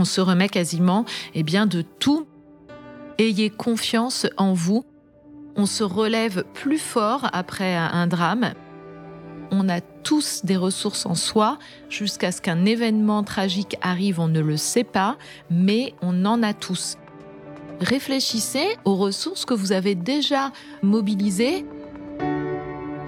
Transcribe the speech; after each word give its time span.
on 0.00 0.04
se 0.04 0.20
remet 0.20 0.48
quasiment 0.48 1.04
eh 1.34 1.42
bien, 1.42 1.66
de 1.66 1.82
tout. 1.82 2.26
Ayez 3.18 3.50
confiance 3.50 4.26
en 4.38 4.54
vous. 4.54 4.84
On 5.56 5.66
se 5.66 5.84
relève 5.84 6.44
plus 6.54 6.78
fort 6.78 7.28
après 7.32 7.76
un 7.76 8.06
drame. 8.06 8.54
On 9.50 9.68
a 9.68 9.80
tous 9.80 10.44
des 10.44 10.56
ressources 10.56 11.04
en 11.04 11.14
soi 11.14 11.58
jusqu'à 11.90 12.32
ce 12.32 12.40
qu'un 12.40 12.64
événement 12.64 13.24
tragique 13.24 13.76
arrive, 13.82 14.20
on 14.20 14.28
ne 14.28 14.40
le 14.40 14.56
sait 14.56 14.84
pas, 14.84 15.18
mais 15.50 15.92
on 16.02 16.24
en 16.24 16.42
a 16.42 16.54
tous. 16.54 16.96
Réfléchissez 17.80 18.76
aux 18.84 18.94
ressources 18.94 19.44
que 19.44 19.54
vous 19.54 19.72
avez 19.72 19.94
déjà 19.94 20.52
mobilisées. 20.82 21.66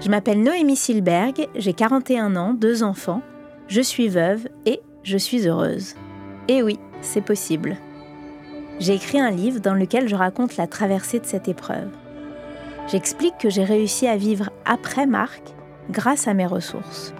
Je 0.01 0.09
m'appelle 0.09 0.43
Noémie 0.43 0.75
Silberg, 0.75 1.47
j'ai 1.55 1.73
41 1.73 2.35
ans, 2.35 2.53
deux 2.53 2.83
enfants, 2.83 3.21
je 3.67 3.81
suis 3.81 4.09
veuve 4.09 4.49
et 4.65 4.81
je 5.03 5.17
suis 5.17 5.47
heureuse. 5.47 5.95
Et 6.47 6.61
oui, 6.61 6.79
c'est 7.01 7.21
possible. 7.21 7.77
J'ai 8.79 8.95
écrit 8.95 9.19
un 9.19 9.31
livre 9.31 9.59
dans 9.59 9.73
lequel 9.73 10.09
je 10.09 10.15
raconte 10.15 10.57
la 10.57 10.67
traversée 10.67 11.19
de 11.19 11.25
cette 11.25 11.47
épreuve. 11.47 11.89
J'explique 12.87 13.37
que 13.37 13.49
j'ai 13.49 13.63
réussi 13.63 14.07
à 14.07 14.17
vivre 14.17 14.49
après 14.65 15.05
Marc 15.05 15.41
grâce 15.89 16.27
à 16.27 16.33
mes 16.33 16.45
ressources. 16.45 17.13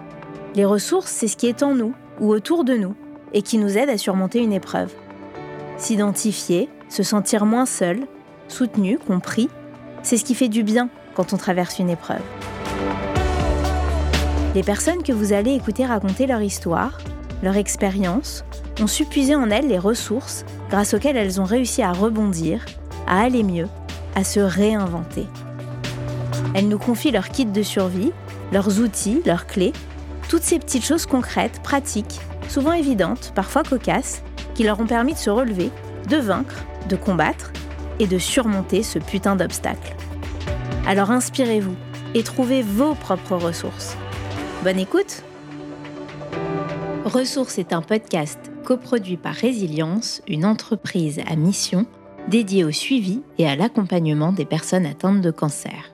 Les 0.54 0.64
ressources, 0.64 1.10
c'est 1.10 1.28
ce 1.28 1.36
qui 1.36 1.46
est 1.46 1.62
en 1.62 1.74
nous 1.74 1.94
ou 2.20 2.30
autour 2.30 2.64
de 2.64 2.74
nous 2.74 2.94
et 3.32 3.42
qui 3.42 3.58
nous 3.58 3.78
aide 3.78 3.88
à 3.88 3.98
surmonter 3.98 4.40
une 4.40 4.52
épreuve. 4.52 4.92
S'identifier, 5.78 6.68
se 6.88 7.02
sentir 7.02 7.46
moins 7.46 7.66
seul, 7.66 8.00
soutenu, 8.48 8.98
compris, 8.98 9.48
c'est 10.02 10.18
ce 10.18 10.24
qui 10.24 10.34
fait 10.34 10.48
du 10.48 10.62
bien 10.62 10.90
quand 11.14 11.32
on 11.32 11.36
traverse 11.36 11.78
une 11.78 11.90
épreuve. 11.90 12.22
Les 14.54 14.62
personnes 14.62 15.02
que 15.02 15.12
vous 15.12 15.32
allez 15.32 15.54
écouter 15.54 15.86
raconter 15.86 16.26
leur 16.26 16.42
histoire, 16.42 16.98
leur 17.42 17.56
expérience, 17.56 18.44
ont 18.80 18.86
su 18.86 19.04
puiser 19.04 19.34
en 19.34 19.50
elles 19.50 19.68
les 19.68 19.78
ressources 19.78 20.44
grâce 20.70 20.94
auxquelles 20.94 21.16
elles 21.16 21.40
ont 21.40 21.44
réussi 21.44 21.82
à 21.82 21.92
rebondir, 21.92 22.64
à 23.06 23.20
aller 23.20 23.42
mieux, 23.42 23.68
à 24.14 24.24
se 24.24 24.40
réinventer. 24.40 25.26
Elles 26.54 26.68
nous 26.68 26.78
confient 26.78 27.10
leur 27.10 27.28
kit 27.28 27.46
de 27.46 27.62
survie, 27.62 28.12
leurs 28.52 28.80
outils, 28.80 29.22
leurs 29.26 29.46
clés, 29.46 29.72
toutes 30.28 30.42
ces 30.42 30.58
petites 30.58 30.84
choses 30.84 31.06
concrètes, 31.06 31.60
pratiques, 31.62 32.20
souvent 32.48 32.72
évidentes, 32.72 33.32
parfois 33.34 33.62
cocasses, 33.62 34.22
qui 34.54 34.62
leur 34.62 34.80
ont 34.80 34.86
permis 34.86 35.14
de 35.14 35.18
se 35.18 35.30
relever, 35.30 35.70
de 36.08 36.16
vaincre, 36.16 36.64
de 36.88 36.96
combattre 36.96 37.52
et 37.98 38.06
de 38.06 38.18
surmonter 38.18 38.82
ce 38.82 38.98
putain 38.98 39.36
d'obstacle. 39.36 39.94
Alors 40.86 41.10
inspirez-vous 41.10 41.76
et 42.14 42.22
trouvez 42.22 42.62
vos 42.62 42.94
propres 42.94 43.36
ressources. 43.36 43.96
Bonne 44.62 44.78
écoute 44.78 45.22
Ressources 47.04 47.58
est 47.58 47.74
un 47.74 47.82
podcast 47.82 48.38
coproduit 48.64 49.18
par 49.18 49.34
Résilience, 49.34 50.22
une 50.26 50.46
entreprise 50.46 51.20
à 51.26 51.36
mission 51.36 51.84
dédiée 52.28 52.64
au 52.64 52.70
suivi 52.70 53.20
et 53.36 53.46
à 53.46 53.56
l'accompagnement 53.56 54.32
des 54.32 54.46
personnes 54.46 54.86
atteintes 54.86 55.20
de 55.20 55.30
cancer. 55.30 55.92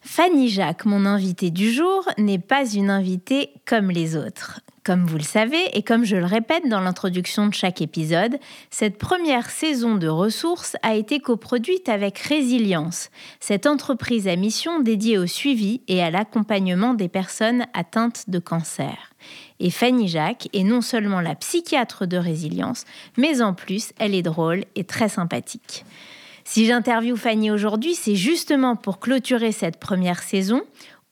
Fanny 0.00 0.48
Jacques, 0.48 0.84
mon 0.84 1.06
invitée 1.06 1.50
du 1.50 1.72
jour, 1.72 2.08
n'est 2.18 2.38
pas 2.38 2.72
une 2.72 2.88
invitée 2.88 3.50
comme 3.66 3.90
les 3.90 4.16
autres. 4.16 4.60
Comme 4.84 5.06
vous 5.06 5.16
le 5.16 5.22
savez, 5.22 5.62
et 5.72 5.82
comme 5.82 6.04
je 6.04 6.16
le 6.16 6.26
répète 6.26 6.68
dans 6.68 6.80
l'introduction 6.80 7.46
de 7.46 7.54
chaque 7.54 7.80
épisode, 7.80 8.36
cette 8.68 8.98
première 8.98 9.48
saison 9.48 9.94
de 9.94 10.08
ressources 10.08 10.76
a 10.82 10.94
été 10.94 11.20
coproduite 11.20 11.88
avec 11.88 12.18
Résilience, 12.18 13.08
cette 13.40 13.64
entreprise 13.64 14.28
à 14.28 14.36
mission 14.36 14.80
dédiée 14.80 15.16
au 15.16 15.26
suivi 15.26 15.80
et 15.88 16.02
à 16.02 16.10
l'accompagnement 16.10 16.92
des 16.92 17.08
personnes 17.08 17.64
atteintes 17.72 18.28
de 18.28 18.38
cancer. 18.38 19.14
Et 19.58 19.70
Fanny 19.70 20.06
Jacques 20.06 20.50
est 20.52 20.64
non 20.64 20.82
seulement 20.82 21.22
la 21.22 21.34
psychiatre 21.34 22.04
de 22.04 22.18
Résilience, 22.18 22.84
mais 23.16 23.40
en 23.40 23.54
plus, 23.54 23.92
elle 23.98 24.14
est 24.14 24.20
drôle 24.20 24.64
et 24.74 24.84
très 24.84 25.08
sympathique. 25.08 25.86
Si 26.44 26.66
j'interviewe 26.66 27.16
Fanny 27.16 27.50
aujourd'hui, 27.50 27.94
c'est 27.94 28.16
justement 28.16 28.76
pour 28.76 29.00
clôturer 29.00 29.50
cette 29.50 29.78
première 29.78 30.22
saison, 30.22 30.60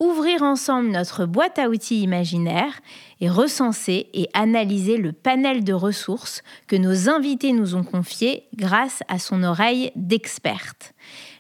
ouvrir 0.03 0.43
ensemble 0.43 0.91
notre 0.91 1.27
boîte 1.27 1.61
à 1.61 1.69
outils 1.69 2.03
imaginaire 2.03 2.81
et 3.21 3.31
recenser 3.31 4.09
et 4.13 4.29
analyser 4.35 4.97
le 4.97 5.13
panel 5.13 5.63
de 5.63 5.73
ressources 5.73 6.43
que 6.67 6.75
nos 6.75 7.09
invités 7.09 7.53
nous 7.53 7.77
ont 7.77 7.85
confiées 7.85 8.43
grâce 8.57 9.05
à 9.07 9.21
son 9.21 9.45
oreille 9.45 9.93
d'experte. 9.95 10.93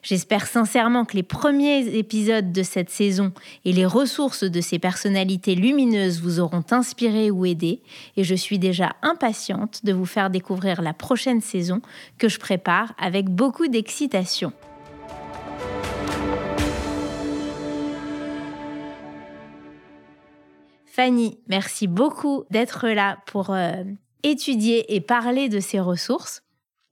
J'espère 0.05 0.47
sincèrement 0.47 1.05
que 1.05 1.17
les 1.17 1.25
premiers 1.25 1.97
épisodes 1.97 2.53
de 2.53 2.63
cette 2.63 2.91
saison 2.91 3.33
et 3.65 3.73
les 3.73 3.87
ressources 3.87 4.45
de 4.45 4.61
ces 4.61 4.79
personnalités 4.79 5.57
lumineuses 5.57 6.21
vous 6.21 6.39
auront 6.39 6.65
inspiré 6.71 7.33
ou 7.33 7.45
aidé 7.45 7.83
et 8.17 8.23
je 8.23 8.35
suis 8.37 8.61
déjà 8.61 8.95
impatiente 9.03 9.85
de 9.85 9.93
vous 9.93 10.07
faire 10.07 10.31
découvrir 10.31 10.83
la 10.83 10.93
prochaine 10.93 11.41
saison 11.41 11.83
que 12.17 12.29
je 12.29 12.39
prépare 12.39 12.95
avec 12.97 13.29
beaucoup 13.29 13.67
d'excitation. 13.67 14.53
Fanny, 20.95 21.39
merci 21.49 21.87
beaucoup 21.87 22.45
d'être 22.51 22.87
là 22.87 23.17
pour 23.25 23.49
euh, 23.49 23.83
étudier 24.23 24.95
et 24.95 25.01
parler 25.01 25.49
de 25.49 25.59
ces 25.59 25.81
ressources. 25.81 26.43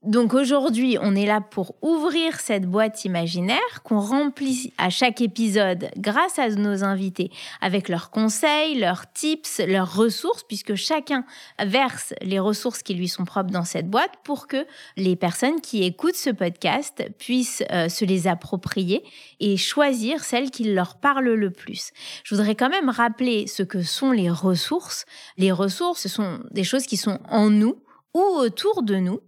Donc 0.03 0.33
aujourd'hui, 0.33 0.97
on 0.99 1.15
est 1.15 1.27
là 1.27 1.41
pour 1.41 1.75
ouvrir 1.83 2.39
cette 2.39 2.65
boîte 2.65 3.05
imaginaire 3.05 3.83
qu'on 3.83 3.99
remplit 3.99 4.73
à 4.79 4.89
chaque 4.89 5.21
épisode 5.21 5.91
grâce 5.95 6.39
à 6.39 6.49
nos 6.49 6.83
invités 6.83 7.29
avec 7.61 7.87
leurs 7.87 8.09
conseils, 8.09 8.79
leurs 8.79 9.13
tips, 9.13 9.59
leurs 9.59 9.95
ressources, 9.95 10.41
puisque 10.41 10.73
chacun 10.73 11.23
verse 11.63 12.15
les 12.23 12.39
ressources 12.39 12.81
qui 12.81 12.95
lui 12.95 13.07
sont 13.07 13.25
propres 13.25 13.51
dans 13.51 13.63
cette 13.63 13.91
boîte 13.91 14.13
pour 14.23 14.47
que 14.47 14.65
les 14.97 15.15
personnes 15.15 15.61
qui 15.61 15.83
écoutent 15.83 16.15
ce 16.15 16.31
podcast 16.31 17.03
puissent 17.19 17.63
euh, 17.71 17.87
se 17.87 18.03
les 18.03 18.27
approprier 18.27 19.03
et 19.39 19.55
choisir 19.55 20.23
celles 20.23 20.49
qui 20.49 20.63
leur 20.63 20.95
parlent 20.95 21.35
le 21.35 21.51
plus. 21.51 21.91
Je 22.23 22.33
voudrais 22.33 22.55
quand 22.55 22.69
même 22.69 22.89
rappeler 22.89 23.45
ce 23.45 23.61
que 23.61 23.83
sont 23.83 24.11
les 24.11 24.31
ressources. 24.31 25.05
Les 25.37 25.51
ressources, 25.51 26.01
ce 26.01 26.09
sont 26.09 26.39
des 26.49 26.63
choses 26.63 26.87
qui 26.87 26.97
sont 26.97 27.19
en 27.29 27.51
nous 27.51 27.83
ou 28.15 28.19
autour 28.19 28.81
de 28.81 28.95
nous 28.95 29.19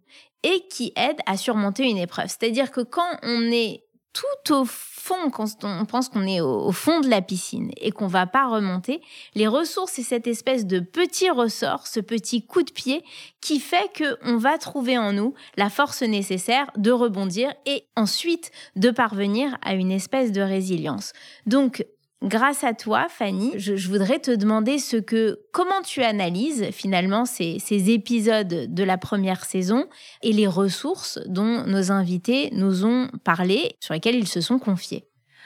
et 0.44 0.68
qui 0.70 0.94
aide 0.96 1.18
à 1.26 1.38
surmonter 1.38 1.84
une 1.84 1.98
épreuve. 1.98 2.28
C'est-à-dire 2.28 2.72
que 2.72 2.81
quand 2.81 3.18
on 3.24 3.52
est 3.52 3.84
tout 4.14 4.54
au 4.54 4.64
fond, 4.66 5.31
quand 5.31 5.64
on 5.64 5.86
pense 5.86 6.08
qu'on 6.08 6.28
est 6.28 6.40
au, 6.40 6.72
fond 6.72 7.02
de 7.02 7.09
la 7.09 7.22
piscine 7.22 7.72
et 7.78 7.92
qu'on 7.92 8.08
va 8.08 8.28
pas 8.28 8.48
remonter, 8.48 9.02
les 9.34 9.48
ressources, 9.48 9.94
c'est 9.94 10.04
cette 10.04 10.28
espèce 10.28 10.66
de 10.66 10.80
petit 10.80 11.30
ressort, 11.30 11.88
ce 11.88 12.00
petit 12.00 12.46
coup 12.46 12.62
de 12.62 12.72
pied 12.72 13.04
qui 13.42 13.59
fait 13.59 13.92
que 13.94 14.18
on 14.22 14.38
va 14.38 14.58
trouver 14.58 14.98
en 14.98 15.14
nous 15.14 15.34
la 15.58 15.70
force 15.70 16.04
nécessaire 16.04 16.70
de 16.78 16.92
rebondir 16.92 17.54
et 17.66 17.86
ensuite 17.96 18.52
de 18.75 18.92
parvenir 18.92 19.58
à 19.64 19.74
une 19.74 19.92
espèce 19.92 20.31
de 20.31 20.42
résilience. 20.42 21.14
Donc, 21.48 21.86
Grâce 22.24 22.64
à 22.64 22.74
toi, 22.74 23.08
Fanny, 23.10 23.52
je, 23.58 23.88
voudrais 23.90 24.18
te 24.18 24.32
demander 24.32 24.80
ce 24.80 24.96
que, 24.96 25.42
comment 25.52 25.82
tu 25.84 26.02
analyses 26.04 26.70
finalement 26.72 27.26
ces, 27.26 27.60
épisodes 27.92 28.74
de 28.74 28.84
la 28.84 28.98
première 28.98 29.44
saison 29.44 29.88
et 30.22 30.32
les 30.32 30.48
ressources 30.48 31.20
dont 31.26 31.66
nos 31.66 31.92
invités 31.92 32.50
nous 32.54 32.86
ont 32.86 33.10
parlé, 33.26 33.76
sur 33.82 33.94
lesquelles 33.94 34.16
ils 34.16 34.28
se 34.30 34.40
sont 34.40 34.58
confiés. 34.58 35.04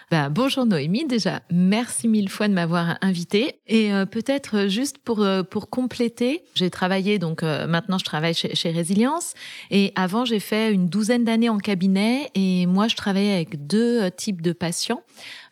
Bah, 0.09 0.29
bonjour 0.29 0.65
Noémie, 0.65 1.05
déjà 1.05 1.41
merci 1.51 2.07
mille 2.07 2.29
fois 2.29 2.47
de 2.47 2.53
m'avoir 2.53 2.97
invité 3.01 3.59
et 3.67 3.91
euh, 3.91 4.05
peut-être 4.05 4.55
euh, 4.55 4.67
juste 4.69 4.99
pour 4.99 5.21
euh, 5.21 5.43
pour 5.43 5.69
compléter, 5.69 6.45
j'ai 6.55 6.69
travaillé 6.69 7.19
donc 7.19 7.41
maintenant 7.41 7.97
je 7.97 8.05
travaille 8.05 8.33
chez, 8.33 8.55
chez 8.55 8.71
Résilience. 8.71 9.33
Et 9.69 9.91
avant 9.95 10.23
j'ai 10.23 10.39
fait 10.39 10.71
une 10.71 10.87
douzaine 10.87 11.25
d'années 11.25 11.49
en 11.49 11.57
cabinet. 11.57 12.29
Et 12.35 12.67
moi 12.67 12.87
je 12.87 12.95
travaillais 12.95 13.33
avec 13.33 13.67
deux 13.67 14.09
types 14.11 14.41
de 14.41 14.53
patients 14.53 15.01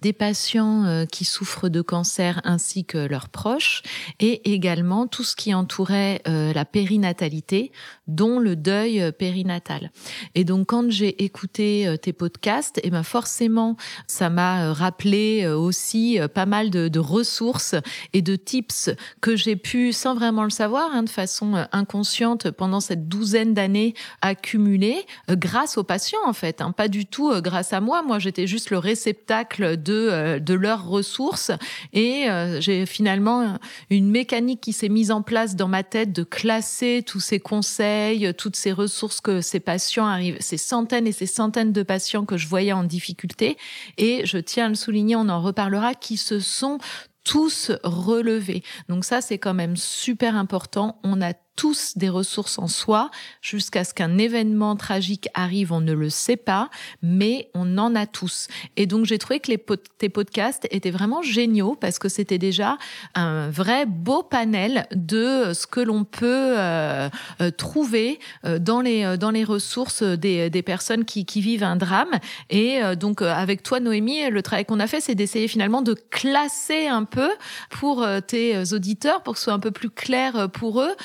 des 0.05 0.13
patients 0.13 0.85
euh, 0.85 1.05
qui 1.07 1.25
souffrent 1.25 1.67
de 1.67 1.81
cancer 1.81 2.39
ainsi 2.43 2.85
que 2.85 2.99
leurs 2.99 3.27
proches, 3.27 3.81
et 4.19 4.53
également 4.53 5.07
tout 5.07 5.23
ce 5.23 5.35
qui 5.35 5.51
entourait 5.51 6.21
euh, 6.27 6.53
la 6.53 6.63
périnatalité, 6.63 7.71
dont 8.05 8.37
le 8.37 8.55
deuil 8.55 9.01
euh, 9.01 9.11
périnatal. 9.11 9.89
Et 10.35 10.43
donc 10.43 10.67
quand 10.67 10.91
j'ai 10.91 11.23
écouté 11.23 11.95
tes 12.03 12.13
podcasts, 12.13 12.77
et 12.77 12.81
eh 12.83 12.89
ben 12.91 13.01
forcément 13.01 13.77
ça 14.05 14.29
m'a 14.29 14.73
rappelé 14.73 15.47
aussi 15.47 16.19
pas 16.35 16.45
mal 16.45 16.69
de, 16.69 16.99
ressources 16.99 17.73
et 18.13 18.21
de 18.21 18.35
tips 18.35 18.91
que 19.21 19.35
j'ai 19.35 19.55
pu, 19.55 19.91
sans 19.91 20.13
vraiment 20.13 20.43
le 20.43 20.51
savoir, 20.51 20.91
hein, 20.93 21.01
de 21.01 21.09
façon 21.09 21.65
inconsciente 21.71 22.51
pendant 22.51 22.79
cette 22.79 23.07
douzaine 23.07 23.55
d'années 23.55 23.95
accumulées, 24.21 25.03
grâce 25.29 25.79
aux 25.79 25.83
patients 25.83 26.25
en 26.27 26.33
fait, 26.33 26.61
hein, 26.61 26.71
pas 26.71 26.89
du 26.89 27.07
tout 27.07 27.31
grâce 27.41 27.73
à 27.73 27.81
moi. 27.81 28.03
Moi 28.03 28.19
j'étais 28.19 28.45
juste 28.45 28.69
le 28.69 28.77
réceptacle 28.77 29.81
de 29.81 29.94
euh, 29.95 30.39
de, 30.39 30.53
leurs 30.53 30.87
ressources. 30.87 31.51
Et 31.93 32.29
euh, 32.29 32.59
j'ai 32.61 32.85
finalement 32.85 33.57
une 33.89 34.09
mécanique 34.09 34.61
qui 34.61 34.73
s'est 34.73 34.89
mise 34.89 35.11
en 35.11 35.21
place 35.21 35.55
dans 35.55 35.67
ma 35.67 35.83
tête 35.83 36.11
de 36.11 36.23
classer 36.23 37.03
tous 37.05 37.19
ces 37.19 37.39
conseils, 37.39 38.33
toutes 38.37 38.55
ces 38.55 38.71
ressources 38.71 39.21
que 39.21 39.41
ces 39.41 39.59
patients 39.59 40.07
arrivent, 40.07 40.37
ces 40.39 40.57
centaines 40.57 41.07
et 41.07 41.11
ces 41.11 41.25
centaines 41.25 41.73
de 41.73 41.83
patients 41.83 42.25
que 42.25 42.37
je 42.37 42.47
voyais 42.47 42.73
en 42.73 42.83
difficulté. 42.83 43.57
Et 43.97 44.25
je 44.25 44.37
tiens 44.37 44.65
à 44.65 44.69
le 44.69 44.75
souligner, 44.75 45.15
on 45.15 45.29
en 45.29 45.41
reparlera, 45.41 45.93
qui 45.93 46.17
se 46.17 46.39
sont 46.39 46.79
tous 47.23 47.71
relevés. 47.83 48.63
Donc 48.87 49.03
ça, 49.03 49.19
c'est 49.19 49.39
quand 49.39 49.53
même 49.53 49.75
super 49.75 50.35
important. 50.35 50.99
On 51.03 51.21
a 51.21 51.33
tous 51.55 51.93
des 51.97 52.09
ressources 52.09 52.59
en 52.59 52.67
soi 52.67 53.09
jusqu'à 53.41 53.83
ce 53.83 53.93
qu'un 53.93 54.17
événement 54.17 54.75
tragique 54.75 55.29
arrive, 55.33 55.71
on 55.71 55.81
ne 55.81 55.93
le 55.93 56.09
sait 56.09 56.37
pas, 56.37 56.69
mais 57.01 57.49
on 57.53 57.77
en 57.77 57.95
a 57.95 58.05
tous. 58.05 58.47
Et 58.75 58.85
donc 58.85 59.05
j'ai 59.05 59.17
trouvé 59.17 59.39
que 59.39 59.51
les 59.51 59.63
tes 59.97 60.09
podcasts 60.09 60.67
étaient 60.71 60.91
vraiment 60.91 61.21
géniaux 61.21 61.75
parce 61.79 61.99
que 61.99 62.09
c'était 62.09 62.37
déjà 62.37 62.77
un 63.13 63.49
vrai 63.49 63.85
beau 63.85 64.23
panel 64.23 64.87
de 64.91 65.53
ce 65.53 65.67
que 65.67 65.79
l'on 65.79 66.03
peut 66.03 66.55
euh, 66.57 67.09
euh, 67.41 67.51
trouver 67.51 68.19
euh, 68.45 68.59
dans 68.59 68.81
les 68.81 69.17
dans 69.17 69.31
les 69.31 69.43
ressources 69.43 70.03
des, 70.03 70.49
des 70.49 70.61
personnes 70.61 71.05
qui, 71.05 71.25
qui 71.25 71.41
vivent 71.41 71.63
un 71.63 71.75
drame. 71.75 72.11
Et 72.49 72.79
donc 72.97 73.21
avec 73.21 73.63
toi 73.63 73.79
Noémie, 73.79 74.29
le 74.29 74.41
travail 74.41 74.65
qu'on 74.65 74.79
a 74.79 74.87
fait, 74.87 75.01
c'est 75.01 75.15
d'essayer 75.15 75.47
finalement 75.47 75.81
de 75.81 75.93
classer 75.93 76.87
un 76.87 77.03
peu 77.03 77.29
pour 77.69 78.05
tes 78.27 78.73
auditeurs 78.73 79.21
pour 79.23 79.33
que 79.33 79.39
ce 79.39 79.45
soit 79.45 79.53
un 79.53 79.59
peu 79.59 79.71
plus 79.71 79.89
clair 79.89 80.49
pour 80.51 80.81
eux. 80.81 80.95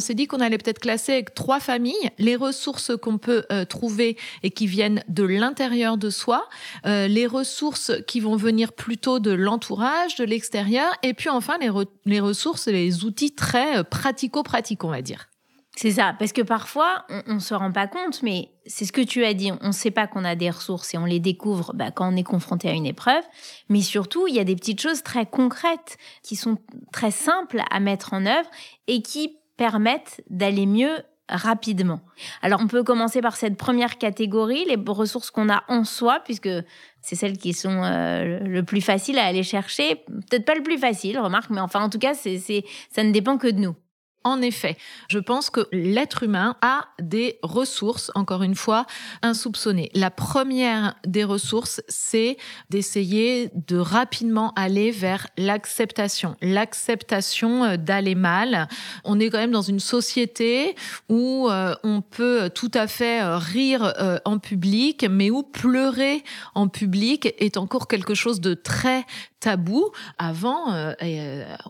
S'est 0.00 0.14
dit 0.14 0.26
qu'on 0.26 0.40
allait 0.40 0.58
peut-être 0.58 0.78
classer 0.78 1.12
avec 1.12 1.34
trois 1.34 1.60
familles 1.60 2.10
les 2.18 2.36
ressources 2.36 2.92
qu'on 2.96 3.18
peut 3.18 3.44
euh, 3.52 3.64
trouver 3.64 4.16
et 4.42 4.50
qui 4.50 4.66
viennent 4.66 5.02
de 5.08 5.24
l'intérieur 5.24 5.96
de 5.96 6.10
soi, 6.10 6.48
euh, 6.86 7.08
les 7.08 7.26
ressources 7.26 7.92
qui 8.06 8.20
vont 8.20 8.36
venir 8.36 8.72
plutôt 8.72 9.18
de 9.18 9.32
l'entourage, 9.32 10.16
de 10.16 10.24
l'extérieur, 10.24 10.92
et 11.02 11.14
puis 11.14 11.28
enfin 11.28 11.58
les, 11.60 11.70
les 12.06 12.20
ressources, 12.20 12.66
les 12.66 13.04
outils 13.04 13.34
très 13.34 13.78
euh, 13.78 13.82
pratico-pratiques, 13.82 14.84
on 14.84 14.90
va 14.90 15.02
dire. 15.02 15.28
C'est 15.76 15.90
ça, 15.90 16.14
parce 16.16 16.32
que 16.32 16.42
parfois, 16.42 17.04
on 17.26 17.34
ne 17.34 17.40
se 17.40 17.52
rend 17.52 17.72
pas 17.72 17.88
compte, 17.88 18.22
mais 18.22 18.50
c'est 18.64 18.84
ce 18.84 18.92
que 18.92 19.00
tu 19.00 19.24
as 19.24 19.34
dit, 19.34 19.50
on 19.60 19.68
ne 19.68 19.72
sait 19.72 19.90
pas 19.90 20.06
qu'on 20.06 20.24
a 20.24 20.36
des 20.36 20.50
ressources 20.50 20.94
et 20.94 20.98
on 20.98 21.04
les 21.04 21.18
découvre 21.18 21.72
bah, 21.74 21.90
quand 21.90 22.12
on 22.12 22.16
est 22.16 22.22
confronté 22.22 22.68
à 22.68 22.72
une 22.72 22.86
épreuve, 22.86 23.24
mais 23.68 23.80
surtout, 23.80 24.28
il 24.28 24.36
y 24.36 24.38
a 24.38 24.44
des 24.44 24.54
petites 24.54 24.80
choses 24.80 25.02
très 25.02 25.26
concrètes 25.26 25.98
qui 26.22 26.36
sont 26.36 26.58
très 26.92 27.10
simples 27.10 27.60
à 27.72 27.80
mettre 27.80 28.14
en 28.14 28.24
œuvre 28.24 28.48
et 28.86 29.02
qui 29.02 29.36
permettent 29.56 30.22
d'aller 30.30 30.66
mieux 30.66 31.02
rapidement. 31.28 32.00
Alors 32.42 32.60
on 32.62 32.66
peut 32.66 32.82
commencer 32.82 33.20
par 33.20 33.36
cette 33.36 33.56
première 33.56 33.96
catégorie, 33.98 34.64
les 34.66 34.76
ressources 34.86 35.30
qu'on 35.30 35.48
a 35.48 35.64
en 35.68 35.84
soi, 35.84 36.20
puisque 36.24 36.50
c'est 37.00 37.16
celles 37.16 37.38
qui 37.38 37.54
sont 37.54 37.82
euh, 37.82 38.40
le 38.40 38.62
plus 38.62 38.82
facile 38.82 39.18
à 39.18 39.24
aller 39.24 39.42
chercher. 39.42 40.04
Peut-être 40.06 40.44
pas 40.44 40.54
le 40.54 40.62
plus 40.62 40.78
facile, 40.78 41.18
remarque, 41.18 41.50
mais 41.50 41.60
enfin 41.60 41.82
en 41.82 41.88
tout 41.88 41.98
cas, 41.98 42.14
c'est, 42.14 42.38
ça 42.90 43.02
ne 43.02 43.12
dépend 43.12 43.38
que 43.38 43.48
de 43.48 43.58
nous. 43.58 43.74
En 44.24 44.40
effet, 44.40 44.78
je 45.08 45.18
pense 45.18 45.50
que 45.50 45.68
l'être 45.70 46.22
humain 46.22 46.56
a 46.62 46.86
des 46.98 47.38
ressources, 47.42 48.10
encore 48.14 48.42
une 48.42 48.54
fois, 48.54 48.86
insoupçonnées. 49.20 49.90
La 49.94 50.10
première 50.10 50.94
des 51.06 51.24
ressources, 51.24 51.82
c'est 51.88 52.38
d'essayer 52.70 53.50
de 53.54 53.76
rapidement 53.76 54.54
aller 54.56 54.90
vers 54.90 55.26
l'acceptation. 55.36 56.36
L'acceptation 56.40 57.64
euh, 57.64 57.76
d'aller 57.76 58.14
mal. 58.14 58.68
On 59.04 59.20
est 59.20 59.28
quand 59.28 59.38
même 59.38 59.50
dans 59.50 59.60
une 59.60 59.80
société 59.80 60.74
où 61.10 61.48
euh, 61.50 61.74
on 61.84 62.00
peut 62.00 62.48
tout 62.48 62.70
à 62.72 62.86
fait 62.86 63.22
euh, 63.22 63.36
rire 63.36 63.92
en 64.24 64.38
public, 64.38 65.06
mais 65.10 65.30
où 65.30 65.42
pleurer 65.42 66.22
en 66.54 66.68
public 66.68 67.34
est 67.38 67.58
encore 67.58 67.88
quelque 67.88 68.14
chose 68.14 68.40
de 68.40 68.54
très 68.54 69.04
tabou. 69.40 69.90
Avant, 70.18 70.94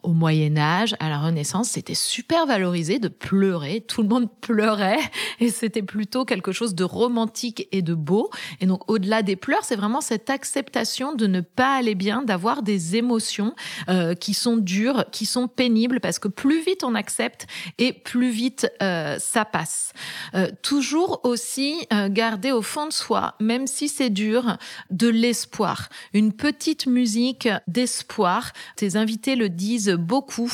au 0.02 0.12
Moyen 0.12 0.56
Âge, 0.56 0.94
à 1.00 1.08
la 1.08 1.18
Renaissance, 1.18 1.70
c'était 1.70 1.94
super 1.94 2.43
valorisé 2.46 2.98
de 2.98 3.08
pleurer. 3.08 3.80
Tout 3.86 4.02
le 4.02 4.08
monde 4.08 4.28
pleurait 4.40 4.98
et 5.40 5.50
c'était 5.50 5.82
plutôt 5.82 6.24
quelque 6.24 6.52
chose 6.52 6.74
de 6.74 6.84
romantique 6.84 7.68
et 7.72 7.82
de 7.82 7.94
beau. 7.94 8.30
Et 8.60 8.66
donc, 8.66 8.90
au-delà 8.90 9.22
des 9.22 9.36
pleurs, 9.36 9.64
c'est 9.64 9.76
vraiment 9.76 10.00
cette 10.00 10.30
acceptation 10.30 11.14
de 11.14 11.26
ne 11.26 11.40
pas 11.40 11.76
aller 11.76 11.94
bien, 11.94 12.22
d'avoir 12.22 12.62
des 12.62 12.96
émotions 12.96 13.54
euh, 13.88 14.14
qui 14.14 14.34
sont 14.34 14.56
dures, 14.56 15.04
qui 15.12 15.26
sont 15.26 15.48
pénibles, 15.48 16.00
parce 16.00 16.18
que 16.18 16.28
plus 16.28 16.62
vite 16.62 16.84
on 16.84 16.94
accepte 16.94 17.46
et 17.78 17.92
plus 17.92 18.30
vite 18.30 18.66
euh, 18.82 19.16
ça 19.18 19.44
passe. 19.44 19.92
Euh, 20.34 20.48
toujours 20.62 21.20
aussi 21.24 21.86
garder 22.08 22.52
au 22.52 22.62
fond 22.62 22.86
de 22.86 22.92
soi, 22.92 23.34
même 23.40 23.66
si 23.66 23.88
c'est 23.88 24.10
dur, 24.10 24.56
de 24.90 25.08
l'espoir. 25.08 25.88
Une 26.12 26.32
petite 26.32 26.86
musique 26.86 27.48
d'espoir. 27.66 28.52
Tes 28.76 28.96
invités 28.96 29.36
le 29.36 29.48
disent 29.48 29.90
beaucoup. 29.90 30.52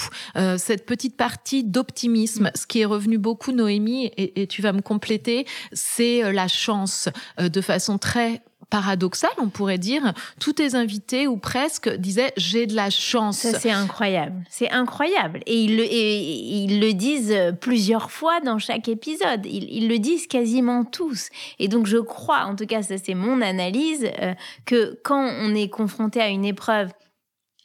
cette 0.56 0.86
petite 0.86 1.16
partie 1.16 1.64
optimisme. 1.80 2.50
Ce 2.54 2.66
qui 2.66 2.80
est 2.80 2.84
revenu 2.84 3.18
beaucoup, 3.18 3.50
Noémie, 3.50 4.12
et, 4.16 4.46
tu 4.46 4.62
vas 4.62 4.72
me 4.72 4.82
compléter, 4.82 5.46
c'est 5.72 6.22
euh, 6.22 6.32
la 6.32 6.46
chance 6.46 7.08
euh, 7.40 7.48
de 7.48 7.60
façon 7.60 7.98
très 7.98 8.42
paradoxale, 8.70 9.30
on 9.38 9.48
pourrait 9.48 9.78
dire. 9.78 10.12
Tous 10.38 10.52
tes 10.52 10.76
invités, 10.76 11.26
ou 11.26 11.36
presque, 11.36 11.90
disaient 11.96 12.32
j'ai 12.36 12.66
de 12.66 12.74
la 12.74 12.88
chance. 12.88 13.38
Ça, 13.38 13.58
c'est 13.58 13.72
incroyable. 13.72 14.44
C'est 14.48 14.70
incroyable. 14.70 15.40
Et 15.46 15.64
ils, 15.64 16.80
le, 16.80 16.92
disent 16.92 17.36
plusieurs 17.60 18.10
fois 18.10 18.40
dans 18.40 18.58
chaque 18.58 18.88
épisode. 18.88 19.44
Ils, 19.44 19.88
le 19.88 19.98
disent 19.98 20.28
quasiment 20.28 20.84
tous. 20.84 21.28
Et 21.58 21.66
donc, 21.66 21.86
je 21.86 21.98
crois, 21.98 22.44
en 22.44 22.54
tout 22.54 22.66
cas, 22.66 22.82
ça, 22.82 22.94
c'est 22.96 23.14
mon 23.14 23.40
analyse, 23.40 24.08
euh, 24.20 24.34
que 24.64 25.00
quand 25.02 25.28
on 25.40 25.54
est 25.54 25.68
confronté 25.68 26.20
à 26.20 26.28
une 26.28 26.44
épreuve, 26.44 26.90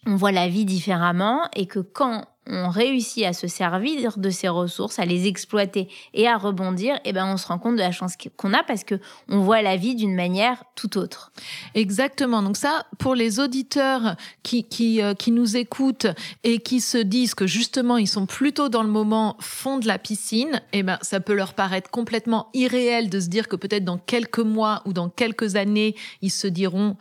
on 0.08 0.16
voit 0.16 0.32
la 0.32 0.48
vie 0.48 0.66
différemment 0.66 1.48
et 1.56 1.66
que 1.68 1.80
quand 1.80 2.26
on 2.47 2.69
réussit 2.69 3.25
à 3.25 3.33
se 3.33 3.47
servir 3.47 4.18
de 4.18 4.30
ces 4.30 4.47
ressources, 4.47 5.00
à 5.00 5.06
les 5.06 5.27
exploiter 5.27 5.88
et 6.13 6.27
à 6.27 6.38
rebondir, 6.38 7.00
eh 7.06 7.13
ben 7.13 7.25
on 7.25 7.38
se 7.38 7.47
rend 7.47 7.57
compte 7.57 7.75
de 7.75 7.81
la 7.81 7.92
chance 7.92 8.13
qu'on 8.38 8.53
a 8.53 8.63
parce 8.63 8.83
que 8.83 8.95
on 9.30 9.39
voit 9.39 9.62
la 9.62 9.77
vie 9.77 9.95
d'une 9.95 10.15
manière 10.15 10.63
tout 10.75 10.97
autre. 10.97 11.31
Exactement. 11.74 12.42
Donc 12.42 12.57
ça, 12.57 12.86
pour 13.00 13.15
les 13.15 13.39
auditeurs 13.39 14.15
qui 14.44 14.63
qui, 14.63 15.01
euh, 15.01 15.13
qui 15.13 15.31
nous 15.31 15.57
écoutent 15.57 16.07
et 16.44 16.59
qui 16.59 16.81
se 16.81 16.97
disent 16.97 17.36
que 17.36 17.47
justement 17.47 17.97
ils 17.97 18.07
sont 18.07 18.25
plutôt 18.25 18.69
dans 18.69 18.83
le 18.83 18.89
moment 18.89 19.38
fond 19.39 19.80
de 19.80 19.88
la 19.88 19.97
piscine, 19.97 20.62
eh 20.74 20.83
ben 20.83 21.00
ça 21.01 21.19
peut 21.19 21.33
leur 21.33 21.53
paraître 21.53 21.89
complètement 21.89 22.50
irréel 22.53 23.09
de 23.09 23.19
se 23.19 23.27
dire 23.27 23.47
que 23.47 23.56
peut-être 23.56 23.86
dans 23.86 23.97
quelques 23.97 24.39
mois 24.39 24.81
ou 24.86 24.94
dans 24.94 25.09
quelques 25.09 25.56
années 25.56 25.95
ils 26.21 26.31
se 26.31 26.47
diront 26.47 26.97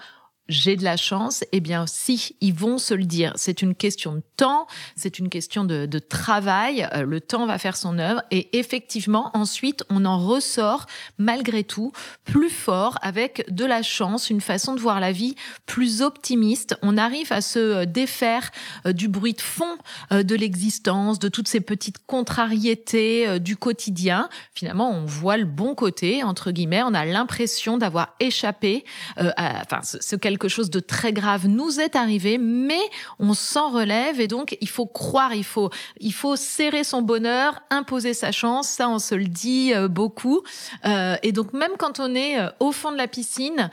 j'ai 0.49 0.77
de 0.77 0.85
la 0.85 0.97
chance, 0.97 1.45
eh 1.53 1.61
bien 1.61 1.87
si, 1.87 2.37
ils 2.41 2.55
vont 2.55 2.79
se 2.79 2.95
le 2.95 3.05
dire. 3.05 3.33
C'est 3.37 3.63
une 3.63 3.75
question 3.75 4.15
de 4.15 4.23
temps, 4.37 4.67
c'est 4.97 5.19
une 5.19 5.29
question 5.29 5.65
de, 5.65 5.87
de 5.87 5.99
travail, 5.99 6.87
euh, 6.95 7.03
le 7.03 7.21
temps 7.21 7.47
va 7.47 7.59
faire 7.59 7.77
son 7.77 7.99
œuvre 7.99 8.23
et 8.31 8.57
effectivement 8.59 9.31
ensuite 9.35 9.85
on 9.91 10.05
en 10.05 10.19
ressort 10.19 10.87
malgré 11.19 11.65
tout 11.65 11.93
plus 12.25 12.51
fort 12.51 12.99
avec 13.03 13.47
de 13.51 13.65
la 13.65 13.83
chance, 13.83 14.31
une 14.31 14.41
façon 14.41 14.75
de 14.75 14.81
voir 14.81 15.01
la 15.01 15.13
vie 15.13 15.35
plus 15.67 16.03
optimiste. 16.03 16.77
On 16.83 16.99
arrive 16.99 17.33
à 17.33 17.41
se 17.41 17.59
euh, 17.59 17.85
défaire 17.87 18.51
euh, 18.87 18.93
du 18.93 19.09
bruit 19.09 19.35
de 19.35 19.41
fond 19.41 19.65
de 20.11 20.35
l'existence, 20.35 21.19
de 21.19 21.29
toutes 21.29 21.49
ces 21.49 21.61
petites 21.61 22.05
contrariétés 22.07 23.39
du 23.41 23.57
quotidien. 23.57 24.29
Finalement, 24.55 24.91
on 24.91 25.05
voit 25.05 25.37
le 25.37 25.45
bon 25.45 25.75
côté, 25.75 26.23
entre 26.23 26.51
guillemets, 26.51 26.83
on 26.83 26.95
a 26.95 27.05
l'impression 27.05 27.79
d'avoir 27.79 28.15
échappé 28.21 28.85
à 29.17 29.63
enfin, 29.63 29.81
ce, 29.83 30.17
qu'elle 30.17 30.34
quelque 30.35 30.49
chose 30.49 30.69
de 30.69 30.81
très 30.81 31.13
grave 31.13 31.47
nous 31.47 31.79
est 31.79 31.95
arrivé, 31.95 32.39
mais 32.39 32.81
on 33.21 33.35
s'en 33.35 33.71
relève 33.71 34.21
et 34.21 34.27
donc 34.27 34.57
il 34.61 34.69
faut 34.69 34.87
croire, 34.87 35.33
il 35.33 35.45
faut, 35.45 35.71
il 36.01 36.13
faut 36.13 36.35
serrer 36.35 36.83
son 36.83 37.03
bonheur, 37.03 37.63
imposer 37.71 38.15
sa 38.15 38.33
chance. 38.33 38.69
Ça, 38.69 38.89
on 38.89 38.99
se 38.99 39.15
le 39.15 39.27
dit 39.27 39.73
euh, 39.73 39.87
beaucoup. 39.87 40.43
Euh, 40.87 41.15
et 41.23 41.31
donc 41.31 41.53
même 41.53 41.77
quand 41.79 42.01
on 42.01 42.17
est 42.17 42.41
euh, 42.41 42.49
au 42.59 42.73
fond 42.73 42.91
de 42.91 42.97
la 42.97 43.07
piscine, 43.07 43.71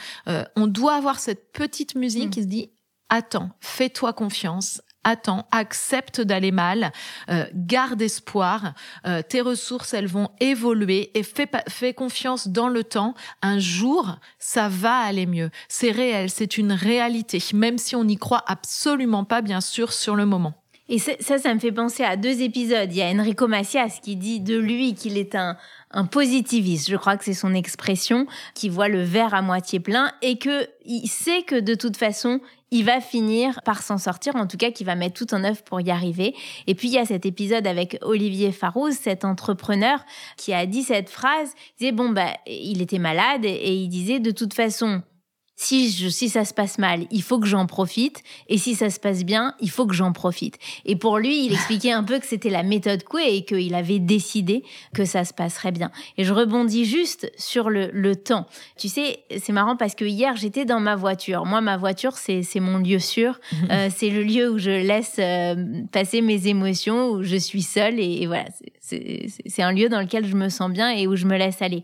on 0.55 0.67
doit 0.67 0.93
avoir 0.93 1.19
cette 1.19 1.51
petite 1.51 1.95
musique 1.95 2.27
mm. 2.27 2.29
qui 2.29 2.41
se 2.43 2.47
dit 2.47 2.69
attends, 3.09 3.49
fais-toi 3.59 4.13
confiance, 4.13 4.81
attends, 5.03 5.45
accepte 5.51 6.21
d'aller 6.21 6.51
mal, 6.51 6.91
euh, 7.29 7.45
garde 7.53 8.01
espoir, 8.01 8.73
euh, 9.05 9.21
tes 9.21 9.41
ressources, 9.41 9.93
elles 9.93 10.07
vont 10.07 10.29
évoluer 10.39 11.11
et 11.13 11.23
fais, 11.23 11.93
confiance 11.93 12.47
dans 12.47 12.67
le 12.67 12.83
temps. 12.83 13.13
Un 13.41 13.59
jour, 13.59 14.17
ça 14.39 14.69
va 14.69 14.97
aller 14.97 15.25
mieux. 15.25 15.49
C'est 15.67 15.91
réel, 15.91 16.29
c'est 16.29 16.57
une 16.57 16.71
réalité, 16.71 17.39
même 17.53 17.77
si 17.77 17.95
on 17.95 18.03
n'y 18.03 18.17
croit 18.17 18.43
absolument 18.47 19.23
pas, 19.23 19.41
bien 19.41 19.61
sûr, 19.61 19.93
sur 19.93 20.15
le 20.15 20.25
moment. 20.25 20.53
Et 20.89 20.99
ça, 20.99 21.37
ça 21.37 21.53
me 21.53 21.59
fait 21.59 21.71
penser 21.71 22.03
à 22.03 22.17
deux 22.17 22.41
épisodes. 22.41 22.91
Il 22.91 22.97
y 22.97 23.01
a 23.01 23.07
Enrico 23.07 23.47
Macias 23.47 23.99
qui 24.01 24.17
dit 24.17 24.41
de 24.41 24.57
lui 24.57 24.93
qu'il 24.93 25.17
est 25.17 25.35
un, 25.35 25.55
un 25.91 26.03
positiviste, 26.03 26.89
je 26.89 26.97
crois 26.97 27.15
que 27.15 27.23
c'est 27.23 27.33
son 27.33 27.53
expression, 27.53 28.27
qui 28.55 28.67
voit 28.67 28.89
le 28.89 29.01
verre 29.01 29.33
à 29.33 29.41
moitié 29.41 29.79
plein 29.79 30.11
et 30.21 30.37
que 30.37 30.67
il 30.85 31.07
sait 31.07 31.43
que 31.43 31.57
de 31.57 31.75
toute 31.75 31.95
façon, 31.95 32.41
il 32.71 32.85
va 32.85 33.01
finir 33.01 33.61
par 33.63 33.83
s'en 33.83 33.97
sortir, 33.97 34.35
en 34.35 34.47
tout 34.47 34.57
cas 34.57 34.71
qu'il 34.71 34.85
va 34.85 34.95
mettre 34.95 35.25
tout 35.25 35.33
en 35.33 35.43
œuvre 35.43 35.61
pour 35.63 35.81
y 35.81 35.91
arriver. 35.91 36.33
Et 36.67 36.75
puis 36.75 36.87
il 36.87 36.93
y 36.93 36.97
a 36.97 37.05
cet 37.05 37.25
épisode 37.25 37.67
avec 37.67 37.97
Olivier 38.01 38.51
Farouz, 38.51 38.93
cet 38.93 39.25
entrepreneur 39.25 40.03
qui 40.37 40.53
a 40.53 40.65
dit 40.65 40.83
cette 40.83 41.09
phrase, 41.09 41.53
il 41.55 41.79
disait 41.79 41.91
bon 41.91 42.09
bah 42.09 42.33
il 42.47 42.81
était 42.81 42.99
malade 42.99 43.45
et 43.45 43.75
il 43.75 43.89
disait 43.89 44.19
de 44.19 44.31
toute 44.31 44.53
façon 44.53 45.03
si, 45.61 45.91
je, 45.91 46.09
si 46.09 46.27
ça 46.27 46.43
se 46.43 46.55
passe 46.55 46.79
mal, 46.79 47.05
il 47.11 47.21
faut 47.21 47.39
que 47.39 47.45
j'en 47.45 47.67
profite. 47.67 48.23
Et 48.49 48.57
si 48.57 48.73
ça 48.73 48.89
se 48.89 48.99
passe 48.99 49.23
bien, 49.23 49.53
il 49.59 49.69
faut 49.69 49.85
que 49.85 49.93
j'en 49.93 50.11
profite. 50.11 50.57
Et 50.85 50.95
pour 50.95 51.19
lui, 51.19 51.45
il 51.45 51.53
expliquait 51.53 51.91
un 51.91 52.03
peu 52.03 52.17
que 52.17 52.25
c'était 52.25 52.49
la 52.49 52.63
méthode 52.63 53.03
Coué 53.03 53.35
et 53.35 53.45
qu'il 53.45 53.75
avait 53.75 53.99
décidé 53.99 54.63
que 54.95 55.05
ça 55.05 55.23
se 55.23 55.33
passerait 55.33 55.71
bien. 55.71 55.91
Et 56.17 56.23
je 56.23 56.33
rebondis 56.33 56.85
juste 56.85 57.31
sur 57.37 57.69
le, 57.69 57.91
le 57.93 58.15
temps. 58.15 58.47
Tu 58.75 58.89
sais, 58.89 59.19
c'est 59.37 59.53
marrant 59.53 59.75
parce 59.75 59.93
que 59.93 60.03
hier, 60.03 60.35
j'étais 60.35 60.65
dans 60.65 60.79
ma 60.79 60.95
voiture. 60.95 61.45
Moi, 61.45 61.61
ma 61.61 61.77
voiture, 61.77 62.13
c'est 62.17 62.43
mon 62.59 62.77
lieu 62.77 62.99
sûr. 62.99 63.39
Euh, 63.69 63.89
c'est 63.95 64.09
le 64.09 64.23
lieu 64.23 64.49
où 64.49 64.57
je 64.57 64.71
laisse 64.71 65.15
euh, 65.19 65.55
passer 65.91 66.21
mes 66.21 66.47
émotions, 66.47 67.11
où 67.11 67.23
je 67.23 67.37
suis 67.37 67.61
seule. 67.61 67.99
Et, 67.99 68.23
et 68.23 68.27
voilà, 68.27 68.45
c'est 68.81 69.61
un 69.61 69.71
lieu 69.71 69.87
dans 69.87 70.01
lequel 70.01 70.25
je 70.25 70.35
me 70.35 70.49
sens 70.49 70.71
bien 70.71 70.89
et 70.89 71.07
où 71.07 71.15
je 71.15 71.25
me 71.25 71.37
laisse 71.37 71.61
aller. 71.61 71.83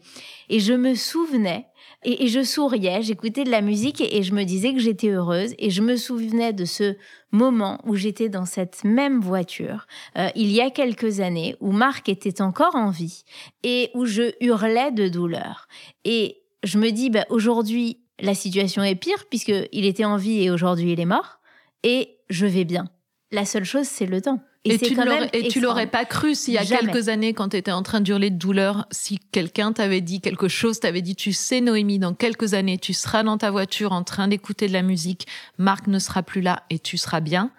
Et 0.50 0.60
je 0.60 0.74
me 0.74 0.96
souvenais 0.96 1.66
et, 2.04 2.28
je 2.28 2.44
souriais, 2.44 3.02
j'écoutais 3.02 3.44
de 3.44 3.50
la 3.50 3.62
musique 3.62 4.02
et, 4.02 4.24
je 4.24 4.34
me 4.34 4.44
disais 4.44 4.74
que 4.74 4.80
j'étais 4.80 5.10
heureuse. 5.10 5.54
Et 5.58 5.70
je 5.70 5.82
me 5.82 5.96
souvenais 5.96 6.54
de 6.54 6.66
ce 6.66 6.96
moment 7.32 7.80
où 7.86 7.96
j'étais 7.96 8.30
dans 8.30 8.46
cette 8.46 8.84
même 8.84 9.20
voiture, 9.20 9.88
euh, 10.18 10.30
il 10.36 10.52
y 10.52 10.62
a 10.62 10.70
quelques 10.70 11.20
années, 11.20 11.56
où 11.60 11.72
Marc 11.72 12.08
était 12.08 12.42
encore 12.42 12.76
en 12.76 12.90
vie 12.90 13.24
et 13.64 13.90
où 13.94 14.06
je 14.06 14.32
hurlais 14.40 14.92
de 14.92 15.08
douleur. 15.10 15.68
Et 16.06 16.38
je 16.64 16.78
me 16.78 16.92
dis, 16.92 17.10
bah, 17.10 17.26
aujourd'hui, 17.30 18.00
la 18.20 18.34
situation 18.34 18.84
est 18.84 18.96
pire 18.96 19.26
puisqu'il 19.30 19.86
était 19.86 20.06
en 20.06 20.18
vie 20.18 20.44
et 20.44 20.52
aujourd'hui 20.52 20.94
il 20.94 21.00
est 21.00 21.06
mort. 21.06 21.40
Et 21.84 22.18
je 22.30 22.46
vais 22.46 22.66
bien. 22.66 22.90
La 23.32 23.46
seule 23.46 23.66
chose, 23.66 23.88
c'est 23.88 24.06
le 24.06 24.22
temps. 24.22 24.42
Et, 24.66 24.78
tu 24.78 25.62
l'aurais 25.62 25.88
pas 25.88 26.06
cru 26.06 26.36
s'il 26.36 26.54
y 26.54 26.58
a 26.58 26.66
quelques 26.66 27.10
années, 27.10 27.34
quand 27.34 27.50
tu 27.50 27.58
étais 27.58 27.72
en 27.72 27.84
train 27.84 28.02
de 28.02 28.10
hurler 28.10 28.30
de 28.30 28.38
douleur, 28.38 28.86
si 28.92 29.20
quelqu'un 29.32 29.72
t'avait 29.72 30.02
dit 30.02 30.20
quelque 30.20 30.48
chose, 30.48 30.80
t'avait 30.80 31.02
dit, 31.02 31.16
tu 31.16 31.34
sais, 31.34 31.62
Noémie, 31.62 32.00
dans 32.00 32.14
quelques 32.14 32.54
années, 32.54 32.78
tu 32.78 32.94
seras 32.94 33.24
dans 33.24 33.38
ta 33.38 33.52
voiture 33.52 33.92
en 33.92 34.04
train 34.04 34.28
d'écouter 34.28 34.68
de 34.68 34.74
la 34.74 34.82
musique, 34.82 35.28
Marc 35.58 35.88
ne 35.88 36.00
sera 36.00 36.24
plus 36.24 36.42
là 36.42 36.64
et 36.70 36.80
tu 36.80 36.98
seras 36.98 37.22
bien, 37.22 37.52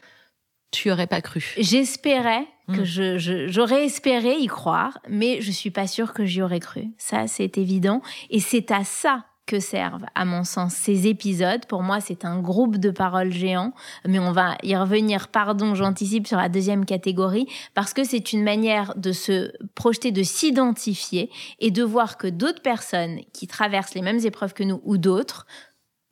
tu 0.71 0.91
aurais 0.91 1.07
pas 1.07 1.21
cru. 1.21 1.55
J'espérais 1.59 2.47
que 2.69 2.83
hmm. 2.83 3.19
je, 3.19 3.47
j'aurais 3.49 3.87
espéré 3.87 4.37
y 4.37 4.47
croire, 4.47 4.99
mais 5.09 5.41
je 5.41 5.51
suis 5.51 5.71
pas 5.71 5.87
sûre 5.87 6.13
que 6.13 6.27
j'y 6.27 6.43
aurais 6.43 6.61
cru. 6.61 6.89
Ça, 6.99 7.27
c'est 7.27 7.57
évident. 7.57 8.03
Et 8.29 8.41
c'est 8.41 8.71
à 8.71 8.85
ça 8.85 9.25
que 9.49 9.59
servent, 9.61 10.05
à 10.15 10.27
mon 10.27 10.45
sens, 10.45 10.75
ces 10.75 11.09
épisodes. 11.09 11.65
Pour 11.67 11.83
moi, 11.83 12.01
c'est 12.01 12.27
un 12.27 12.39
groupe 12.39 12.77
de 12.77 12.91
paroles 12.91 13.33
géant, 13.33 13.73
mais 14.07 14.19
on 14.19 14.31
va 14.31 14.59
y 14.63 14.77
revenir, 14.77 15.29
pardon, 15.29 15.75
j'anticipe 15.75 16.27
sur 16.27 16.37
la 16.37 16.51
deuxième 16.51 16.85
catégorie, 16.85 17.49
parce 17.75 17.95
que 17.95 18.05
c'est 18.05 18.35
une 18.35 18.45
manière 18.45 18.95
de 18.97 19.11
se 19.11 19.51
projeter, 19.75 20.13
de 20.13 20.23
s'identifier 20.23 21.31
et 21.59 21.71
de 21.71 21.83
voir 21.83 22.19
que 22.19 22.27
d'autres 22.27 22.63
personnes 22.63 23.21
qui 23.33 23.47
traversent 23.47 23.95
les 23.95 24.03
mêmes 24.03 24.25
épreuves 24.25 24.53
que 24.53 24.65
nous 24.65 24.83
ou 24.85 24.99
d'autres 24.99 25.47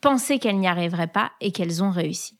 pensaient 0.00 0.38
qu'elles 0.38 0.58
n'y 0.58 0.66
arriveraient 0.66 1.06
pas 1.06 1.32
et 1.42 1.52
qu'elles 1.52 1.84
ont 1.84 1.90
réussi. 1.90 2.35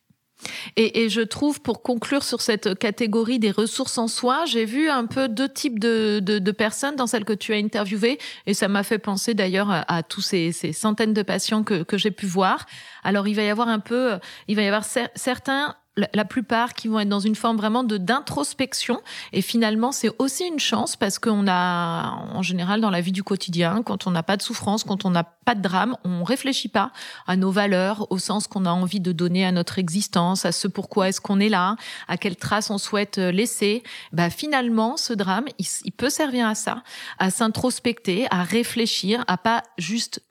Et, 0.75 1.09
je 1.09 1.21
trouve, 1.21 1.61
pour 1.61 1.81
conclure 1.81 2.23
sur 2.23 2.41
cette 2.41 2.77
catégorie 2.77 3.39
des 3.39 3.51
ressources 3.51 3.97
en 3.97 4.07
soi, 4.07 4.45
j'ai 4.45 4.65
vu 4.65 4.89
un 4.89 5.05
peu 5.05 5.27
deux 5.27 5.49
types 5.49 5.79
de, 5.79 6.51
personnes 6.51 6.95
dans 6.95 7.07
celles 7.07 7.25
que 7.25 7.33
tu 7.33 7.53
as 7.53 7.57
interviewées, 7.57 8.19
et 8.45 8.53
ça 8.53 8.67
m'a 8.67 8.83
fait 8.83 8.99
penser 8.99 9.33
d'ailleurs 9.33 9.69
à, 9.71 10.03
tous 10.03 10.21
ces, 10.21 10.51
centaines 10.73 11.13
de 11.13 11.23
patients 11.23 11.63
que, 11.63 11.83
que 11.83 11.97
j'ai 11.97 12.11
pu 12.11 12.25
voir. 12.25 12.65
Alors 13.03 13.27
il 13.27 13.35
va 13.35 13.43
y 13.43 13.49
avoir 13.49 13.67
un 13.67 13.79
peu, 13.79 14.17
il 14.47 14.55
va 14.55 14.61
y 14.61 14.67
avoir 14.67 14.85
certains 15.15 15.75
la 16.13 16.25
plupart 16.25 16.73
qui 16.73 16.87
vont 16.87 16.99
être 16.99 17.09
dans 17.09 17.19
une 17.19 17.35
forme 17.35 17.57
vraiment 17.57 17.83
de 17.83 17.97
d'introspection. 17.97 19.01
Et 19.33 19.41
finalement 19.41 19.91
c'est 19.91 20.11
aussi 20.19 20.45
une 20.45 20.59
chance 20.59 20.95
parce 20.95 21.19
qu'on 21.19 21.47
a 21.47 22.11
en 22.33 22.41
général 22.41 22.81
dans 22.81 22.89
la 22.89 23.01
vie 23.01 23.11
du 23.11 23.23
quotidien 23.23 23.81
quand 23.83 24.07
on 24.07 24.11
n'a 24.11 24.23
pas 24.23 24.37
de 24.37 24.41
souffrance 24.41 24.83
quand 24.83 25.05
on 25.05 25.09
n'a 25.09 25.23
pas 25.23 25.55
de 25.55 25.61
drame 25.61 25.97
on 26.03 26.23
réfléchit 26.23 26.69
pas 26.69 26.91
à 27.25 27.35
nos 27.35 27.51
valeurs 27.51 28.11
au 28.11 28.17
sens 28.17 28.47
qu'on 28.47 28.65
a 28.65 28.71
envie 28.71 28.99
de 28.99 29.11
donner 29.11 29.45
à 29.45 29.51
notre 29.51 29.79
existence 29.79 30.45
à 30.45 30.51
ce 30.51 30.67
pourquoi 30.67 31.09
est-ce 31.09 31.21
qu'on 31.21 31.39
est 31.39 31.49
là 31.49 31.75
à 32.07 32.17
quelle 32.17 32.35
trace 32.35 32.69
on 32.69 32.77
souhaite 32.77 33.17
laisser. 33.17 33.83
Bah 34.13 34.29
finalement 34.29 34.97
ce 34.97 35.13
drame 35.13 35.45
il, 35.57 35.65
il 35.85 35.91
peut 35.91 36.09
servir 36.09 36.47
à 36.47 36.55
ça 36.55 36.83
à 37.17 37.31
s'introspecter 37.31 38.27
à 38.29 38.43
réfléchir 38.43 39.23
à 39.27 39.37
pas 39.37 39.63
juste 39.77 40.21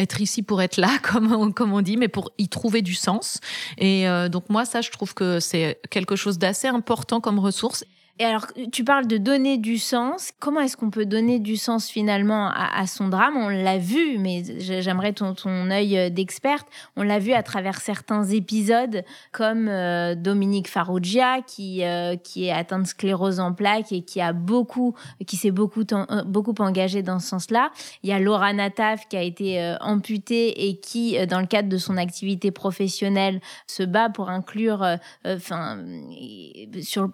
être 0.00 0.20
ici 0.20 0.42
pour 0.42 0.62
être 0.62 0.76
là, 0.76 0.98
comme 1.02 1.32
on, 1.32 1.52
comme 1.52 1.72
on 1.72 1.82
dit, 1.82 1.96
mais 1.96 2.08
pour 2.08 2.30
y 2.38 2.48
trouver 2.48 2.82
du 2.82 2.94
sens. 2.94 3.40
Et 3.78 4.08
euh, 4.08 4.28
donc 4.28 4.48
moi, 4.48 4.64
ça, 4.64 4.80
je 4.80 4.90
trouve 4.90 5.14
que 5.14 5.40
c'est 5.40 5.80
quelque 5.90 6.16
chose 6.16 6.38
d'assez 6.38 6.68
important 6.68 7.20
comme 7.20 7.38
ressource. 7.38 7.84
Et 8.20 8.24
alors, 8.26 8.48
tu 8.70 8.84
parles 8.84 9.06
de 9.06 9.16
donner 9.16 9.56
du 9.56 9.78
sens. 9.78 10.30
Comment 10.40 10.60
est-ce 10.60 10.76
qu'on 10.76 10.90
peut 10.90 11.06
donner 11.06 11.38
du 11.38 11.56
sens 11.56 11.88
finalement 11.88 12.50
à, 12.54 12.86
son 12.86 13.08
drame? 13.08 13.34
On 13.34 13.48
l'a 13.48 13.78
vu, 13.78 14.18
mais 14.18 14.42
j'aimerais 14.58 15.14
ton, 15.14 15.34
œil 15.70 15.96
euh, 15.96 16.10
d'experte. 16.10 16.68
On 16.96 17.02
l'a 17.02 17.18
vu 17.18 17.32
à 17.32 17.42
travers 17.42 17.80
certains 17.80 18.24
épisodes, 18.24 19.04
comme 19.32 19.68
euh, 19.68 20.14
Dominique 20.14 20.68
Farrugia, 20.68 21.40
qui, 21.46 21.82
euh, 21.82 22.14
qui 22.16 22.44
est 22.44 22.52
atteint 22.52 22.80
de 22.80 22.86
sclérose 22.86 23.40
en 23.40 23.54
plaques 23.54 23.90
et 23.90 24.02
qui 24.02 24.20
a 24.20 24.34
beaucoup, 24.34 24.94
qui 25.26 25.36
s'est 25.36 25.50
beaucoup, 25.50 25.84
beaucoup 26.26 26.54
engagé 26.58 27.02
dans 27.02 27.20
ce 27.20 27.28
sens-là. 27.28 27.70
Il 28.02 28.10
y 28.10 28.12
a 28.12 28.18
Laura 28.18 28.52
Nataf 28.52 29.08
qui 29.08 29.16
a 29.16 29.22
été 29.22 29.76
amputée 29.80 30.68
et 30.68 30.76
qui, 30.76 31.16
dans 31.26 31.40
le 31.40 31.46
cadre 31.46 31.70
de 31.70 31.78
son 31.78 31.96
activité 31.96 32.50
professionnelle, 32.50 33.40
se 33.66 33.82
bat 33.82 34.10
pour 34.10 34.28
inclure, 34.28 34.86
enfin, 35.24 35.78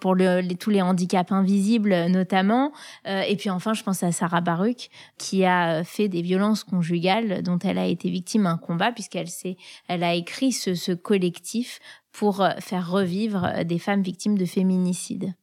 pour 0.00 0.16
tous 0.58 0.70
les 0.70 0.82
handicap 0.96 1.30
invisible 1.30 2.06
notamment. 2.06 2.72
Euh, 3.06 3.20
et 3.20 3.36
puis 3.36 3.50
enfin, 3.50 3.74
je 3.74 3.82
pense 3.82 4.02
à 4.02 4.12
Sarah 4.12 4.40
Baruch 4.40 4.88
qui 5.18 5.44
a 5.44 5.84
fait 5.84 6.08
des 6.08 6.22
violences 6.22 6.64
conjugales 6.64 7.42
dont 7.42 7.58
elle 7.58 7.76
a 7.76 7.86
été 7.86 8.08
victime 8.08 8.46
un 8.46 8.56
combat 8.56 8.92
puisqu'elle 8.92 9.28
s'est, 9.28 9.58
elle 9.88 10.02
a 10.02 10.14
écrit 10.14 10.52
ce, 10.52 10.92
collectif 10.94 11.80
pour 12.12 12.46
faire 12.60 12.90
revivre 12.90 13.64
des 13.64 13.78
femmes 13.78 14.02
victimes 14.02 14.38
de 14.38 14.46
féminicide. 14.46 15.34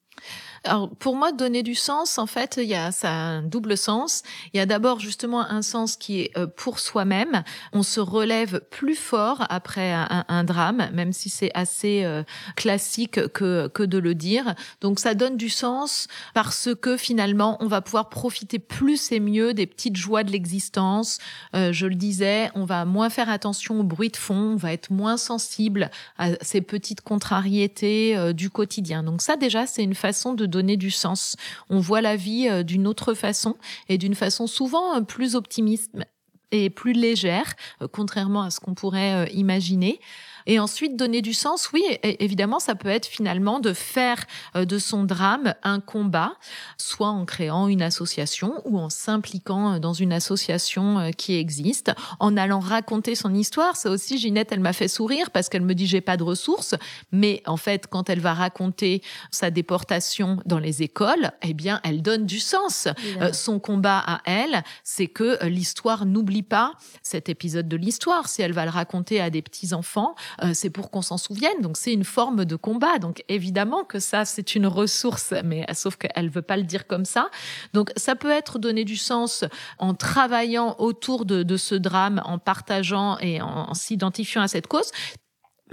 Alors 0.65 0.89
pour 0.95 1.17
moi, 1.17 1.33
donner 1.33 1.61
du 1.61 1.75
sens, 1.75 2.17
en 2.17 2.25
fait, 2.25 2.57
il 2.61 2.69
y 2.69 2.75
a 2.75 2.93
ça 2.93 3.09
a 3.09 3.15
un 3.15 3.41
double 3.41 3.75
sens. 3.75 4.23
Il 4.53 4.57
y 4.57 4.59
a 4.61 4.65
d'abord 4.65 5.01
justement 5.01 5.41
un 5.41 5.61
sens 5.61 5.97
qui 5.97 6.21
est 6.21 6.37
euh, 6.37 6.47
pour 6.47 6.79
soi-même. 6.79 7.43
On 7.73 7.83
se 7.83 7.99
relève 7.99 8.61
plus 8.69 8.95
fort 8.95 9.45
après 9.49 9.91
un, 9.91 10.43
drame, 10.45 10.89
même 10.93 11.11
si 11.11 11.29
c'est 11.29 11.51
assez 11.53 12.05
euh, 12.05 12.23
classique 12.55 13.27
que 13.33 13.67
que 13.67 13.83
de 13.83 13.97
le 13.97 14.15
dire. 14.15 14.55
Donc 14.79 14.99
ça 14.99 15.15
donne 15.15 15.35
du 15.35 15.49
sens 15.49 16.07
parce 16.33 16.69
que 16.81 16.95
finalement, 16.95 17.57
on 17.59 17.67
va 17.67 17.81
pouvoir 17.81 18.07
profiter 18.07 18.57
plus 18.57 19.11
et 19.11 19.19
mieux 19.19 19.53
des 19.53 19.67
petites 19.67 19.97
joies 19.97 20.23
de 20.23 20.31
l'existence. 20.31 21.17
Euh, 21.55 21.73
je 21.73 21.87
le 21.87 21.95
disais, 21.95 22.51
on 22.55 22.63
va 22.63 22.85
moins 22.85 23.09
faire 23.09 23.29
attention 23.29 23.81
au 23.81 23.83
bruit 23.83 24.09
de 24.09 24.17
fond, 24.17 24.53
on 24.53 24.55
va 24.55 24.71
être 24.71 24.91
moins 24.91 25.17
sensible 25.17 25.91
à 26.17 26.29
ces 26.41 26.61
petites 26.61 27.01
contrariétés 27.01 28.33
du 28.33 28.49
quotidien. 28.49 29.03
Donc 29.03 29.21
ça 29.21 29.35
déjà, 29.35 29.67
c'est 29.67 29.83
une 29.83 29.95
façon 29.95 30.33
de 30.33 30.52
donner 30.53 30.77
du 30.77 30.91
sens. 30.91 31.35
On 31.69 31.79
voit 31.79 32.01
la 32.01 32.15
vie 32.15 32.47
euh, 32.47 32.63
d'une 32.63 32.87
autre 32.87 33.13
façon 33.13 33.57
et 33.89 33.97
d'une 33.97 34.15
façon 34.15 34.47
souvent 34.47 34.95
euh, 34.95 35.01
plus 35.01 35.35
optimiste 35.35 35.91
et 36.51 36.69
plus 36.69 36.93
légère, 36.93 37.55
euh, 37.81 37.87
contrairement 37.91 38.43
à 38.43 38.51
ce 38.51 38.59
qu'on 38.59 38.75
pourrait 38.75 39.29
imaginer. 39.33 39.99
Et 40.45 40.59
ensuite, 40.59 40.95
donner 40.95 41.21
du 41.21 41.33
sens, 41.33 41.71
oui, 41.73 41.83
évidemment, 42.03 42.59
ça 42.59 42.75
peut 42.75 42.89
être 42.89 43.05
finalement 43.05 43.59
de 43.59 43.73
faire 43.73 44.25
euh, 44.55 44.65
de 44.65 44.77
son 44.77 45.03
drame 45.03 45.55
un 45.63 45.79
combat, 45.79 46.33
soit 46.77 47.09
en 47.09 47.25
créant 47.25 47.67
une 47.67 47.81
association 47.81 48.61
ou 48.65 48.77
en 48.77 48.89
s'impliquant 48.89 49.73
euh, 49.73 49.79
dans 49.79 49.93
une 49.93 50.13
association 50.13 50.99
euh, 50.99 51.11
qui 51.11 51.35
existe, 51.35 51.91
en 52.19 52.37
allant 52.37 52.59
raconter 52.59 53.15
son 53.15 53.33
histoire. 53.33 53.75
Ça 53.75 53.89
aussi, 53.89 54.17
Ginette, 54.17 54.51
elle 54.51 54.59
m'a 54.59 54.73
fait 54.73 54.87
sourire 54.87 55.31
parce 55.31 55.49
qu'elle 55.49 55.61
me 55.61 55.75
dit 55.75 55.87
j'ai 55.87 56.01
pas 56.01 56.17
de 56.17 56.23
ressources, 56.23 56.75
mais 57.11 57.41
en 57.45 57.57
fait, 57.57 57.87
quand 57.87 58.09
elle 58.09 58.19
va 58.19 58.33
raconter 58.33 59.01
sa 59.31 59.51
déportation 59.51 60.39
dans 60.45 60.59
les 60.59 60.83
écoles, 60.83 61.31
eh 61.41 61.53
bien, 61.53 61.79
elle 61.83 62.01
donne 62.01 62.25
du 62.25 62.39
sens. 62.39 62.87
son 63.31 63.59
combat 63.59 64.03
à 64.05 64.21
elle, 64.25 64.63
c'est 64.83 65.07
que 65.07 65.43
l'histoire 65.45 66.05
n'oublie 66.05 66.43
pas 66.43 66.73
cet 67.01 67.29
épisode 67.29 67.67
de 67.67 67.77
l'histoire. 67.77 68.27
Si 68.27 68.41
elle 68.41 68.53
va 68.53 68.65
le 68.65 68.71
raconter 68.71 69.21
à 69.21 69.29
des 69.29 69.41
petits 69.41 69.73
enfants, 69.73 70.15
c'est 70.53 70.69
pour 70.69 70.91
qu'on 70.91 71.01
s'en 71.01 71.17
souvienne. 71.17 71.61
Donc 71.61 71.77
c'est 71.77 71.93
une 71.93 72.03
forme 72.03 72.45
de 72.45 72.55
combat. 72.55 72.99
Donc 72.99 73.23
évidemment 73.29 73.83
que 73.83 73.99
ça 73.99 74.25
c'est 74.25 74.55
une 74.55 74.67
ressource, 74.67 75.33
mais 75.43 75.65
sauf 75.73 75.97
qu'elle 75.97 76.29
veut 76.29 76.41
pas 76.41 76.57
le 76.57 76.63
dire 76.63 76.87
comme 76.87 77.05
ça. 77.05 77.29
Donc 77.73 77.91
ça 77.95 78.15
peut 78.15 78.31
être 78.31 78.59
donner 78.59 78.85
du 78.85 78.97
sens 78.97 79.45
en 79.79 79.93
travaillant 79.93 80.75
autour 80.79 81.25
de, 81.25 81.57
ce 81.57 81.75
drame, 81.75 82.21
en 82.25 82.39
partageant 82.39 83.17
et 83.19 83.41
en 83.41 83.73
s'identifiant 83.73 84.41
à 84.41 84.47
cette 84.47 84.67
cause. 84.67 84.91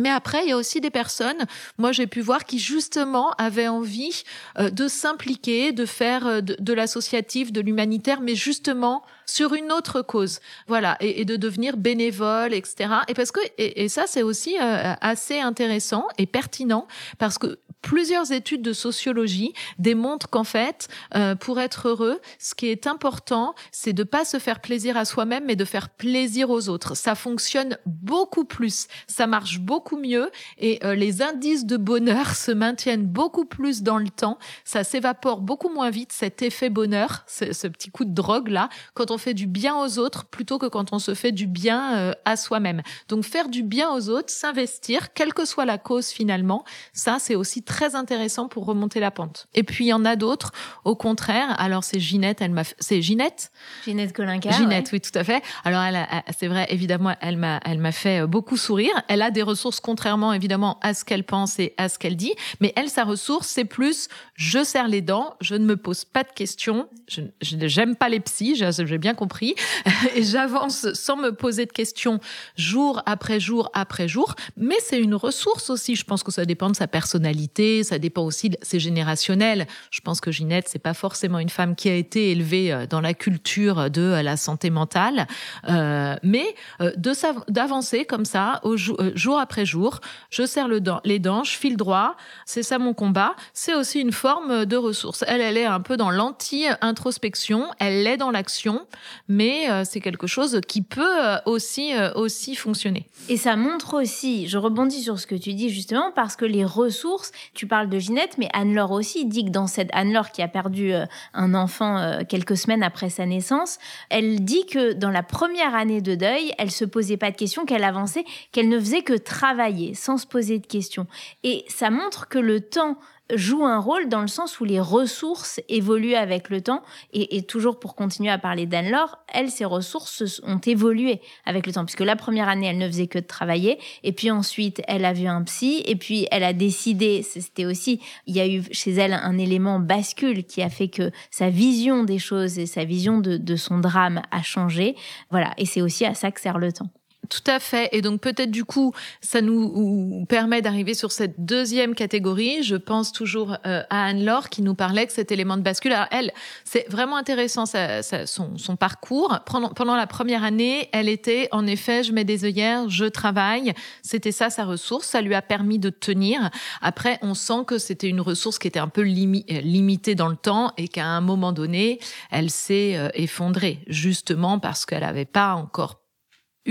Mais 0.00 0.09
après, 0.09 0.45
il 0.45 0.49
y 0.49 0.52
a 0.52 0.57
aussi 0.57 0.80
des 0.80 0.90
personnes, 0.90 1.45
moi 1.78 1.92
j'ai 1.92 2.07
pu 2.07 2.21
voir, 2.21 2.45
qui 2.45 2.59
justement 2.59 3.33
avaient 3.33 3.69
envie 3.69 4.25
euh, 4.59 4.71
de 4.71 4.88
s'impliquer, 4.88 5.73
de 5.73 5.85
faire 5.85 6.26
euh, 6.26 6.40
de, 6.40 6.73
l'associatif, 6.73 7.52
de 7.52 7.61
l'humanitaire, 7.61 8.21
mais 8.21 8.35
justement 8.35 9.02
sur 9.26 9.54
une 9.54 9.71
autre 9.71 10.02
cause. 10.02 10.40
Voilà, 10.66 10.97
et, 11.00 11.25
de 11.25 11.37
devenir 11.37 11.76
bénévole, 11.76 12.54
etc. 12.54 12.95
Et 13.09 13.14
parce 13.14 13.30
que, 13.30 13.40
et, 13.59 13.88
ça 13.88 14.04
c'est 14.07 14.23
aussi 14.23 14.57
euh, 14.61 14.95
assez 15.00 15.38
intéressant 15.38 16.07
et 16.19 16.26
pertinent, 16.26 16.88
parce 17.19 17.38
que 17.38 17.59
Plusieurs 17.82 18.30
études 18.30 18.62
de 18.62 18.72
sociologie 18.72 19.54
démontrent 19.78 20.28
qu'en 20.28 20.44
fait, 20.44 20.88
euh, 21.14 21.34
pour 21.34 21.60
être 21.60 21.88
heureux, 21.88 22.20
ce 22.38 22.54
qui 22.54 22.66
est 22.66 22.87
important, 22.87 23.54
c'est 23.72 23.94
de 23.94 24.04
pas 24.04 24.25
se 24.25 24.38
faire 24.38 24.60
plaisir 24.60 24.96
à 24.96 25.04
soi-même, 25.04 25.44
mais 25.46 25.56
de 25.56 25.64
faire 25.64 25.88
plaisir 25.88 26.50
aux 26.50 26.68
autres. 26.68 26.94
Ça 26.94 27.14
fonctionne 27.14 27.78
beaucoup 27.87 28.44
plus, 28.44 28.87
ça 29.06 29.26
marche 29.26 29.60
beaucoup 29.60 29.96
mieux, 29.96 30.30
et 30.58 30.78
euh, 30.84 30.94
les 30.94 31.22
indices 31.22 31.64
de 31.64 31.76
bonheur 31.76 32.34
se 32.34 32.52
maintiennent 32.52 33.06
beaucoup 33.06 33.46
plus 33.46 33.82
dans 33.82 33.99
le 33.99 34.10
temps. 34.10 34.38
Ça 34.64 34.84
s'évapore 34.84 35.40
beaucoup 35.40 35.70
moins 35.70 35.90
vite 35.90 36.12
cet 36.12 36.42
effet 36.42 36.68
bonheur, 36.68 37.25
ce, 37.26 37.66
petit 37.66 37.90
coup 37.90 38.04
de 38.04 38.12
drogue 38.12 38.49
là, 38.49 38.68
quand 38.94 39.10
on 39.10 39.18
fait 39.18 39.34
du 39.34 39.46
bien 39.46 39.76
aux 39.76 39.99
autres 39.99 40.26
plutôt 40.26 40.58
que 40.58 40.66
quand 40.66 40.92
on 40.92 40.99
se 40.99 41.14
fait 41.14 41.32
du 41.32 41.46
bien 41.46 41.96
euh, 41.96 42.12
à 42.25 42.37
soi-même. 42.37 42.82
Donc 43.08 43.25
faire 43.25 43.49
du 43.49 43.62
bien 43.62 43.90
aux 43.90 44.10
autres, 44.10 44.30
s'investir, 44.30 45.12
quelle 45.14 45.32
que 45.32 45.44
soit 45.44 45.64
la 45.64 45.78
cause 45.78 46.08
finalement, 46.08 46.64
ça 46.92 47.18
c'est 47.18 47.37
aussi 47.37 47.62
très 47.70 47.94
intéressant 47.94 48.48
pour 48.48 48.66
remonter 48.66 48.98
la 48.98 49.12
pente. 49.12 49.46
Et 49.54 49.62
puis 49.62 49.84
il 49.84 49.88
y 49.88 49.92
en 49.92 50.04
a 50.04 50.16
d'autres, 50.16 50.50
au 50.84 50.96
contraire. 50.96 51.54
Alors 51.60 51.84
c'est 51.84 52.00
Ginette, 52.00 52.42
elle 52.42 52.50
m'a, 52.50 52.64
c'est 52.80 53.00
Ginette? 53.00 53.52
Ginette 53.84 54.12
Colinca. 54.12 54.50
Ginette, 54.50 54.90
oui, 54.92 55.00
tout 55.00 55.16
à 55.16 55.22
fait. 55.22 55.40
Alors 55.64 55.82
elle, 55.82 56.04
c'est 56.36 56.48
vrai, 56.48 56.66
évidemment, 56.70 57.14
elle 57.20 57.36
m'a, 57.36 57.60
elle 57.64 57.78
m'a 57.78 57.92
fait 57.92 58.22
euh, 58.22 58.26
beaucoup 58.26 58.56
sourire. 58.56 58.92
Elle 59.06 59.22
a 59.22 59.30
des 59.30 59.42
ressources 59.42 59.78
contrairement 59.78 60.32
évidemment 60.32 60.80
à 60.82 60.94
ce 60.94 61.04
qu'elle 61.04 61.22
pense 61.22 61.60
et 61.60 61.74
à 61.76 61.88
ce 61.88 62.00
qu'elle 62.00 62.16
dit. 62.16 62.34
Mais 62.60 62.72
elle, 62.74 62.88
sa 62.90 63.04
ressource, 63.04 63.46
c'est 63.46 63.64
plus 63.64 64.08
je 64.34 64.64
serre 64.64 64.88
les 64.88 65.00
dents, 65.00 65.36
je 65.40 65.54
ne 65.54 65.64
me 65.64 65.76
pose 65.76 66.04
pas 66.04 66.24
de 66.24 66.32
questions, 66.32 66.88
je, 67.08 67.22
j'aime 67.40 67.94
pas 67.94 68.08
les 68.08 68.20
psys, 68.20 68.56
j'ai 68.56 68.98
bien 68.98 69.14
compris, 69.14 69.54
et 70.16 70.24
j'avance 70.24 70.92
sans 70.94 71.16
me 71.16 71.30
poser 71.30 71.66
de 71.66 71.72
questions 71.72 72.18
jour 72.56 73.00
après 73.06 73.38
jour 73.38 73.70
après 73.74 74.08
jour. 74.08 74.34
Mais 74.56 74.76
c'est 74.80 74.98
une 74.98 75.14
ressource 75.14 75.70
aussi. 75.70 75.94
Je 75.94 76.04
pense 76.04 76.24
que 76.24 76.32
ça 76.32 76.44
dépend 76.44 76.68
de 76.68 76.76
sa 76.76 76.88
personnalité, 76.88 77.59
ça 77.82 77.98
dépend 77.98 78.22
aussi, 78.22 78.50
c'est 78.62 78.78
générationnel. 78.78 79.66
Je 79.90 80.00
pense 80.00 80.20
que 80.20 80.30
Ginette, 80.30 80.68
c'est 80.68 80.78
pas 80.78 80.94
forcément 80.94 81.38
une 81.38 81.48
femme 81.48 81.74
qui 81.74 81.88
a 81.88 81.94
été 81.94 82.30
élevée 82.30 82.72
euh, 82.72 82.86
dans 82.86 83.00
la 83.00 83.14
culture 83.14 83.90
de 83.90 84.00
euh, 84.00 84.22
la 84.22 84.36
santé 84.36 84.70
mentale, 84.70 85.26
euh, 85.68 86.16
mais 86.22 86.54
de 86.80 87.10
d'avancer 87.50 88.04
comme 88.06 88.24
ça 88.24 88.60
au 88.62 88.76
jour 88.76 89.38
après 89.38 89.66
jour. 89.66 90.00
Je 90.30 90.46
serre 90.46 90.68
les 90.68 91.18
dents, 91.18 91.44
je 91.44 91.56
file 91.56 91.76
droit. 91.76 92.16
C'est 92.46 92.62
ça 92.62 92.78
mon 92.78 92.94
combat. 92.94 93.34
C'est 93.52 93.74
aussi 93.74 94.00
une 94.00 94.12
forme 94.12 94.64
de 94.64 94.76
ressource. 94.76 95.24
Elle, 95.26 95.40
elle 95.40 95.58
est 95.58 95.66
un 95.66 95.80
peu 95.80 95.96
dans 95.96 96.10
l'anti-introspection. 96.10 97.68
Elle 97.78 98.06
est 98.06 98.16
dans 98.16 98.30
l'action, 98.30 98.86
mais 99.28 99.68
c'est 99.84 100.00
quelque 100.00 100.26
chose 100.26 100.60
qui 100.66 100.82
peut 100.82 101.18
aussi 101.44 101.92
aussi 102.14 102.54
fonctionner. 102.54 103.06
Et 103.28 103.36
ça 103.36 103.56
montre 103.56 104.00
aussi. 104.00 104.48
Je 104.48 104.56
rebondis 104.56 105.02
sur 105.02 105.18
ce 105.18 105.26
que 105.26 105.34
tu 105.34 105.52
dis 105.52 105.68
justement 105.68 106.10
parce 106.14 106.36
que 106.36 106.44
les 106.44 106.64
ressources. 106.64 107.32
Tu 107.54 107.66
parles 107.66 107.88
de 107.88 107.99
Ginette, 107.99 108.38
mais 108.38 108.49
Anne-Laure 108.52 108.92
aussi 108.92 109.25
dit 109.25 109.45
que 109.45 109.50
dans 109.50 109.66
cette 109.66 109.90
Anne-Laure 109.92 110.30
qui 110.30 110.42
a 110.42 110.49
perdu 110.49 110.92
euh, 110.92 111.07
un 111.35 111.54
enfant 111.54 111.99
euh, 111.99 112.21
quelques 112.28 112.57
semaines 112.57 112.83
après 112.83 113.11
sa 113.11 113.26
naissance, 113.26 113.78
elle 114.09 114.45
dit 114.45 114.66
que 114.66 114.92
dans 114.92 115.11
la 115.11 115.23
première 115.23 115.75
année 115.75 116.00
de 116.00 116.14
deuil, 116.14 116.52
elle 116.59 116.71
se 116.71 116.85
posait 116.85 117.16
pas 117.16 117.30
de 117.30 117.37
questions, 117.37 117.64
qu'elle 117.64 117.85
avançait, 117.85 118.25
qu'elle 118.52 118.69
ne 118.69 118.78
faisait 118.78 119.02
que 119.02 119.14
travailler 119.14 119.95
sans 119.95 120.16
se 120.16 120.26
poser 120.26 120.59
de 120.59 120.66
questions. 120.66 121.07
Et 121.42 121.64
ça 121.69 121.90
montre 121.90 122.28
que 122.28 122.38
le 122.38 122.61
temps 122.61 122.97
joue 123.34 123.64
un 123.64 123.78
rôle 123.78 124.08
dans 124.08 124.20
le 124.20 124.28
sens 124.28 124.60
où 124.60 124.64
les 124.64 124.80
ressources 124.80 125.60
évoluent 125.68 126.14
avec 126.14 126.50
le 126.50 126.60
temps. 126.60 126.82
Et, 127.12 127.42
toujours 127.42 127.78
pour 127.78 127.94
continuer 127.94 128.30
à 128.30 128.38
parler 128.38 128.66
d'Anne-Laure, 128.66 129.18
elle, 129.32 129.50
ses 129.50 129.64
ressources 129.64 130.40
ont 130.44 130.58
évolué 130.58 131.20
avec 131.44 131.66
le 131.66 131.72
temps. 131.72 131.84
Puisque 131.84 132.00
la 132.00 132.16
première 132.16 132.49
année, 132.49 132.66
elle 132.66 132.78
ne 132.78 132.87
faisait 132.87 133.06
que 133.06 133.18
de 133.18 133.26
travailler. 133.26 133.78
Et 134.02 134.12
puis 134.12 134.30
ensuite, 134.30 134.82
elle 134.87 135.04
a 135.04 135.12
vu 135.12 135.26
un 135.26 135.42
psy. 135.42 135.82
Et 135.87 135.96
puis, 135.96 136.26
elle 136.30 136.44
a 136.44 136.52
décidé, 136.52 137.22
c'était 137.22 137.66
aussi, 137.66 138.00
il 138.26 138.37
y 138.37 138.40
a 138.40 138.46
eu 138.46 138.62
chez 138.72 138.92
elle 138.92 139.14
un 139.14 139.38
élément 139.38 139.80
bascule 139.80 140.44
qui 140.44 140.62
a 140.62 140.70
fait 140.70 140.88
que 140.88 141.10
sa 141.30 141.50
vision 141.50 142.04
des 142.04 142.18
choses 142.18 142.58
et 142.58 142.66
sa 142.66 142.84
vision 142.84 143.18
de, 143.18 143.37
de 143.37 143.56
son 143.56 143.78
drame 143.78 144.22
a 144.30 144.42
changé. 144.42 144.96
Voilà. 145.30 145.52
Et 145.56 145.66
c'est 145.66 145.82
aussi 145.82 146.04
à 146.04 146.14
ça 146.14 146.30
que 146.30 146.40
sert 146.40 146.58
le 146.58 146.72
temps. 146.72 146.90
Tout 147.30 147.44
à 147.46 147.60
fait. 147.60 147.88
Et 147.92 148.02
donc 148.02 148.20
peut-être 148.20 148.50
du 148.50 148.64
coup, 148.64 148.92
ça 149.20 149.40
nous 149.40 150.26
permet 150.28 150.62
d'arriver 150.62 150.94
sur 150.94 151.12
cette 151.12 151.44
deuxième 151.44 151.94
catégorie. 151.94 152.64
Je 152.64 152.75
pense 152.75 153.12
toujours 153.12 153.56
euh, 153.66 153.84
à 153.88 154.06
Anne-Laure 154.06 154.49
qui 154.49 154.62
nous 154.62 154.75
parlait 154.75 155.06
que 155.06 155.12
cet 155.12 155.30
élément 155.30 155.56
de 155.56 155.62
bascule. 155.62 155.92
Alors 155.92 156.08
elle, 156.10 156.32
c'est 156.64 156.90
vraiment 156.90 157.16
intéressant 157.16 157.66
son, 157.66 158.76
parcours. 158.76 159.38
Pendant, 159.46 159.68
pendant 159.68 159.94
la 159.94 160.08
première 160.08 160.42
année, 160.42 160.88
elle 160.92 161.08
était 161.08 161.49
en 161.52 161.68
effet, 161.68 162.02
je 162.02 162.12
mets 162.12 162.25
des 162.25 162.44
œillères, 162.44 162.88
je 162.88 163.04
travaille. 163.04 163.75
C'était 164.02 164.32
ça 164.32 164.50
sa 164.50 164.64
ressource. 164.64 165.06
Ça 165.06 165.20
lui 165.20 165.37
a 165.37 165.42
permis 165.42 165.78
de 165.78 165.90
tenir. 165.90 166.50
Après, 166.82 167.21
on 167.23 167.34
sent 167.34 167.64
que 167.64 167.78
c'était 167.78 168.08
une 168.08 168.21
ressource 168.21 168.58
qui 168.58 168.66
était 168.66 168.80
un 168.80 168.88
peu 168.88 169.02
limitée 169.02 170.16
dans 170.16 170.28
le 170.28 170.36
temps 170.36 170.73
et 170.76 170.88
qu'à 170.88 171.06
un 171.06 171.21
moment 171.21 171.52
donné, 171.52 172.00
elle 172.32 172.50
s'est 172.50 172.97
euh, 172.97 173.08
effondrée 173.14 173.84
justement 173.86 174.58
parce 174.58 174.84
qu'elle 174.84 175.02
n'avait 175.02 175.25
pas 175.25 175.54
encore 175.54 176.00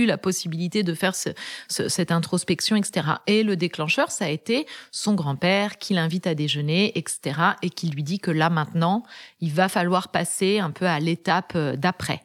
la 0.06 0.18
possibilité 0.18 0.84
de 0.84 0.94
faire 0.94 1.14
cette 1.68 2.12
introspection, 2.12 2.76
etc. 2.76 3.08
Et 3.28 3.44
le 3.44 3.56
déclencheur, 3.56 4.12
ça 4.12 4.26
a 4.26 4.30
été 4.30 4.66
son 4.92 5.14
grand-père 5.14 5.78
qui 5.78 5.94
l'invite 5.94 6.28
à 6.28 6.36
déjeuner, 6.36 6.98
etc. 6.98 7.40
et 7.62 7.70
qui 7.70 7.90
lui 7.90 8.04
dit 8.04 8.20
que 8.20 8.32
là 8.32 8.50
maintenant, 8.50 9.04
il 9.42 9.52
va 9.52 9.70
falloir 9.70 10.10
passer 10.10 10.60
un 10.60 10.72
peu 10.72 10.86
à 10.86 11.00
l'étape 11.00 11.54
euh, 11.56 11.76
d'après. 11.76 12.22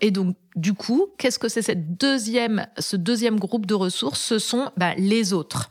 Et 0.00 0.10
donc 0.10 0.36
du 0.54 0.74
coup, 0.74 1.08
qu'est-ce 1.16 1.38
que 1.38 1.48
c'est 1.48 1.62
cette 1.62 1.96
deuxième, 1.96 2.66
ce 2.78 2.96
deuxième 2.96 3.38
groupe 3.38 3.64
de 3.64 3.74
ressources? 3.74 4.20
Ce 4.20 4.38
sont 4.38 4.70
bah, 4.76 4.92
les 4.98 5.32
autres. 5.32 5.70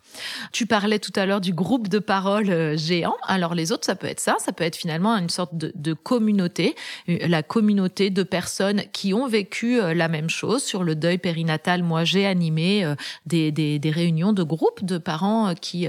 Tu 0.51 0.65
parlais 0.65 0.97
tout 0.97 1.11
à 1.15 1.25
l'heure 1.25 1.41
du 1.41 1.53
groupe 1.53 1.87
de 1.87 1.99
parole 1.99 2.49
euh, 2.49 2.75
géant. 2.75 3.15
Alors 3.27 3.53
les 3.53 3.71
autres, 3.71 3.85
ça 3.85 3.95
peut 3.95 4.07
être 4.07 4.19
ça, 4.19 4.37
ça 4.39 4.51
peut 4.51 4.63
être 4.63 4.75
finalement 4.75 5.15
une 5.15 5.29
sorte 5.29 5.53
de, 5.55 5.93
communauté, 5.93 6.75
euh, 7.09 7.17
la 7.27 7.43
communauté 7.43 8.09
de 8.09 8.23
personnes 8.23 8.83
qui 8.91 9.13
ont 9.13 9.27
vécu 9.27 9.79
euh, 9.79 9.93
la 9.93 10.07
même 10.07 10.29
chose 10.29 10.63
sur 10.63 10.83
le 10.83 10.95
deuil 10.95 11.19
périnatal. 11.19 11.83
Moi, 11.83 12.03
j'ai 12.03 12.25
animé 12.25 12.85
des, 13.25 13.79
réunions 13.93 14.33
de 14.33 14.43
groupes 14.43 14.83
de 14.83 14.97
parents 14.97 15.53
qui 15.53 15.87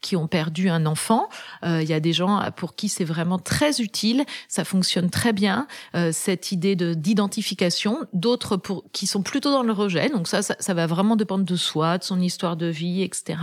qui 0.00 0.16
ont 0.16 0.26
perdu 0.26 0.68
un 0.68 0.86
enfant. 0.86 1.28
Il 1.62 1.84
y 1.84 1.92
a 1.92 2.00
des 2.00 2.12
gens 2.12 2.40
pour 2.56 2.74
qui 2.74 2.88
c'est 2.88 3.04
vraiment 3.04 3.38
très 3.38 3.80
utile. 3.80 4.24
Ça 4.48 4.64
fonctionne 4.64 5.10
très 5.10 5.32
bien 5.32 5.66
cette 6.12 6.52
idée 6.52 6.76
de 6.76 6.94
d'identification. 6.94 7.98
Qui 8.92 9.06
sont 9.06 9.22
plutôt 9.22 9.50
dans 9.50 9.62
le 9.62 9.72
rejet. 9.72 10.08
Donc 10.08 10.28
ça, 10.28 10.42
ça, 10.42 10.74
va 10.74 10.86
vraiment 10.86 11.16
dépendre 11.16 11.44
de 11.44 11.56
soi, 11.56 11.98
de 11.98 12.04
son 12.04 12.20
histoire 12.20 12.56
de 12.56 12.66
vie, 12.66 13.02
etc. 13.02 13.38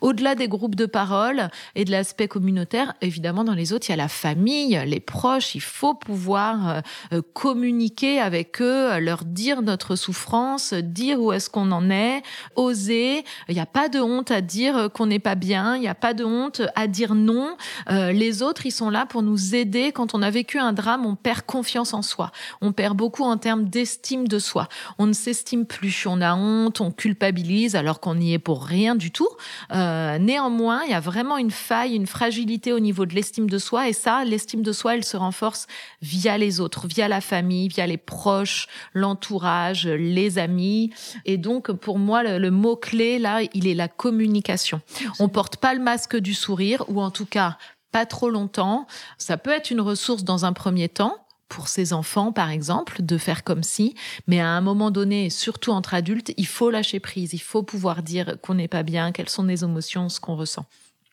Au-delà 0.00 0.34
des 0.34 0.48
groupes 0.48 0.74
de 0.74 0.86
parole 0.86 1.48
et 1.74 1.84
de 1.84 1.90
l'aspect 1.90 2.28
communautaire, 2.28 2.94
évidemment, 3.00 3.44
dans 3.44 3.54
les 3.54 3.72
autres, 3.72 3.86
il 3.88 3.92
y 3.92 3.94
a 3.94 3.96
la 3.96 4.08
famille, 4.08 4.80
les 4.86 5.00
proches. 5.00 5.54
Il 5.54 5.60
faut 5.60 5.94
pouvoir 5.94 6.68
euh, 6.68 6.80
euh, 7.12 7.22
communiquer 7.32 8.20
avec 8.20 8.60
eux, 8.60 8.98
leur 8.98 9.24
dire 9.24 9.62
notre 9.62 9.96
souffrance, 9.96 10.74
dire 10.74 11.20
où 11.20 11.32
est-ce 11.32 11.50
qu'on 11.50 11.70
en 11.72 11.90
est, 11.90 12.22
oser. 12.56 13.24
Il 13.48 13.54
n'y 13.54 13.60
a 13.60 13.66
pas 13.66 13.88
de 13.88 14.00
honte 14.00 14.30
à 14.30 14.40
dire 14.40 14.88
qu'on 14.92 15.06
n'est 15.06 15.18
pas 15.18 15.34
bien. 15.34 15.76
Il 15.76 15.80
n'y 15.80 15.88
a 15.88 15.94
pas 15.94 16.14
de 16.14 16.24
honte 16.24 16.62
à 16.74 16.86
dire 16.86 17.14
non. 17.14 17.56
Euh, 17.90 18.12
les 18.12 18.42
autres, 18.42 18.66
ils 18.66 18.72
sont 18.72 18.90
là 18.90 19.06
pour 19.06 19.22
nous 19.22 19.54
aider. 19.54 19.92
Quand 19.92 20.14
on 20.14 20.22
a 20.22 20.30
vécu 20.30 20.58
un 20.58 20.72
drame, 20.72 21.06
on 21.06 21.16
perd 21.16 21.42
confiance 21.42 21.94
en 21.94 22.02
soi. 22.02 22.30
On 22.60 22.72
perd 22.72 22.96
beaucoup 22.96 23.24
en 23.24 23.36
termes 23.36 23.64
d'estime 23.64 24.21
de 24.28 24.38
soi. 24.38 24.68
On 24.98 25.06
ne 25.06 25.12
s'estime 25.12 25.66
plus, 25.66 26.06
on 26.06 26.20
a 26.20 26.34
honte, 26.34 26.80
on 26.80 26.90
culpabilise 26.90 27.76
alors 27.76 28.00
qu'on 28.00 28.14
n'y 28.14 28.34
est 28.34 28.38
pour 28.38 28.64
rien 28.64 28.94
du 28.94 29.10
tout. 29.10 29.28
Euh, 29.72 30.18
néanmoins, 30.18 30.82
il 30.84 30.90
y 30.90 30.94
a 30.94 31.00
vraiment 31.00 31.38
une 31.38 31.50
faille, 31.50 31.94
une 31.94 32.06
fragilité 32.06 32.72
au 32.72 32.80
niveau 32.80 33.06
de 33.06 33.14
l'estime 33.14 33.48
de 33.48 33.58
soi 33.58 33.88
et 33.88 33.92
ça, 33.92 34.24
l'estime 34.24 34.62
de 34.62 34.72
soi, 34.72 34.94
elle 34.94 35.04
se 35.04 35.16
renforce 35.16 35.66
via 36.00 36.38
les 36.38 36.60
autres, 36.60 36.86
via 36.86 37.08
la 37.08 37.20
famille, 37.20 37.68
via 37.68 37.86
les 37.86 37.96
proches, 37.96 38.66
l'entourage, 38.94 39.86
les 39.86 40.38
amis. 40.38 40.90
Et 41.24 41.36
donc, 41.36 41.72
pour 41.72 41.98
moi, 41.98 42.22
le, 42.22 42.50
mot 42.50 42.76
clé 42.76 43.18
là, 43.18 43.40
il 43.54 43.66
est 43.66 43.74
la 43.74 43.88
communication. 43.88 44.80
On 45.18 45.28
porte 45.28 45.56
pas 45.56 45.74
le 45.74 45.80
masque 45.80 46.16
du 46.16 46.34
sourire 46.34 46.84
ou 46.88 47.00
en 47.00 47.10
tout 47.10 47.26
cas 47.26 47.56
pas 47.92 48.06
trop 48.06 48.30
longtemps. 48.30 48.86
Ça 49.18 49.36
peut 49.36 49.50
être 49.50 49.70
une 49.70 49.80
ressource 49.80 50.24
dans 50.24 50.44
un 50.44 50.52
premier 50.52 50.88
temps, 50.88 51.21
pour 51.52 51.68
ses 51.68 51.92
enfants, 51.92 52.32
par 52.32 52.48
exemple, 52.48 53.02
de 53.02 53.18
faire 53.18 53.44
comme 53.44 53.62
si. 53.62 53.94
Mais 54.26 54.40
à 54.40 54.48
un 54.48 54.62
moment 54.62 54.90
donné, 54.90 55.28
surtout 55.28 55.70
entre 55.70 55.92
adultes, 55.92 56.32
il 56.38 56.46
faut 56.46 56.70
lâcher 56.70 56.98
prise. 56.98 57.34
Il 57.34 57.42
faut 57.42 57.62
pouvoir 57.62 58.02
dire 58.02 58.38
qu'on 58.40 58.54
n'est 58.54 58.68
pas 58.68 58.82
bien, 58.82 59.12
quelles 59.12 59.28
sont 59.28 59.44
les 59.44 59.62
émotions, 59.62 60.08
ce 60.08 60.18
qu'on 60.18 60.34
ressent. 60.34 60.64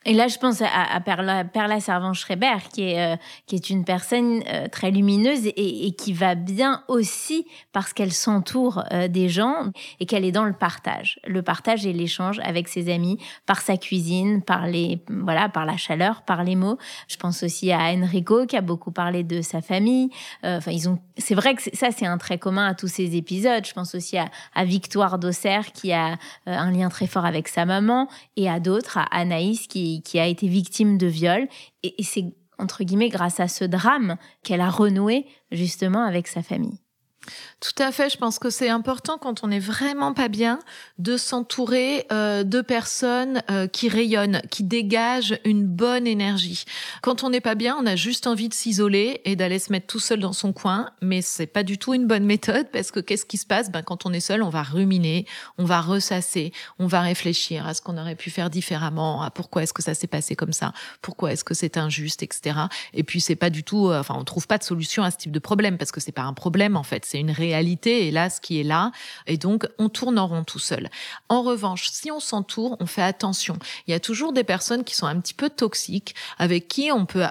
Et 0.06 0.14
là, 0.14 0.30
je 0.30 0.38
pense 0.38 0.62
à, 0.62 1.00
Perla, 1.02 1.44
Perla 1.44 1.82
Servan-Schreiber, 1.82 2.70
qui 2.72 2.84
est, 2.84 3.14
euh, 3.14 3.18
qui 3.48 3.56
est 3.56 3.70
une 3.70 3.84
personne 3.84 4.42
euh, 4.48 4.68
très 4.70 4.92
lumineuse 4.92 5.46
et, 5.46 5.92
qui 5.92 6.14
va 6.14 6.36
bien 6.36 6.84
aussi 6.88 7.46
parce 7.74 7.92
qu'elle 7.92 8.14
s'entoure 8.14 8.84
euh, 8.94 9.10
des 9.10 9.28
gens 9.28 9.72
et 10.00 10.06
qu'elle 10.06 10.24
est 10.24 10.32
dans 10.32 10.46
le 10.46 10.54
partage. 10.54 11.20
Le 11.28 11.42
partage 11.42 11.86
et 11.86 11.92
l'échange 11.92 12.40
avec 12.44 12.70
ses 12.70 12.92
amis 12.92 13.18
par 13.46 13.60
sa 13.60 13.76
cuisine, 13.76 14.42
par 14.42 14.68
les, 14.68 15.04
voilà, 15.10 15.50
par 15.50 15.66
la 15.66 15.76
chaleur, 15.76 16.22
par 16.22 16.46
les 16.46 16.56
mots. 16.56 16.78
Je 17.10 17.18
pense 17.18 17.44
aussi 17.44 17.74
à 17.74 17.92
Enrico, 17.92 18.46
qui 18.46 18.56
a 18.56 18.62
beaucoup 18.62 18.92
parlé 18.92 19.24
de 19.24 19.42
sa 19.42 19.62
famille. 19.62 20.10
Enfin, 20.44 20.72
ils 20.72 20.88
ont, 20.88 21.00
c'est 21.18 21.36
vrai 21.36 21.56
que 21.56 21.62
ça, 21.74 21.92
c'est 21.92 22.06
un 22.06 22.18
trait 22.18 22.38
commun 22.38 22.68
à 22.68 22.74
tous 22.74 22.88
ces 22.88 23.18
épisodes. 23.18 23.66
Je 23.66 23.74
pense 23.74 23.94
aussi 23.96 24.18
à, 24.18 24.30
à 24.56 24.64
Victoire 24.64 25.20
d'Auxerre, 25.20 25.74
qui 25.74 25.92
a 25.92 26.18
un 26.46 26.72
lien 26.72 26.88
très 26.88 27.08
fort 27.08 27.26
avec 27.26 27.50
sa 27.50 27.66
maman 27.66 28.08
et 28.38 28.50
à 28.50 28.62
d'autres, 28.62 28.98
à 28.98 29.04
Anaïs, 29.12 29.68
qui 29.68 29.89
qui, 30.04 30.20
a 30.20 30.28
été 30.28 30.48
victime 30.48 30.98
de 30.98 31.08
viol. 31.08 31.48
Et, 31.84 31.96
et 32.00 32.04
c'est, 32.04 32.26
entre 32.58 32.84
guillemets, 32.84 33.10
grâce 33.10 33.40
à 33.40 33.48
ce 33.48 33.66
drame 33.66 34.18
qu'elle 34.44 34.62
a 34.62 34.70
renoué 34.70 35.26
justement 35.52 36.04
avec 36.04 36.28
sa 36.28 36.42
famille. 36.42 36.80
Tout 37.60 37.84
à 37.84 37.92
fait. 37.92 38.10
Je 38.10 38.18
pense 38.18 38.40
que 38.40 38.50
c'est 38.50 38.70
important 38.70 39.18
quand 39.18 39.44
on 39.44 39.48
n'est 39.48 39.60
vraiment 39.60 40.14
pas 40.14 40.28
bien 40.28 40.60
de 40.98 41.18
s'entourer 41.18 42.06
euh, 42.12 42.44
de 42.44 42.62
personnes 42.62 43.42
euh, 43.50 43.68
qui 43.68 43.90
rayonnent, 43.90 44.42
qui 44.50 44.64
dégagent 44.64 45.40
une 45.46 45.66
bonne 45.66 46.08
énergie. 46.08 46.66
Quand 47.02 47.24
on 47.24 47.30
n'est 47.30 47.42
pas 47.42 47.56
bien, 47.56 47.78
on 47.80 47.86
a 47.86 47.96
juste 47.96 48.28
envie 48.28 48.50
de 48.50 48.54
s'isoler 48.54 49.22
et 49.26 49.36
d'aller 49.36 49.60
se 49.60 49.72
mettre 49.72 49.88
tout 49.88 50.00
seul 50.00 50.20
dans 50.20 50.34
son 50.34 50.54
coin, 50.54 50.92
mais 51.02 51.22
c'est 51.22 51.48
pas 51.48 51.64
du 51.64 51.78
tout 51.78 51.94
une 51.94 52.08
bonne 52.08 52.26
méthode 52.26 52.68
parce 52.72 52.92
que 52.92 53.00
qu'est-ce 53.00 53.26
qui 53.26 53.38
se 53.38 53.46
passe? 53.46 53.72
Ben 53.72 53.82
quand 53.82 54.06
on 54.06 54.14
est 54.14 54.20
seul, 54.20 54.44
on 54.44 54.50
va 54.50 54.64
ruminer, 54.64 55.26
on 55.58 55.66
va 55.66 55.82
ressasser, 55.82 56.54
on 56.80 56.88
va 56.88 57.02
réfléchir 57.02 57.68
à 57.68 57.74
ce 57.74 57.82
qu'on 57.82 57.98
aurait 57.98 58.16
pu 58.16 58.30
faire 58.30 58.50
différemment, 58.50 59.22
à 59.22 59.32
pourquoi 59.32 59.64
est-ce 59.64 59.74
que 59.74 59.84
ça 59.84 59.94
s'est 59.94 60.08
passé 60.08 60.36
comme 60.36 60.54
ça, 60.54 60.74
pourquoi 61.02 61.34
est-ce 61.34 61.44
que 61.44 61.54
c'est 61.54 61.78
injuste, 61.78 62.24
etc. 62.24 62.58
Et 62.94 63.04
puis 63.04 63.22
c'est 63.22 63.36
pas 63.36 63.50
du 63.50 63.64
tout, 63.64 63.90
euh, 63.90 64.00
enfin 64.00 64.16
on 64.18 64.24
trouve 64.24 64.48
pas 64.48 64.58
de 64.58 64.64
solution 64.64 65.04
à 65.04 65.12
ce 65.12 65.18
type 65.18 65.32
de 65.32 65.40
problème 65.40 65.78
parce 65.78 65.92
que 65.92 66.00
c'est 66.00 66.12
pas 66.12 66.24
un 66.24 66.34
problème 66.34 66.76
en 66.76 66.84
fait, 66.84 67.06
une 67.20 67.32
réalité 67.32 68.08
ce 68.30 68.42
qui 68.42 68.60
est 68.60 68.64
là. 68.64 68.92
Et 69.28 69.38
donc, 69.38 69.68
on 69.78 69.90
tourne 69.90 70.20
en 70.20 70.28
rond 70.28 70.44
tout 70.44 70.60
seul. 70.60 70.90
En 71.30 71.42
revanche, 71.42 71.90
si 71.90 72.12
on 72.12 72.20
s'entoure, 72.20 72.76
on 72.80 72.86
fait 72.86 73.02
attention. 73.02 73.58
Il 73.88 73.92
y 73.92 73.94
a 73.94 74.00
toujours 74.00 74.34
des 74.34 74.44
personnes 74.44 74.84
qui 74.84 74.96
sont 74.96 75.06
un 75.06 75.20
petit 75.20 75.34
peu 75.34 75.50
toxiques, 75.50 76.16
avec 76.38 76.68
qui 76.68 76.92
on 76.92 77.06
peut 77.06 77.24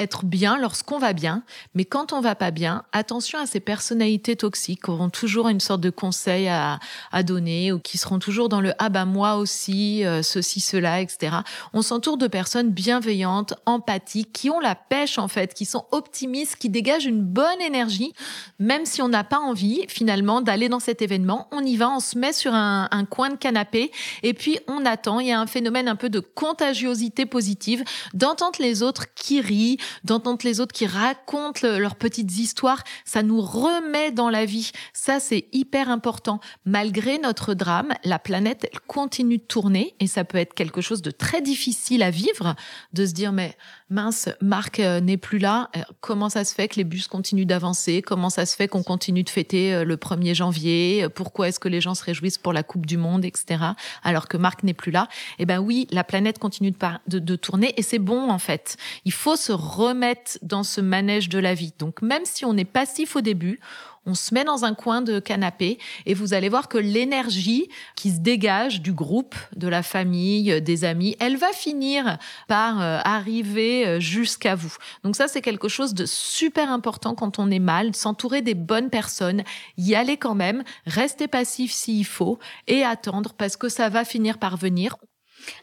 être 0.00 0.24
bien 0.24 0.58
lorsqu'on 0.58 0.98
va 0.98 1.12
bien, 1.12 1.42
mais 1.74 1.84
quand 1.84 2.12
on 2.12 2.20
va 2.20 2.34
pas 2.34 2.50
bien, 2.50 2.84
attention 2.92 3.38
à 3.38 3.46
ces 3.46 3.60
personnalités 3.60 4.34
toxiques 4.34 4.84
qui 4.84 4.90
auront 4.90 5.10
toujours 5.10 5.48
une 5.48 5.60
sorte 5.60 5.80
de 5.80 5.90
conseil 5.90 6.48
à, 6.48 6.80
à 7.12 7.22
donner 7.22 7.72
ou 7.72 7.78
qui 7.78 7.98
seront 7.98 8.18
toujours 8.18 8.48
dans 8.48 8.60
le 8.60 8.72
ah 8.78 8.88
bah 8.88 9.04
moi 9.04 9.36
aussi, 9.36 10.04
euh, 10.04 10.22
ceci, 10.22 10.60
cela, 10.60 11.00
etc. 11.00 11.36
On 11.72 11.82
s'entoure 11.82 12.16
de 12.16 12.26
personnes 12.26 12.70
bienveillantes, 12.70 13.54
empathiques, 13.66 14.32
qui 14.32 14.50
ont 14.50 14.60
la 14.60 14.74
pêche 14.74 15.18
en 15.18 15.28
fait, 15.28 15.54
qui 15.54 15.64
sont 15.64 15.84
optimistes, 15.90 16.56
qui 16.56 16.70
dégagent 16.70 17.06
une 17.06 17.22
bonne 17.22 17.60
énergie, 17.60 18.12
même 18.58 18.86
si 18.86 19.02
on 19.02 19.08
n'a 19.08 19.24
pas 19.24 19.38
envie 19.38 19.84
finalement 19.88 20.40
d'aller 20.40 20.68
dans 20.68 20.80
cet 20.80 21.02
événement, 21.02 21.48
on 21.52 21.64
y 21.64 21.76
va, 21.76 21.90
on 21.90 22.00
se 22.00 22.16
met 22.16 22.32
sur 22.32 22.54
un, 22.54 22.88
un 22.90 23.04
coin 23.04 23.30
de 23.30 23.36
canapé 23.36 23.90
et 24.22 24.34
puis 24.34 24.58
on 24.66 24.86
attend. 24.86 25.20
Il 25.20 25.26
y 25.26 25.32
a 25.32 25.40
un 25.40 25.46
phénomène 25.46 25.88
un 25.88 25.96
peu 25.96 26.08
de 26.08 26.20
contagiosité 26.20 27.26
positive, 27.26 27.84
d'entendre 28.14 28.58
les 28.60 28.82
autres 28.82 29.06
qui 29.14 29.40
rient, 29.40 29.78
d'entendre 30.04 30.40
les 30.44 30.60
autres 30.60 30.72
qui 30.72 30.86
racontent 30.86 31.66
leurs 31.66 31.96
petites 31.96 32.38
histoires, 32.38 32.82
ça 33.04 33.22
nous 33.22 33.40
remet 33.40 34.12
dans 34.12 34.30
la 34.30 34.44
vie. 34.44 34.70
Ça, 34.92 35.20
c'est 35.20 35.48
hyper 35.52 35.90
important. 35.90 36.40
Malgré 36.64 37.18
notre 37.18 37.54
drame, 37.54 37.92
la 38.04 38.18
planète 38.18 38.68
elle 38.72 38.80
continue 38.80 39.38
de 39.38 39.42
tourner 39.42 39.94
et 40.00 40.06
ça 40.06 40.24
peut 40.24 40.38
être 40.38 40.54
quelque 40.54 40.80
chose 40.80 41.02
de 41.02 41.10
très 41.10 41.42
difficile 41.42 42.02
à 42.02 42.10
vivre, 42.10 42.54
de 42.92 43.06
se 43.06 43.12
dire 43.12 43.32
mais 43.32 43.56
mince, 43.88 44.28
Marc 44.40 44.80
euh, 44.80 45.00
n'est 45.00 45.16
plus 45.16 45.38
là. 45.38 45.70
Euh, 45.76 45.80
comment 46.00 46.28
ça 46.28 46.44
se 46.44 46.54
fait 46.54 46.68
que 46.68 46.76
les 46.76 46.84
bus 46.84 47.08
continuent 47.08 47.46
d'avancer? 47.46 48.02
Comment 48.02 48.30
ça 48.30 48.46
se 48.46 48.56
fait 48.56 48.68
qu'on 48.68 48.82
continue 48.82 49.22
de 49.22 49.30
fêter 49.30 49.74
euh, 49.74 49.84
le 49.84 49.96
1er 49.96 50.34
janvier? 50.34 51.08
Pourquoi 51.14 51.48
est-ce 51.48 51.60
que 51.60 51.68
les 51.68 51.80
gens 51.80 51.94
se 51.94 52.04
réjouissent 52.04 52.38
pour 52.38 52.52
la 52.52 52.62
Coupe 52.62 52.86
du 52.86 52.96
Monde, 52.96 53.24
etc. 53.24 53.64
Alors 54.02 54.28
que 54.28 54.36
Marc 54.36 54.62
n'est 54.62 54.74
plus 54.74 54.92
là? 54.92 55.08
Eh 55.38 55.46
ben 55.46 55.58
oui, 55.58 55.86
la 55.90 56.04
planète 56.04 56.38
continue 56.38 56.70
de, 56.70 57.18
de 57.18 57.36
tourner 57.36 57.74
et 57.76 57.82
c'est 57.82 57.98
bon 57.98 58.30
en 58.30 58.38
fait. 58.38 58.76
Il 59.04 59.12
faut 59.12 59.36
se 59.36 59.52
remettre 59.80 60.38
dans 60.42 60.62
ce 60.62 60.80
manège 60.80 61.28
de 61.28 61.38
la 61.38 61.54
vie. 61.54 61.72
Donc 61.78 62.02
même 62.02 62.24
si 62.24 62.44
on 62.44 62.56
est 62.56 62.64
passif 62.64 63.16
au 63.16 63.20
début, 63.20 63.60
on 64.06 64.14
se 64.14 64.32
met 64.32 64.44
dans 64.44 64.64
un 64.64 64.74
coin 64.74 65.02
de 65.02 65.18
canapé 65.18 65.78
et 66.06 66.14
vous 66.14 66.32
allez 66.32 66.48
voir 66.48 66.68
que 66.68 66.78
l'énergie 66.78 67.68
qui 67.96 68.10
se 68.10 68.20
dégage 68.20 68.80
du 68.80 68.92
groupe, 68.92 69.34
de 69.56 69.68
la 69.68 69.82
famille, 69.82 70.62
des 70.62 70.84
amis, 70.84 71.16
elle 71.20 71.36
va 71.36 71.52
finir 71.52 72.18
par 72.48 72.80
euh, 72.80 72.98
arriver 73.04 73.86
euh, 73.86 74.00
jusqu'à 74.00 74.54
vous. 74.54 74.74
Donc 75.04 75.16
ça, 75.16 75.28
c'est 75.28 75.42
quelque 75.42 75.68
chose 75.68 75.92
de 75.92 76.06
super 76.06 76.70
important 76.72 77.14
quand 77.14 77.38
on 77.38 77.50
est 77.50 77.58
mal, 77.58 77.94
s'entourer 77.94 78.40
des 78.40 78.54
bonnes 78.54 78.90
personnes, 78.90 79.42
y 79.76 79.94
aller 79.94 80.16
quand 80.16 80.34
même, 80.34 80.64
rester 80.86 81.28
passif 81.28 81.70
s'il 81.70 82.06
faut 82.06 82.38
et 82.68 82.82
attendre 82.84 83.34
parce 83.36 83.56
que 83.56 83.68
ça 83.68 83.90
va 83.90 84.04
finir 84.04 84.38
par 84.38 84.56
venir. 84.56 84.96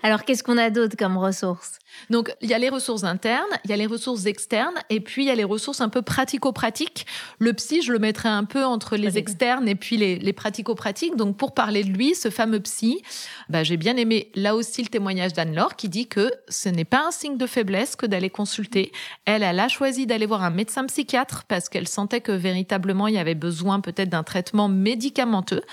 Alors, 0.03 0.23
qu'est-ce 0.23 0.43
qu'on 0.43 0.57
a 0.57 0.69
d'autre 0.69 0.95
comme 0.97 1.17
ressources? 1.17 1.79
Donc, 2.09 2.33
il 2.41 2.49
y 2.49 2.53
a 2.53 2.57
les 2.57 2.69
ressources 2.69 3.03
internes, 3.03 3.45
il 3.65 3.71
y 3.71 3.73
a 3.73 3.77
les 3.77 3.85
ressources 3.85 4.25
externes, 4.25 4.75
et 4.89 4.99
puis 4.99 5.23
il 5.23 5.27
y 5.27 5.31
a 5.31 5.35
les 5.35 5.43
ressources 5.43 5.81
un 5.81 5.89
peu 5.89 6.01
pratico-pratiques. 6.01 7.05
Le 7.39 7.53
psy, 7.53 7.81
je 7.81 7.91
le 7.91 7.99
mettrais 7.99 8.29
un 8.29 8.43
peu 8.43 8.63
entre 8.65 8.97
les 8.97 9.17
externes 9.17 9.67
et 9.67 9.75
puis 9.75 9.97
les, 9.97 10.33
pratico-pratiques. 10.33 11.15
Donc, 11.15 11.37
pour 11.37 11.53
parler 11.53 11.83
de 11.83 11.89
lui, 11.89 12.15
ce 12.15 12.29
fameux 12.29 12.59
psy, 12.59 13.01
bah, 13.49 13.63
j'ai 13.63 13.77
bien 13.77 13.97
aimé 13.97 14.31
là 14.35 14.55
aussi 14.55 14.81
le 14.81 14.89
témoignage 14.89 15.33
d'Anne-Laure 15.33 15.75
qui 15.75 15.89
dit 15.89 16.07
que 16.07 16.31
ce 16.49 16.69
n'est 16.69 16.85
pas 16.85 17.07
un 17.07 17.11
signe 17.11 17.37
de 17.37 17.47
faiblesse 17.47 17.95
que 17.95 18.05
d'aller 18.05 18.29
consulter. 18.29 18.91
Elle, 19.25 19.43
elle 19.43 19.59
a 19.59 19.67
choisi 19.67 20.05
d'aller 20.05 20.25
voir 20.25 20.43
un 20.43 20.49
médecin 20.49 20.85
psychiatre 20.85 21.45
parce 21.47 21.69
qu'elle 21.69 21.87
sentait 21.87 22.21
que 22.21 22.31
véritablement 22.31 23.07
il 23.07 23.15
y 23.15 23.19
avait 23.19 23.35
besoin 23.35 23.79
peut-être 23.79 24.09
d'un 24.09 24.23
traitement 24.23 24.69
médicamenteux 24.69 25.63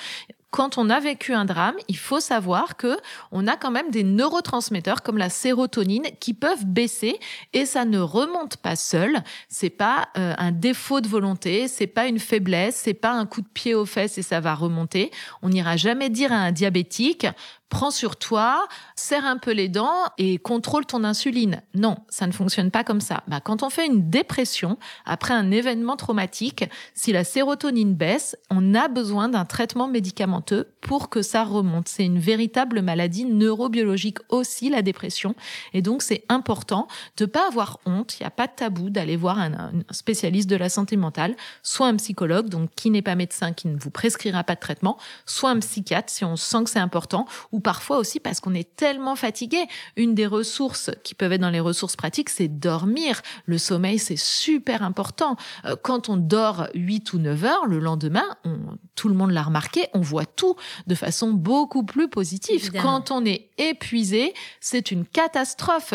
quand 0.54 0.78
on 0.78 0.88
a 0.88 1.00
vécu 1.00 1.34
un 1.34 1.44
drame, 1.44 1.74
il 1.88 1.96
faut 1.96 2.20
savoir 2.20 2.76
que 2.76 2.96
on 3.32 3.48
a 3.48 3.56
quand 3.56 3.72
même 3.72 3.90
des 3.90 4.04
neurotransmetteurs 4.04 5.02
comme 5.02 5.18
la 5.18 5.28
sérotonine 5.28 6.04
qui 6.20 6.32
peuvent 6.32 6.64
baisser 6.64 7.18
et 7.54 7.66
ça 7.66 7.84
ne 7.84 7.98
remonte 7.98 8.56
pas 8.58 8.76
seul. 8.76 9.24
C'est 9.48 9.68
pas 9.68 10.10
euh, 10.16 10.32
un 10.38 10.52
défaut 10.52 11.00
de 11.00 11.08
volonté, 11.08 11.66
c'est 11.66 11.88
pas 11.88 12.06
une 12.06 12.20
faiblesse, 12.20 12.76
c'est 12.76 12.94
pas 12.94 13.10
un 13.10 13.26
coup 13.26 13.40
de 13.40 13.48
pied 13.48 13.74
aux 13.74 13.84
fesses 13.84 14.16
et 14.16 14.22
ça 14.22 14.38
va 14.38 14.54
remonter. 14.54 15.10
On 15.42 15.48
n'ira 15.48 15.76
jamais 15.76 16.08
dire 16.08 16.30
à 16.30 16.36
un 16.36 16.52
diabétique 16.52 17.26
prends 17.68 17.90
sur 17.90 18.16
toi, 18.16 18.66
serre 18.94 19.24
un 19.24 19.36
peu 19.36 19.52
les 19.52 19.68
dents 19.68 19.94
et 20.18 20.38
contrôle 20.38 20.86
ton 20.86 21.02
insuline. 21.02 21.62
Non, 21.74 21.96
ça 22.08 22.26
ne 22.26 22.32
fonctionne 22.32 22.70
pas 22.70 22.84
comme 22.84 23.00
ça. 23.00 23.24
Bah, 23.26 23.40
quand 23.40 23.62
on 23.62 23.70
fait 23.70 23.86
une 23.86 24.10
dépression 24.10 24.78
après 25.04 25.34
un 25.34 25.50
événement 25.50 25.96
traumatique, 25.96 26.64
si 26.94 27.12
la 27.12 27.24
sérotonine 27.24 27.94
baisse, 27.94 28.36
on 28.50 28.74
a 28.74 28.88
besoin 28.88 29.28
d'un 29.28 29.44
traitement 29.44 29.88
médicamenteux 29.88 30.68
pour 30.80 31.08
que 31.08 31.22
ça 31.22 31.42
remonte. 31.42 31.88
C'est 31.88 32.04
une 32.04 32.18
véritable 32.18 32.82
maladie 32.82 33.24
neurobiologique 33.24 34.18
aussi, 34.28 34.70
la 34.70 34.82
dépression. 34.82 35.34
Et 35.72 35.82
donc, 35.82 36.02
c'est 36.02 36.24
important 36.28 36.86
de 37.16 37.26
pas 37.26 37.48
avoir 37.48 37.80
honte. 37.86 38.18
Il 38.20 38.22
n'y 38.22 38.26
a 38.26 38.30
pas 38.30 38.46
de 38.46 38.52
tabou 38.54 38.90
d'aller 38.90 39.16
voir 39.16 39.38
un, 39.38 39.52
un, 39.52 39.72
spécialiste 39.90 40.48
de 40.48 40.56
la 40.56 40.68
santé 40.68 40.96
mentale, 40.96 41.34
soit 41.62 41.88
un 41.88 41.96
psychologue, 41.96 42.48
donc 42.48 42.70
qui 42.76 42.90
n'est 42.90 43.02
pas 43.02 43.16
médecin, 43.16 43.52
qui 43.52 43.68
ne 43.68 43.78
vous 43.78 43.90
prescrira 43.90 44.44
pas 44.44 44.54
de 44.54 44.60
traitement, 44.60 44.98
soit 45.26 45.50
un 45.50 45.58
psychiatre 45.58 46.12
si 46.12 46.24
on 46.24 46.36
sent 46.36 46.64
que 46.64 46.70
c'est 46.70 46.78
important, 46.78 47.26
ou 47.50 47.60
parfois 47.64 47.98
aussi 47.98 48.20
parce 48.20 48.38
qu'on 48.38 48.54
est 48.54 48.76
tellement 48.76 49.16
fatigué. 49.16 49.66
Une 49.96 50.14
des 50.14 50.26
ressources 50.26 50.92
qui 51.02 51.16
peuvent 51.16 51.32
être 51.32 51.40
dans 51.40 51.50
les 51.50 51.58
ressources 51.58 51.96
pratiques, 51.96 52.28
c'est 52.28 52.46
dormir. 52.46 53.20
Le 53.46 53.58
sommeil, 53.58 53.98
c'est 53.98 54.18
super 54.18 54.84
important. 54.84 55.36
Euh, 55.64 55.74
quand 55.82 56.08
on 56.08 56.16
dort 56.16 56.68
8 56.74 57.12
ou 57.14 57.18
9 57.18 57.44
heures, 57.44 57.66
le 57.66 57.80
lendemain, 57.80 58.24
on, 58.44 58.58
tout 58.94 59.08
le 59.08 59.14
monde 59.14 59.32
l'a 59.32 59.42
remarqué, 59.42 59.86
on 59.94 60.00
voit 60.00 60.26
tout 60.26 60.54
de 60.86 60.94
façon 60.94 61.30
beaucoup 61.32 61.82
plus 61.82 62.08
positive. 62.08 62.70
Quand 62.80 63.10
on 63.10 63.24
est 63.24 63.48
épuisé, 63.58 64.34
c'est 64.60 64.90
une 64.90 65.04
catastrophe. 65.04 65.94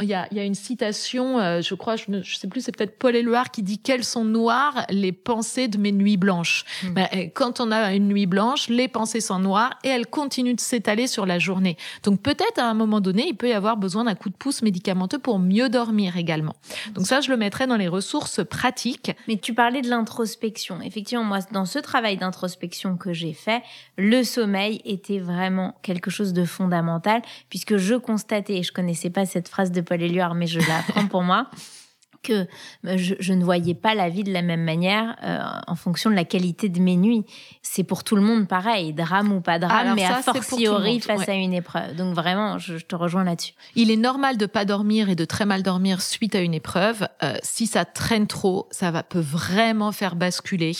Il 0.00 0.08
y 0.08 0.14
a, 0.14 0.26
y 0.32 0.40
a, 0.40 0.44
une 0.44 0.54
citation, 0.54 1.38
euh, 1.38 1.60
je 1.60 1.74
crois, 1.74 1.96
je 1.96 2.04
ne 2.08 2.22
sais 2.22 2.48
plus, 2.48 2.62
c'est 2.62 2.72
peut-être 2.72 2.98
Paul 2.98 3.14
Éluard 3.14 3.50
qui 3.50 3.62
dit 3.62 3.78
quelles 3.78 4.04
sont 4.04 4.24
noires 4.24 4.86
les 4.90 5.12
pensées 5.12 5.68
de 5.68 5.78
mes 5.78 5.92
nuits 5.92 6.16
blanches? 6.16 6.64
Hmm. 6.82 6.94
Ben, 6.94 7.08
quand 7.34 7.60
on 7.60 7.70
a 7.70 7.94
une 7.94 8.08
nuit 8.08 8.26
blanche, 8.26 8.68
les 8.68 8.88
pensées 8.88 9.20
sont 9.20 9.38
noires 9.38 9.78
et 9.84 9.88
elles 9.88 10.06
continuent 10.06 10.54
de 10.54 10.60
s'étaler 10.76 11.06
sur 11.06 11.24
la 11.24 11.38
journée. 11.38 11.78
Donc 12.02 12.20
peut-être 12.20 12.58
à 12.58 12.68
un 12.68 12.74
moment 12.74 13.00
donné, 13.00 13.26
il 13.26 13.34
peut 13.34 13.48
y 13.48 13.52
avoir 13.52 13.78
besoin 13.78 14.04
d'un 14.04 14.14
coup 14.14 14.28
de 14.28 14.34
pouce 14.34 14.60
médicamenteux 14.60 15.18
pour 15.18 15.38
mieux 15.38 15.70
dormir 15.70 16.18
également. 16.18 16.54
Donc 16.94 17.06
ça, 17.06 17.22
je 17.22 17.30
le 17.30 17.38
mettrais 17.38 17.66
dans 17.66 17.78
les 17.78 17.88
ressources 17.88 18.44
pratiques. 18.44 19.12
Mais 19.26 19.38
tu 19.38 19.54
parlais 19.54 19.80
de 19.80 19.88
l'introspection. 19.88 20.82
Effectivement, 20.82 21.24
moi, 21.24 21.38
dans 21.50 21.64
ce 21.64 21.78
travail 21.78 22.18
d'introspection 22.18 22.98
que 22.98 23.14
j'ai 23.14 23.32
fait, 23.32 23.62
le 23.96 24.22
sommeil 24.22 24.82
était 24.84 25.18
vraiment 25.18 25.74
quelque 25.82 26.10
chose 26.10 26.34
de 26.34 26.44
fondamental 26.44 27.22
puisque 27.48 27.78
je 27.78 27.94
constatais, 27.94 28.62
je 28.62 28.72
connaissais 28.72 29.10
pas 29.10 29.24
cette 29.24 29.48
phrase 29.48 29.72
de 29.72 29.80
Paul 29.80 30.02
Éluard, 30.02 30.34
mais 30.34 30.46
je 30.46 30.58
la 30.58 30.82
prends 30.88 31.06
pour 31.06 31.22
moi, 31.22 31.48
que 32.26 32.46
euh, 32.86 32.96
je, 32.96 33.32
ne 33.32 33.44
voyais 33.44 33.74
pas 33.74 33.94
la 33.94 34.08
vie 34.08 34.24
de 34.24 34.32
la 34.32 34.42
même 34.42 34.64
manière 34.64 35.16
euh, 35.22 35.38
en 35.66 35.74
fonction 35.76 36.10
de 36.10 36.14
la 36.14 36.24
qualité 36.24 36.68
de 36.68 36.80
mes 36.80 36.96
nuits. 36.96 37.24
C'est 37.62 37.84
pour 37.84 38.04
tout 38.04 38.16
le 38.16 38.22
monde 38.22 38.48
pareil, 38.48 38.92
drame 38.92 39.32
ou 39.32 39.40
pas 39.40 39.58
drame, 39.58 39.94
mais 39.94 40.04
à 40.04 40.22
fortiori 40.22 41.00
face 41.00 41.28
à 41.28 41.34
une 41.34 41.52
épreuve. 41.52 41.94
Donc 41.96 42.14
vraiment, 42.14 42.58
je, 42.58 42.76
te 42.76 42.96
rejoins 42.96 43.24
là-dessus. 43.24 43.54
Il 43.74 43.90
est 43.90 43.96
normal 43.96 44.36
de 44.36 44.46
pas 44.46 44.64
dormir 44.64 45.08
et 45.08 45.14
de 45.14 45.24
très 45.24 45.46
mal 45.46 45.62
dormir 45.62 46.02
suite 46.02 46.34
à 46.34 46.40
une 46.40 46.54
épreuve. 46.54 47.08
Euh, 47.22 47.36
si 47.42 47.66
ça 47.66 47.84
traîne 47.84 48.26
trop, 48.26 48.68
ça 48.70 48.90
va 48.90 49.02
peut 49.02 49.20
vraiment 49.20 49.92
faire 49.92 50.16
basculer 50.16 50.72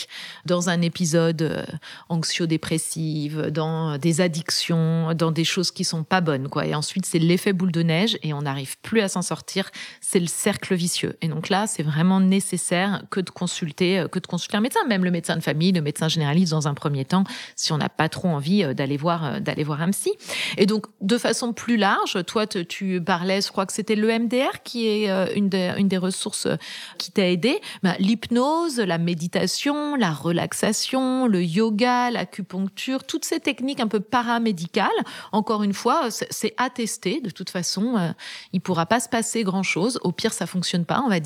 dans 0.44 0.68
un 0.68 0.82
épisode 0.82 1.66
anxio-dépressif, 2.09 3.37
dans 3.37 3.98
des 3.98 4.20
addictions, 4.20 5.14
dans 5.14 5.30
des 5.30 5.44
choses 5.44 5.70
qui 5.70 5.85
sont 5.85 6.04
pas 6.04 6.20
bonnes, 6.20 6.48
quoi. 6.48 6.66
Et 6.66 6.74
ensuite, 6.74 7.06
c'est 7.06 7.18
l'effet 7.18 7.52
boule 7.52 7.72
de 7.72 7.82
neige 7.82 8.18
et 8.22 8.32
on 8.32 8.42
n'arrive 8.42 8.78
plus 8.80 9.00
à 9.00 9.09
s'en 9.09 9.22
sortir. 9.22 9.70
C'est 10.00 10.20
le 10.20 10.26
cercle 10.26 10.74
vicieux. 10.74 11.16
Et 11.20 11.28
donc 11.37 11.51
là, 11.51 11.66
c'est 11.66 11.83
vraiment 11.83 12.18
nécessaire 12.18 13.03
que 13.11 13.20
de 13.20 13.29
consulter, 13.29 13.99
euh, 13.99 14.09
que 14.09 14.18
de 14.18 14.27
consulter 14.27 14.57
un 14.57 14.62
médecin, 14.62 14.81
même 14.88 15.05
le 15.05 15.11
médecin 15.11 15.37
de 15.37 15.42
famille, 15.42 15.70
le 15.70 15.83
médecin 15.83 16.09
généraliste 16.09 16.53
dans 16.53 16.66
un 16.66 16.72
premier 16.72 17.05
temps, 17.05 17.25
si 17.57 17.75
on 17.75 17.77
n'a 17.77 17.90
pas 17.90 18.09
trop 18.09 18.29
envie 18.29 18.64
euh, 18.64 18.72
d'aller 18.72 18.96
voir, 18.96 19.42
d'aller 19.42 19.62
voir 19.62 19.83
un 19.83 19.90
psy. 19.90 20.12
Et 20.57 20.64
donc, 20.64 20.87
de 21.03 21.18
façon 21.18 21.53
plus 21.53 21.77
large, 21.77 22.25
toi, 22.25 22.46
tu 22.46 23.03
parlais, 23.05 23.42
je 23.42 23.53
crois 23.53 23.66
que 23.66 23.75
c'était 23.75 23.96
le 23.96 24.18
MDR 24.18 24.62
qui 24.64 24.87
est 24.87 25.37
une, 25.37 25.51
des, 25.51 25.99
ressources 25.99 26.49
qui 26.96 27.12
t'a 27.12 27.29
aidé. 27.29 27.61
Ben, 27.83 27.96
l'hypnose, 27.99 28.79
la 28.79 28.96
méditation, 28.96 29.94
la 29.94 30.12
relaxation, 30.12 31.27
le 31.27 31.42
yoga, 31.42 32.11
l'acupuncture, 32.11 33.05
toutes 33.05 33.27
ces 33.27 33.40
techniques 33.40 33.81
un 33.81 33.88
peu 33.88 34.01
paramédicales. 34.01 34.88
Encore 35.33 35.62
une 35.62 35.75
fois, 35.75 36.09
c'est 36.11 36.55
attesté. 36.57 37.20
De 37.20 37.29
toute 37.29 37.51
façon, 37.51 38.14
il 38.55 38.62
pourra 38.62 38.87
pas 38.87 39.01
se 39.01 39.11
passer 39.11 39.44
grand 39.44 39.62
chose. 39.62 39.99
Au 40.03 40.12
pire, 40.12 40.33
ça 40.33 40.46
fonctionne 40.46 40.87
pas, 40.87 41.03
on 41.05 41.09
va 41.11 41.20
dire. 41.20 41.26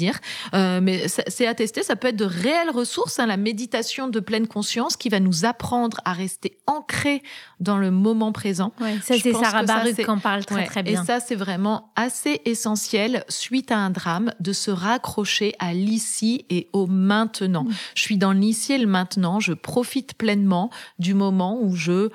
Euh, 0.54 0.80
mais 0.82 1.08
c'est 1.08 1.46
attesté, 1.46 1.82
ça 1.82 1.96
peut 1.96 2.08
être 2.08 2.16
de 2.16 2.24
réelles 2.24 2.70
ressources, 2.70 3.18
hein, 3.18 3.26
la 3.26 3.36
méditation 3.36 4.08
de 4.08 4.20
pleine 4.20 4.46
conscience 4.46 4.96
qui 4.96 5.08
va 5.08 5.20
nous 5.20 5.44
apprendre 5.44 6.00
à 6.04 6.12
rester 6.12 6.58
ancré 6.66 7.22
dans 7.58 7.78
le 7.78 7.90
moment 7.90 8.32
présent. 8.32 8.72
ça, 9.02 9.14
c'est 9.18 9.32
Sarah 9.32 9.64
Baruch 9.64 9.96
qui 9.96 10.06
en 10.06 10.18
parle 10.18 10.44
très, 10.44 10.64
très 10.64 10.82
bien. 10.82 11.02
Et 11.02 11.06
ça, 11.06 11.20
c'est 11.20 11.34
vraiment 11.34 11.92
assez 11.96 12.40
essentiel, 12.44 13.24
suite 13.28 13.70
à 13.70 13.78
un 13.78 13.90
drame, 13.90 14.32
de 14.40 14.52
se 14.52 14.70
raccrocher 14.70 15.54
à 15.58 15.72
l'ici 15.72 16.44
et 16.50 16.68
au 16.72 16.86
maintenant. 16.86 17.64
Mm. 17.64 17.72
Je 17.94 18.02
suis 18.02 18.18
dans 18.18 18.32
l'ici 18.32 18.72
et 18.72 18.78
le 18.78 18.86
maintenant, 18.86 19.40
je 19.40 19.52
profite 19.52 20.14
pleinement 20.14 20.70
du 20.98 21.14
moment 21.14 21.58
où 21.60 21.74
je 21.74 22.10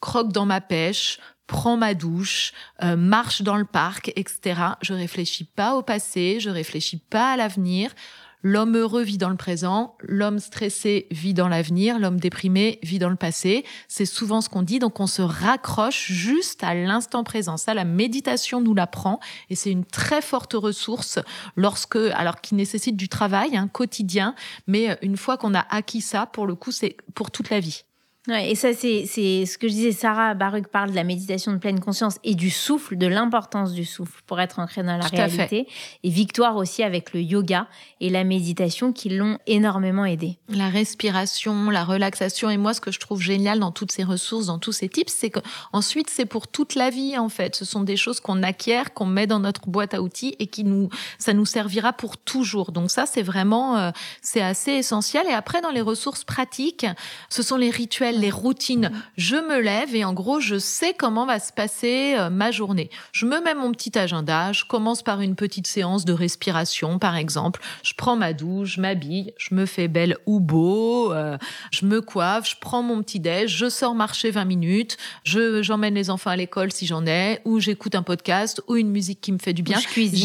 croque 0.00 0.32
dans 0.32 0.46
ma 0.46 0.60
pêche, 0.60 1.18
prends 1.50 1.76
ma 1.76 1.94
douche, 1.94 2.52
euh, 2.84 2.94
marche 2.94 3.42
dans 3.42 3.56
le 3.56 3.64
parc, 3.64 4.12
etc. 4.14 4.60
Je 4.82 4.94
réfléchis 4.94 5.42
pas 5.42 5.74
au 5.74 5.82
passé, 5.82 6.38
je 6.38 6.48
réfléchis 6.48 6.98
pas 6.98 7.32
à 7.32 7.36
l'avenir. 7.36 7.90
L'homme 8.44 8.76
heureux 8.76 9.02
vit 9.02 9.18
dans 9.18 9.28
le 9.30 9.36
présent, 9.36 9.96
l'homme 10.00 10.38
stressé 10.38 11.08
vit 11.10 11.34
dans 11.34 11.48
l'avenir, 11.48 11.98
l'homme 11.98 12.20
déprimé 12.20 12.78
vit 12.84 13.00
dans 13.00 13.08
le 13.10 13.16
passé. 13.16 13.64
C'est 13.88 14.06
souvent 14.06 14.40
ce 14.40 14.48
qu'on 14.48 14.62
dit, 14.62 14.78
donc 14.78 15.00
on 15.00 15.08
se 15.08 15.22
raccroche 15.22 16.06
juste 16.12 16.62
à 16.62 16.72
l'instant 16.72 17.24
présent. 17.24 17.56
Ça, 17.56 17.74
la 17.74 17.84
méditation 17.84 18.60
nous 18.60 18.72
l'apprend 18.72 19.18
et 19.50 19.56
c'est 19.56 19.72
une 19.72 19.84
très 19.84 20.22
forte 20.22 20.54
ressource 20.54 21.18
lorsque, 21.56 21.96
alors 21.96 22.40
qui 22.40 22.54
nécessite 22.54 22.96
du 22.96 23.08
travail 23.08 23.56
hein, 23.56 23.66
quotidien, 23.66 24.36
mais 24.68 24.96
une 25.02 25.16
fois 25.16 25.36
qu'on 25.36 25.52
a 25.52 25.66
acquis 25.68 26.00
ça, 26.00 26.26
pour 26.26 26.46
le 26.46 26.54
coup, 26.54 26.70
c'est 26.70 26.96
pour 27.16 27.32
toute 27.32 27.50
la 27.50 27.58
vie. 27.58 27.82
Ouais, 28.28 28.50
et 28.50 28.54
ça, 28.54 28.74
c'est 28.74 29.06
ce 29.06 29.56
que 29.56 29.66
je 29.66 29.72
disais. 29.72 29.92
Sarah 29.92 30.34
Baruch 30.34 30.66
parle 30.66 30.90
de 30.90 30.94
la 30.94 31.04
méditation 31.04 31.52
de 31.52 31.56
pleine 31.56 31.80
conscience 31.80 32.18
et 32.22 32.34
du 32.34 32.50
souffle, 32.50 32.98
de 32.98 33.06
l'importance 33.06 33.72
du 33.72 33.86
souffle 33.86 34.20
pour 34.26 34.38
être 34.40 34.58
ancré 34.58 34.82
dans 34.82 34.98
la 34.98 35.06
réalité. 35.06 35.66
Et 36.04 36.10
Victoire 36.10 36.56
aussi 36.56 36.82
avec 36.82 37.14
le 37.14 37.22
yoga 37.22 37.66
et 38.00 38.10
la 38.10 38.24
méditation 38.24 38.92
qui 38.92 39.08
l'ont 39.08 39.38
énormément 39.46 40.04
aidé. 40.04 40.38
La 40.50 40.68
respiration, 40.68 41.70
la 41.70 41.82
relaxation. 41.82 42.50
Et 42.50 42.58
moi, 42.58 42.74
ce 42.74 42.82
que 42.82 42.92
je 42.92 43.00
trouve 43.00 43.22
génial 43.22 43.58
dans 43.58 43.72
toutes 43.72 43.90
ces 43.90 44.04
ressources, 44.04 44.46
dans 44.46 44.58
tous 44.58 44.72
ces 44.72 44.90
tips, 44.90 45.10
c'est 45.10 45.30
qu'ensuite, 45.30 46.10
c'est 46.10 46.26
pour 46.26 46.46
toute 46.46 46.74
la 46.74 46.90
vie, 46.90 47.16
en 47.16 47.30
fait. 47.30 47.56
Ce 47.56 47.64
sont 47.64 47.80
des 47.80 47.96
choses 47.96 48.20
qu'on 48.20 48.42
acquiert, 48.42 48.92
qu'on 48.92 49.06
met 49.06 49.26
dans 49.26 49.40
notre 49.40 49.66
boîte 49.66 49.94
à 49.94 50.02
outils 50.02 50.36
et 50.38 50.46
qui 50.46 50.64
nous, 50.64 50.90
ça 51.18 51.32
nous 51.32 51.46
servira 51.46 51.94
pour 51.94 52.18
toujours. 52.18 52.72
Donc 52.72 52.90
ça, 52.90 53.06
c'est 53.06 53.22
vraiment, 53.22 53.78
euh, 53.78 53.90
c'est 54.20 54.42
assez 54.42 54.72
essentiel. 54.72 55.26
Et 55.26 55.32
après, 55.32 55.62
dans 55.62 55.70
les 55.70 55.80
ressources 55.80 56.24
pratiques, 56.24 56.84
ce 57.30 57.42
sont 57.42 57.56
les 57.56 57.70
rituels 57.70 58.19
les 58.20 58.30
routines. 58.30 58.90
Je 59.16 59.36
me 59.36 59.60
lève 59.60 59.94
et 59.94 60.04
en 60.04 60.12
gros, 60.12 60.40
je 60.40 60.58
sais 60.58 60.94
comment 60.94 61.26
va 61.26 61.40
se 61.40 61.52
passer 61.52 62.14
euh, 62.16 62.30
ma 62.30 62.50
journée. 62.50 62.90
Je 63.12 63.26
me 63.26 63.42
mets 63.42 63.54
mon 63.54 63.72
petit 63.72 63.98
agenda, 63.98 64.52
je 64.52 64.64
commence 64.64 65.02
par 65.02 65.20
une 65.20 65.34
petite 65.34 65.66
séance 65.66 66.04
de 66.04 66.12
respiration, 66.12 66.98
par 66.98 67.16
exemple. 67.16 67.60
Je 67.82 67.94
prends 67.96 68.16
ma 68.16 68.32
douche, 68.32 68.76
je 68.76 68.80
m'habille, 68.80 69.32
je 69.36 69.54
me 69.54 69.66
fais 69.66 69.88
belle 69.88 70.16
ou 70.26 70.40
beau, 70.40 71.12
euh, 71.12 71.38
je 71.70 71.86
me 71.86 72.00
coiffe, 72.00 72.48
je 72.48 72.56
prends 72.60 72.82
mon 72.82 73.02
petit 73.02 73.20
déj, 73.20 73.56
je 73.56 73.68
sors 73.68 73.94
marcher 73.94 74.30
20 74.30 74.44
minutes, 74.44 74.96
je 75.24 75.62
j'emmène 75.62 75.94
les 75.94 76.10
enfants 76.10 76.30
à 76.30 76.36
l'école 76.36 76.72
si 76.72 76.86
j'en 76.86 77.06
ai, 77.06 77.40
ou 77.44 77.60
j'écoute 77.60 77.94
un 77.94 78.02
podcast 78.02 78.62
ou 78.68 78.76
une 78.76 78.90
musique 78.90 79.20
qui 79.20 79.32
me 79.32 79.38
fait 79.38 79.52
du 79.52 79.62
bien. 79.62 79.78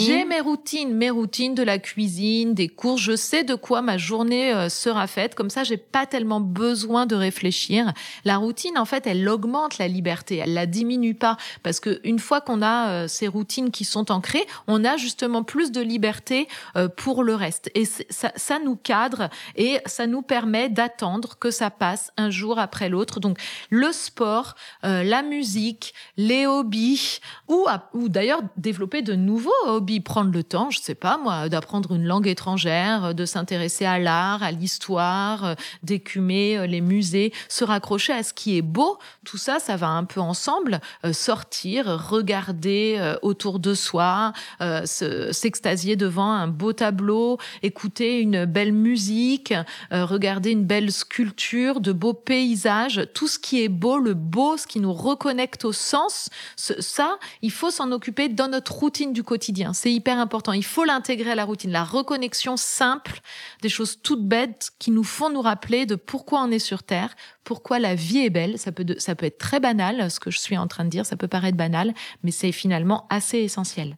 J'ai 0.06 0.26
mes 0.26 0.40
routines, 0.40 0.94
mes 0.94 1.10
routines 1.10 1.56
de 1.56 1.64
la 1.64 1.80
cuisine, 1.80 2.54
des 2.54 2.68
cours. 2.68 2.98
Je 2.98 3.16
sais 3.16 3.44
de 3.44 3.56
quoi 3.56 3.82
ma 3.82 3.98
journée 3.98 4.54
euh, 4.54 4.70
sera 4.70 5.08
faite. 5.08 5.36
Comme 5.36 5.50
ça, 5.50 5.64
j'ai 5.64 5.78
pas 5.78 6.06
tellement 6.06 6.42
besoin 6.42 7.06
de 7.06 7.16
réfléchir 7.16 7.75
la 8.24 8.38
routine, 8.38 8.78
en 8.78 8.86
fait, 8.86 9.08
elle 9.08 9.28
augmente 9.28 9.78
la 9.78 9.88
liberté, 9.88 10.38
elle 10.38 10.54
la 10.54 10.66
diminue 10.66 11.16
pas, 11.16 11.38
parce 11.64 11.80
que 11.80 12.00
une 12.04 12.20
fois 12.20 12.42
qu'on 12.42 12.62
a 12.62 12.90
euh, 12.90 13.08
ces 13.08 13.28
routines 13.28 13.72
qui 13.72 13.86
sont 13.86 14.12
ancrées, 14.12 14.46
on 14.68 14.84
a 14.84 14.98
justement 14.98 15.44
plus 15.44 15.72
de 15.72 15.82
liberté 15.82 16.48
euh, 16.76 16.88
pour 16.88 17.24
le 17.24 17.36
reste. 17.36 17.70
Et 17.76 17.86
ça, 17.86 18.60
nous 18.64 18.76
cadre 18.76 19.30
et 19.56 19.80
ça 19.86 20.08
nous 20.08 20.22
permet 20.22 20.70
d'attendre 20.70 21.38
que 21.38 21.52
ça 21.52 21.70
passe 21.70 22.12
un 22.18 22.30
jour 22.30 22.60
après 22.60 22.90
l'autre. 22.90 23.20
Donc 23.20 23.38
le 23.70 23.92
sport, 23.92 24.56
euh, 24.84 25.04
la 25.04 25.22
musique, 25.22 25.94
les 26.18 26.46
hobbies, 26.46 27.20
ou, 27.48 27.68
d'ailleurs 28.08 28.42
développer 28.58 29.02
de 29.02 29.14
nouveaux 29.14 29.52
hobbies, 29.66 30.00
prendre 30.00 30.32
le 30.32 30.44
temps, 30.44 30.70
je 30.70 30.80
sais 30.80 30.96
pas 30.96 31.18
moi, 31.18 31.50
d'apprendre 31.50 31.94
une 31.94 32.06
langue 32.06 32.28
étrangère, 32.28 33.14
de 33.14 33.26
s'intéresser 33.26 33.86
à 33.86 34.00
l'art, 34.00 34.44
à 34.44 34.52
l'histoire, 34.52 35.56
d'écumer 35.84 36.68
les 36.68 36.82
musées, 36.82 37.34
raccrocher 37.66 38.14
à 38.14 38.24
ce 38.24 38.34
qui 38.34 38.58
est 38.58 38.62
beau. 38.62 38.98
Tout 39.26 39.38
ça, 39.38 39.60
ça 39.60 39.76
va 39.76 39.90
un 39.90 40.04
peu 40.06 40.20
ensemble. 40.20 40.80
Euh, 41.04 41.14
sortir, 41.14 42.10
regarder 42.10 42.96
euh, 43.00 43.16
autour 43.22 43.60
de 43.60 43.74
soi, 43.74 44.34
euh, 44.62 44.86
s'extasier 44.86 45.96
devant 45.96 46.32
un 46.32 46.48
beau 46.48 46.74
tableau, 46.74 47.38
écouter 47.64 48.20
une 48.20 48.46
belle 48.46 48.74
musique, 48.74 49.54
regarder 49.92 50.52
une 50.52 50.66
belle 50.66 50.92
sculpture, 50.92 51.80
de 51.80 51.92
beaux 51.92 52.14
paysages, 52.14 53.08
tout 53.14 53.28
ce 53.28 53.40
qui 53.40 53.64
est 53.64 53.70
beau, 53.70 53.98
le 53.98 54.14
beau, 54.14 54.58
ce 54.58 54.68
qui 54.68 54.80
nous 54.80 54.94
reconnecte 54.94 55.66
au 55.66 55.72
sens. 55.72 56.30
ça, 56.56 57.18
il 57.42 57.52
faut 57.52 57.72
s'en 57.72 57.92
occuper 57.92 58.30
dans 58.30 58.48
notre 58.48 58.74
routine 58.74 59.14
du 59.14 59.24
quotidien. 59.24 59.74
C'est 59.74 59.92
hyper 59.92 60.20
important. 60.20 60.52
Il 60.52 60.66
faut 60.66 60.84
l'intégrer 60.84 61.32
à 61.32 61.36
la 61.36 61.46
routine. 61.46 61.72
La 61.72 61.84
reconnexion 61.84 62.58
simple, 62.58 63.22
des 63.62 63.70
choses 63.70 64.00
toutes 64.02 64.26
bêtes 64.26 64.72
qui 64.80 64.92
nous 64.92 65.04
font 65.04 65.30
nous 65.30 65.42
rappeler 65.42 65.86
de 65.86 65.96
pourquoi 65.96 66.42
on 66.42 66.52
est 66.52 66.60
sur 66.60 66.84
Terre, 66.84 67.16
pourquoi 67.46 67.80
la 67.80 67.96
vie 67.96 68.26
est 68.26 68.30
belle. 68.30 68.60
Ça 68.60 68.74
peut, 68.74 68.86
être 68.90 69.38
très 69.38 69.62
banal, 69.62 70.12
ce 70.12 70.20
que 70.20 70.32
je 70.32 70.40
suis 70.40 70.58
en 70.58 70.68
train 70.68 70.84
de 70.84 70.90
dire, 70.90 71.06
ça 71.06 71.16
peut 71.16 71.30
paraître 71.30 71.58
banal, 71.58 71.94
mais 72.24 72.32
c'est 72.32 72.52
finalement 72.52 73.08
assez 73.10 73.38
essentiel. 73.38 73.98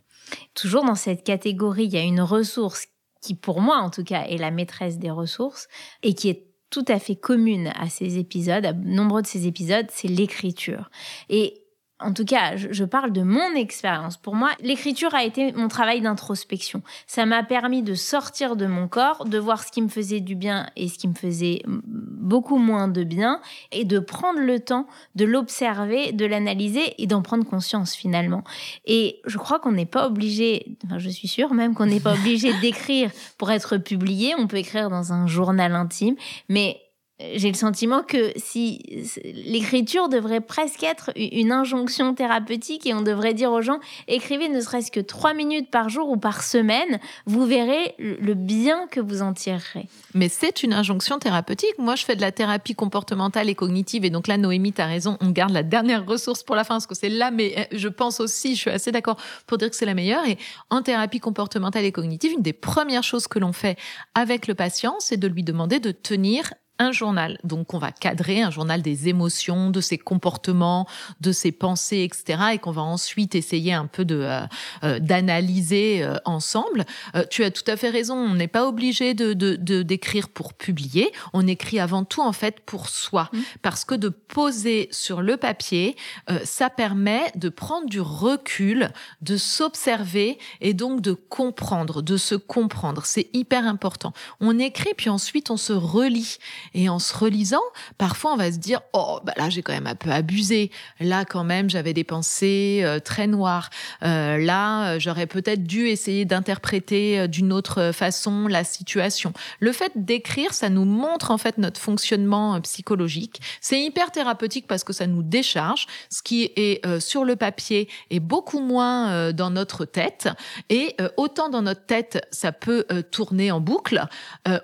Toujours 0.53 0.83
dans 0.83 0.95
cette 0.95 1.23
catégorie, 1.23 1.86
il 1.86 1.93
y 1.93 1.97
a 1.97 2.03
une 2.03 2.21
ressource 2.21 2.88
qui, 3.21 3.33
pour 3.33 3.62
moi 3.62 3.77
en 3.77 3.89
tout 3.89 4.03
cas, 4.03 4.25
est 4.25 4.38
la 4.38 4.51
maîtresse 4.51 4.99
des 4.99 5.10
ressources 5.10 5.67
et 6.03 6.13
qui 6.13 6.29
est 6.29 6.43
tout 6.69 6.86
à 6.89 6.99
fait 6.99 7.15
commune 7.15 7.71
à 7.79 7.89
ces 7.89 8.17
épisodes, 8.17 8.65
à 8.65 8.73
nombreux 8.73 9.21
de 9.21 9.27
ces 9.27 9.47
épisodes, 9.47 9.88
c'est 9.89 10.10
l'écriture. 10.10 10.91
Et 11.29 11.63
en 11.99 12.13
tout 12.13 12.25
cas, 12.25 12.55
je, 12.55 12.83
parle 12.83 13.12
de 13.12 13.23
mon 13.23 13.55
expérience. 13.55 14.17
Pour 14.17 14.36
moi, 14.36 14.51
l'écriture 14.62 15.15
a 15.15 15.23
été 15.23 15.51
mon 15.53 15.67
travail 15.67 16.01
d'introspection. 16.01 16.83
Ça 17.07 17.25
m'a 17.25 17.41
permis 17.43 17.81
de 17.81 17.95
sortir 17.95 18.55
de 18.55 18.67
mon 18.67 18.88
corps, 18.88 19.25
de 19.25 19.39
voir 19.39 19.63
ce 19.63 19.71
qui 19.71 19.81
me 19.81 19.88
faisait 19.88 20.19
du 20.19 20.36
bien 20.36 20.69
et 20.75 20.89
ce 20.89 20.99
qui 20.99 21.07
me 21.07 21.15
faisait 21.15 21.63
beaucoup 21.65 22.57
moins 22.57 22.88
de 22.88 23.03
bien, 23.03 23.41
et 23.71 23.83
de 23.83 23.99
prendre 23.99 24.39
le 24.39 24.60
temps 24.60 24.86
de 25.15 25.25
l'observer, 25.25 26.12
de 26.12 26.25
l'analyser 26.25 27.01
et 27.01 27.07
d'en 27.07 27.21
prendre 27.23 27.45
conscience 27.45 27.95
finalement. 27.95 28.43
Et 28.86 29.19
je 29.25 29.38
crois 29.38 29.60
qu'on 29.60 29.71
n'est 29.71 29.86
pas 29.86 30.05
obligé, 30.05 30.77
enfin 30.86 30.99
je 30.99 31.10
suis 31.10 31.27
sûre 31.27 31.53
même 31.53 31.73
qu'on 31.73 31.88
n'est 31.88 31.99
pas 31.99 32.13
obligé 32.13 32.53
d'écrire 32.62 33.10
pour 33.38 33.49
être 33.49 33.77
publié. 33.77 34.36
On 34.38 34.47
peut 34.47 34.57
écrire 34.57 34.89
dans 34.89 35.13
un 35.13 35.25
journal 35.25 35.73
intime, 35.73 36.15
mais 36.47 36.79
j'ai 37.19 37.49
le 37.49 37.58
sentiment 37.58 38.03
que 38.03 38.32
si 38.36 38.80
l'écriture 39.23 40.08
devrait 40.08 40.41
presque 40.41 40.84
être 40.84 41.10
une 41.15 41.51
injonction 41.51 42.13
thérapeutique 42.13 42.86
et 42.86 42.93
on 42.93 43.01
devrait 43.01 43.34
dire 43.34 43.51
aux 43.51 43.63
gens 43.63 43.80
écrivez 44.08 44.49
ne 44.49 44.62
serait-ce 44.62 44.91
que 44.91 44.99
trois 44.99 45.34
minutes 45.34 45.71
par 45.71 45.89
jour 45.89 46.10
ou 46.10 46.17
par 46.17 46.43
semaine, 46.43 46.99
vous 47.25 47.45
verrez 47.45 47.95
le 47.97 48.36
bien 48.36 48.86
que 48.88 48.99
vous 48.99 49.23
en 49.23 49.34
tirerez. 49.34 49.88
Mais 50.13 50.30
c'est 50.30 50.62
une 50.62 50.73
injonction 50.73 51.17
thérapeutique. 51.17 51.77
Moi, 51.80 51.95
je 51.95 52.06
fais 52.06 52.15
de 52.15 52.21
la 52.21 52.32
thérapie 52.32 52.75
comportementale 52.75 53.49
et 53.49 53.56
cognitive 53.56 54.06
et 54.06 54.12
donc 54.12 54.27
là, 54.27 54.38
Noémie, 54.38 54.73
tu 54.73 54.82
as 54.82 54.86
raison, 54.86 55.17
on 55.19 55.32
garde 55.32 55.51
la 55.51 55.63
dernière 55.63 56.06
ressource 56.06 56.43
pour 56.43 56.56
la 56.56 56.63
fin 56.63 56.75
parce 56.75 56.88
que 56.88 56.95
c'est 56.95 57.10
là, 57.10 57.32
mais 57.32 57.56
euh, 57.58 57.63
je 57.71 57.88
pense 57.88 58.19
aussi, 58.19 58.56
je 58.56 58.62
suis 58.62 58.69
assez 58.69 58.91
d'accord 58.91 59.17
pour 59.47 59.58
dire 59.58 59.71
que 59.71 59.75
c'est 59.75 59.86
la 59.86 59.95
meilleure. 59.95 60.25
Et 60.27 60.38
en 60.69 60.84
thérapie 60.84 61.19
comportementale 61.19 61.84
et 61.84 61.91
cognitive, 61.91 62.34
une 62.34 62.43
des 62.43 62.53
premières 62.53 63.03
choses 63.03 63.27
que 63.27 63.39
l'on 63.39 63.53
fait 63.53 63.77
avec 64.13 64.47
le 64.47 64.53
patient, 64.53 64.97
c'est 64.99 65.17
de 65.17 65.27
lui 65.27 65.43
demander 65.43 65.80
de 65.80 65.91
tenir 65.91 66.53
un 66.79 66.91
journal, 66.91 67.37
donc 67.43 67.73
on 67.73 67.79
va 67.79 67.91
cadrer 67.91 68.41
un 68.41 68.51
journal 68.51 68.81
des 68.81 69.07
émotions, 69.07 69.69
de 69.69 69.81
ses 69.81 69.97
comportements, 69.97 70.87
de 71.21 71.31
ses 71.31 71.51
pensées, 71.51 72.03
etc., 72.03 72.39
et 72.53 72.57
qu'on 72.59 72.71
va 72.71 72.83
ensuite 72.83 73.35
essayer 73.35 73.73
un 73.73 73.87
peu 73.87 74.05
de 74.05 74.19
euh, 74.21 74.41
euh, 74.83 74.99
d'analyser 74.99 76.03
euh, 76.03 76.15
ensemble. 76.25 76.85
tu 77.29 77.43
as 77.43 77.51
tout 77.51 77.63
à 77.67 77.77
fait 77.77 77.89
raison. 77.89 78.15
On 78.15 78.35
n'est 78.35 78.47
pas 78.47 78.67
obligé 78.67 79.13
de 79.13 79.33
d'écrire 79.81 80.29
pour 80.29 80.53
publier. 80.53 81.11
On 81.33 81.47
écrit 81.47 81.79
avant 81.79 82.03
tout 82.03 82.21
en 82.21 82.33
fait 82.33 82.59
pour 82.61 82.89
soi, 82.89 83.29
mmh. 83.31 83.39
parce 83.61 83.85
que 83.85 83.95
de 83.95 84.09
poser 84.09 84.89
sur 84.91 85.21
le 85.21 85.37
papier, 85.37 85.95
ça 86.43 86.69
permet 86.69 87.31
de 87.35 87.49
prendre 87.49 87.87
du 87.87 88.01
recul, 88.01 88.89
de 89.21 89.37
s'observer 89.37 90.37
et 90.61 90.73
donc 90.73 91.01
de 91.01 91.13
comprendre, 91.13 92.01
de 92.01 92.17
se 92.17 92.35
comprendre. 92.35 93.05
C'est 93.05 93.29
hyper 93.33 93.65
important. 93.65 94.13
On 94.39 94.59
écrit 94.59 94.93
puis 94.95 95.09
ensuite 95.09 95.49
on 95.49 95.57
se 95.57 95.73
relit 95.73 96.37
et 96.73 96.89
en 96.89 96.99
se 96.99 97.15
relisant, 97.15 97.62
parfois 97.97 98.34
on 98.34 98.38
va 98.38 98.51
se 98.51 98.58
dire 98.58 98.82
oh 98.93 99.19
bah 99.23 99.34
là 99.38 99.49
j'ai 99.49 99.62
quand 99.62 99.73
même 99.73 99.88
un 99.88 99.95
peu 99.95 100.12
abusé. 100.12 100.71
Là 100.99 101.25
quand 101.25 101.43
même 101.43 101.69
j'avais 101.69 101.93
des 101.93 102.03
pensées 102.03 102.82
euh, 102.84 102.99
très 102.99 103.27
noires. 103.27 103.69
Euh, 104.03 104.38
là 104.38 104.93
euh, 104.93 104.99
j'aurais 104.99 105.27
peut-être 105.27 105.63
dû 105.63 105.88
essayer 105.88 106.25
d'interpréter 106.25 107.27
d'une 107.27 107.53
autre 107.53 107.91
façon 107.93 108.47
la 108.47 108.63
situation. 108.63 109.34
Le 109.60 109.71
fait 109.71 109.91
d'écrire, 109.95 110.53
ça 110.53 110.69
nous 110.69 110.86
montre 110.86 111.32
en 111.32 111.38
fait 111.38 111.58
notre 111.58 111.80
fonctionnement 111.80 112.60
psychologique. 112.62 113.41
C'est 113.62 113.82
hyper 113.82 114.12
thérapeutique 114.12 114.67
parce 114.67 114.84
que 114.84 114.93
ça 114.93 115.08
nous 115.08 115.23
décharge. 115.23 115.88
Ce 116.10 116.21
qui 116.21 116.51
est 116.56 116.82
sur 116.99 117.23
le 117.23 117.36
papier 117.36 117.89
est 118.10 118.19
beaucoup 118.19 118.60
moins 118.60 119.32
dans 119.34 119.49
notre 119.49 119.86
tête 119.86 120.30
et 120.69 120.95
autant 121.17 121.49
dans 121.49 121.62
notre 121.62 121.86
tête 121.86 122.25
ça 122.32 122.51
peut 122.51 122.86
tourner 123.12 123.51
en 123.51 123.60
boucle, 123.60 124.06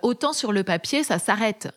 autant 0.02 0.34
sur 0.34 0.52
le 0.52 0.64
papier 0.64 1.04
ça 1.04 1.20
s'arrête 1.20 1.70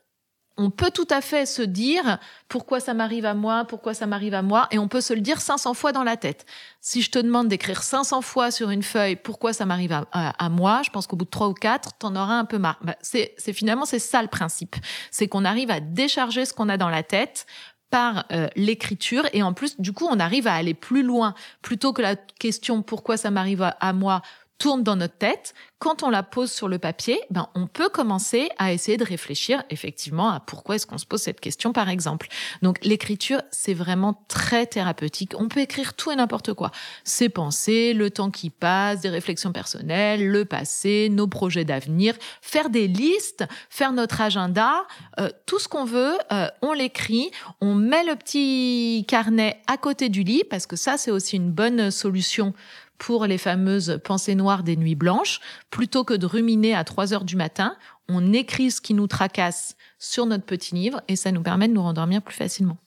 on 0.57 0.71
peut 0.71 0.91
tout 0.91 1.07
à 1.11 1.21
fait 1.21 1.47
se 1.47 1.63
dire 1.63 2.19
pourquoi 2.49 2.81
ça 2.81 2.95
m'arrive 2.95 3.27
à 3.27 3.35
moi, 3.35 3.65
pourquoi 3.65 3.95
ça 3.95 4.07
m'arrive 4.07 4.35
à 4.35 4.43
moi, 4.43 4.69
et 4.71 4.79
on 4.79 4.89
peut 4.89 5.01
se 5.01 5.13
le 5.13 5.21
dire 5.21 5.41
500 5.41 5.75
fois 5.75 5.93
dans 5.93 6.05
la 6.05 6.17
tête. 6.17 6.47
Si 6.81 7.03
je 7.03 7.11
te 7.11 7.19
demande 7.19 7.49
d'écrire 7.49 7.83
500 7.83 8.23
fois 8.23 8.51
sur 8.51 8.71
une 8.71 8.83
feuille 8.83 9.17
pourquoi 9.17 9.53
ça 9.53 9.67
m'arrive 9.67 9.93
à, 10.13 10.49
moi, 10.49 10.83
je 10.85 10.91
pense 10.91 11.07
qu'au 11.07 11.17
bout 11.17 11.25
de 11.25 11.31
trois 11.31 11.49
ou 11.49 11.55
quatre, 11.55 11.93
t'en 11.99 12.15
auras 12.17 12.35
un 12.35 12.45
peu 12.45 12.59
marre. 12.59 12.79
Bah, 12.83 12.97
c'est 13.03 13.35
finalement 13.53 13.85
c'est 13.85 13.99
ça 13.99 14.23
le 14.23 14.29
principe, 14.29 14.77
c'est 15.11 15.29
qu'on 15.29 15.45
arrive 15.45 15.71
à 15.71 15.81
décharger 15.81 16.45
ce 16.45 16.55
qu'on 16.55 16.69
a 16.69 16.77
dans 16.77 16.89
la 16.89 17.03
tête 17.03 17.47
par 17.91 18.25
euh, 18.33 18.49
l'écriture 18.57 19.25
et 19.33 19.43
en 19.43 19.53
plus 19.53 19.81
du 19.81 19.93
coup 19.93 20.09
on 20.11 20.19
arrive 20.19 20.49
à 20.49 20.55
aller 20.55 20.75
plus 20.75 21.05
loin 21.05 21.35
plutôt 21.63 21.93
que 21.93 22.03
la 22.03 22.17
question 22.17 22.83
pourquoi 22.83 23.17
ça 23.17 23.31
m'arrive 23.31 23.73
à 23.79 23.93
moi 23.93 24.23
tourne 24.59 24.83
dans 24.83 24.97
notre 24.97 25.17
tête, 25.17 25.55
quand 25.79 26.03
on 26.03 26.09
la 26.09 26.23
pose 26.23 26.51
sur 26.51 26.69
le 26.69 26.79
papier, 26.79 27.21
ben, 27.31 27.49
on 27.55 27.67
peut 27.67 27.91
commencer 27.91 28.49
à 28.57 28.73
essayer 28.73 28.97
de 28.97 29.05
réfléchir 29.05 29.63
effectivement 29.69 30.31
à 30.31 30.41
pourquoi 30.41 30.77
est-ce 30.77 30.87
qu'on 30.87 30.97
se 30.97 31.05
pose 31.05 31.21
cette 31.21 31.41
question, 31.41 31.73
par 31.75 31.91
exemple. 31.91 32.29
Donc, 32.63 32.83
l'écriture, 32.83 33.43
c'est 33.51 33.75
vraiment 33.75 34.25
très 34.29 34.65
thérapeutique. 34.67 35.35
On 35.39 35.49
peut 35.49 35.61
écrire 35.61 35.93
tout 35.93 36.11
et 36.11 36.17
n'importe 36.17 36.55
quoi. 36.55 36.71
Ses 37.05 37.29
pensées, 37.29 37.93
le 37.93 38.11
temps 38.11 38.31
qui 38.31 38.49
passe, 38.49 39.01
des 39.01 39.11
réflexions 39.11 39.53
personnelles, 39.53 40.27
le 40.27 40.47
passé, 40.47 41.09
nos 41.11 41.27
projets 41.27 41.67
d'avenir, 41.67 42.15
faire 42.41 42.71
des 42.71 42.89
listes, 42.89 43.45
faire 43.69 43.93
notre 43.93 44.23
agenda, 44.23 44.87
euh, 45.21 45.29
tout 45.45 45.59
ce 45.59 45.69
qu'on 45.69 45.85
veut, 45.85 46.17
euh, 46.33 46.49
on 46.63 46.73
l'écrit, 46.73 47.31
on 47.61 47.75
met 47.75 48.05
le 48.05 48.17
petit 48.17 49.05
carnet 49.07 49.61
à 49.67 49.77
côté 49.77 50.09
du 50.09 50.23
lit, 50.23 50.45
parce 50.49 50.67
que 50.67 50.77
ça, 50.77 50.97
c'est 50.97 51.11
aussi 51.11 51.37
une 51.37 51.51
bonne 51.51 51.91
solution 51.91 52.55
pour 52.99 53.27
les 53.27 53.39
fameuses 53.39 54.01
pensées 54.05 54.35
noires 54.35 54.63
des 54.63 54.77
nuits 54.77 54.95
blanches, 54.95 55.41
plutôt 55.71 56.05
que 56.05 56.15
de 56.15 56.27
ruminer 56.27 56.75
à 56.75 56.85
3 56.85 57.13
heures 57.15 57.25
du 57.25 57.37
matin, 57.37 57.77
on 58.09 58.33
écrit 58.33 58.71
ce 58.71 58.81
qui 58.81 58.95
nous 58.95 59.07
tracasse 59.07 59.77
sur 59.99 60.27
notre 60.27 60.45
petit 60.45 60.75
livre 60.75 61.03
et 61.09 61.17
ça 61.17 61.33
nous 61.33 61.43
permet 61.43 61.69
de 61.69 61.73
nous 61.73 61.83
rendormir 61.83 62.23
plus 62.23 62.35
facilement. 62.35 62.79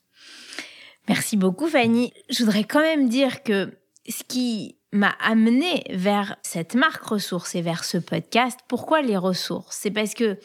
Merci 1.08 1.38
beaucoup 1.38 1.68
Fanny. 1.68 2.14
Je 2.30 2.44
voudrais 2.44 2.64
quand 2.64 2.82
même 2.82 3.10
dire 3.10 3.44
que 3.44 3.74
ce 4.08 4.24
qui 4.24 4.78
m'a 4.92 5.16
amené 5.22 5.84
vers 5.90 6.38
cette 6.42 6.76
marque 6.76 7.04
ressources 7.04 7.56
et 7.56 7.62
vers 7.62 7.84
ce 7.84 7.98
podcast, 7.98 8.60
pourquoi 8.68 9.02
les 9.02 9.18
ressources? 9.18 9.78
C'est 9.80 9.92
parce 9.92 10.14
que 10.14 10.38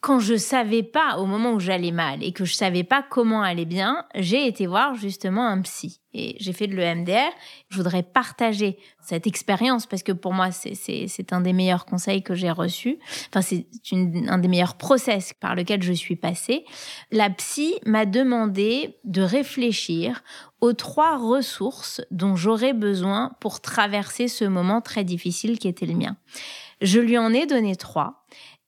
quand 0.00 0.18
je 0.18 0.34
savais 0.34 0.82
pas 0.82 1.18
au 1.18 1.26
moment 1.26 1.52
où 1.52 1.60
j'allais 1.60 1.90
mal 1.90 2.22
et 2.22 2.32
que 2.32 2.46
je 2.46 2.54
savais 2.54 2.84
pas 2.84 3.02
comment 3.02 3.42
aller 3.42 3.66
bien, 3.66 4.06
j'ai 4.14 4.46
été 4.46 4.66
voir 4.66 4.94
justement 4.94 5.46
un 5.46 5.60
psy 5.60 6.00
et 6.14 6.36
j'ai 6.40 6.54
fait 6.54 6.66
de 6.66 6.74
l'EMDR. 6.74 7.30
Je 7.68 7.76
voudrais 7.76 8.02
partager 8.02 8.78
cette 9.02 9.26
expérience 9.26 9.84
parce 9.84 10.02
que 10.02 10.12
pour 10.12 10.32
moi 10.32 10.50
c'est 10.52 11.32
un 11.32 11.42
des 11.42 11.52
meilleurs 11.52 11.84
conseils 11.84 12.22
que 12.22 12.34
j'ai 12.34 12.50
reçus. 12.50 12.98
Enfin 13.28 13.42
c'est 13.42 13.66
un 13.92 14.38
des 14.38 14.48
meilleurs 14.48 14.76
process 14.76 15.34
par 15.34 15.54
lequel 15.54 15.82
je 15.82 15.92
suis 15.92 16.16
passée. 16.16 16.64
La 17.12 17.28
psy 17.28 17.74
m'a 17.84 18.06
demandé 18.06 18.98
de 19.04 19.20
réfléchir 19.20 20.22
aux 20.62 20.72
trois 20.72 21.18
ressources 21.18 22.00
dont 22.10 22.36
j'aurais 22.36 22.72
besoin 22.72 23.32
pour 23.38 23.60
traverser 23.60 24.28
ce 24.28 24.46
moment 24.46 24.80
très 24.80 25.04
difficile 25.04 25.58
qui 25.58 25.68
était 25.68 25.86
le 25.86 25.94
mien. 25.94 26.16
Je 26.80 27.00
lui 27.00 27.18
en 27.18 27.34
ai 27.34 27.44
donné 27.44 27.76
trois 27.76 28.24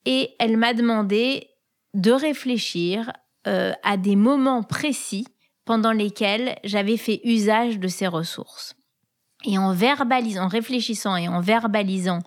et 0.07 0.35
elle 0.39 0.57
m'a 0.57 0.75
demandé 0.75 1.49
de 1.95 2.13
réfléchir 2.13 3.13
euh, 3.47 3.73
à 3.83 3.97
des 3.97 4.17
moments 4.17 4.63
précis 4.63 5.27
pendant 5.65 5.93
lesquels 5.93 6.59
j'avais 6.65 6.97
fait 6.97 7.21
usage 7.25 7.79
de 7.79 7.89
ces 7.89 8.07
ressources. 8.07 8.75
Et 9.45 9.59
en 9.59 9.73
verbalisant, 9.73 10.45
en 10.45 10.49
réfléchissant 10.49 11.17
et 11.17 11.29
en 11.29 11.41
verbalisant 11.41 12.21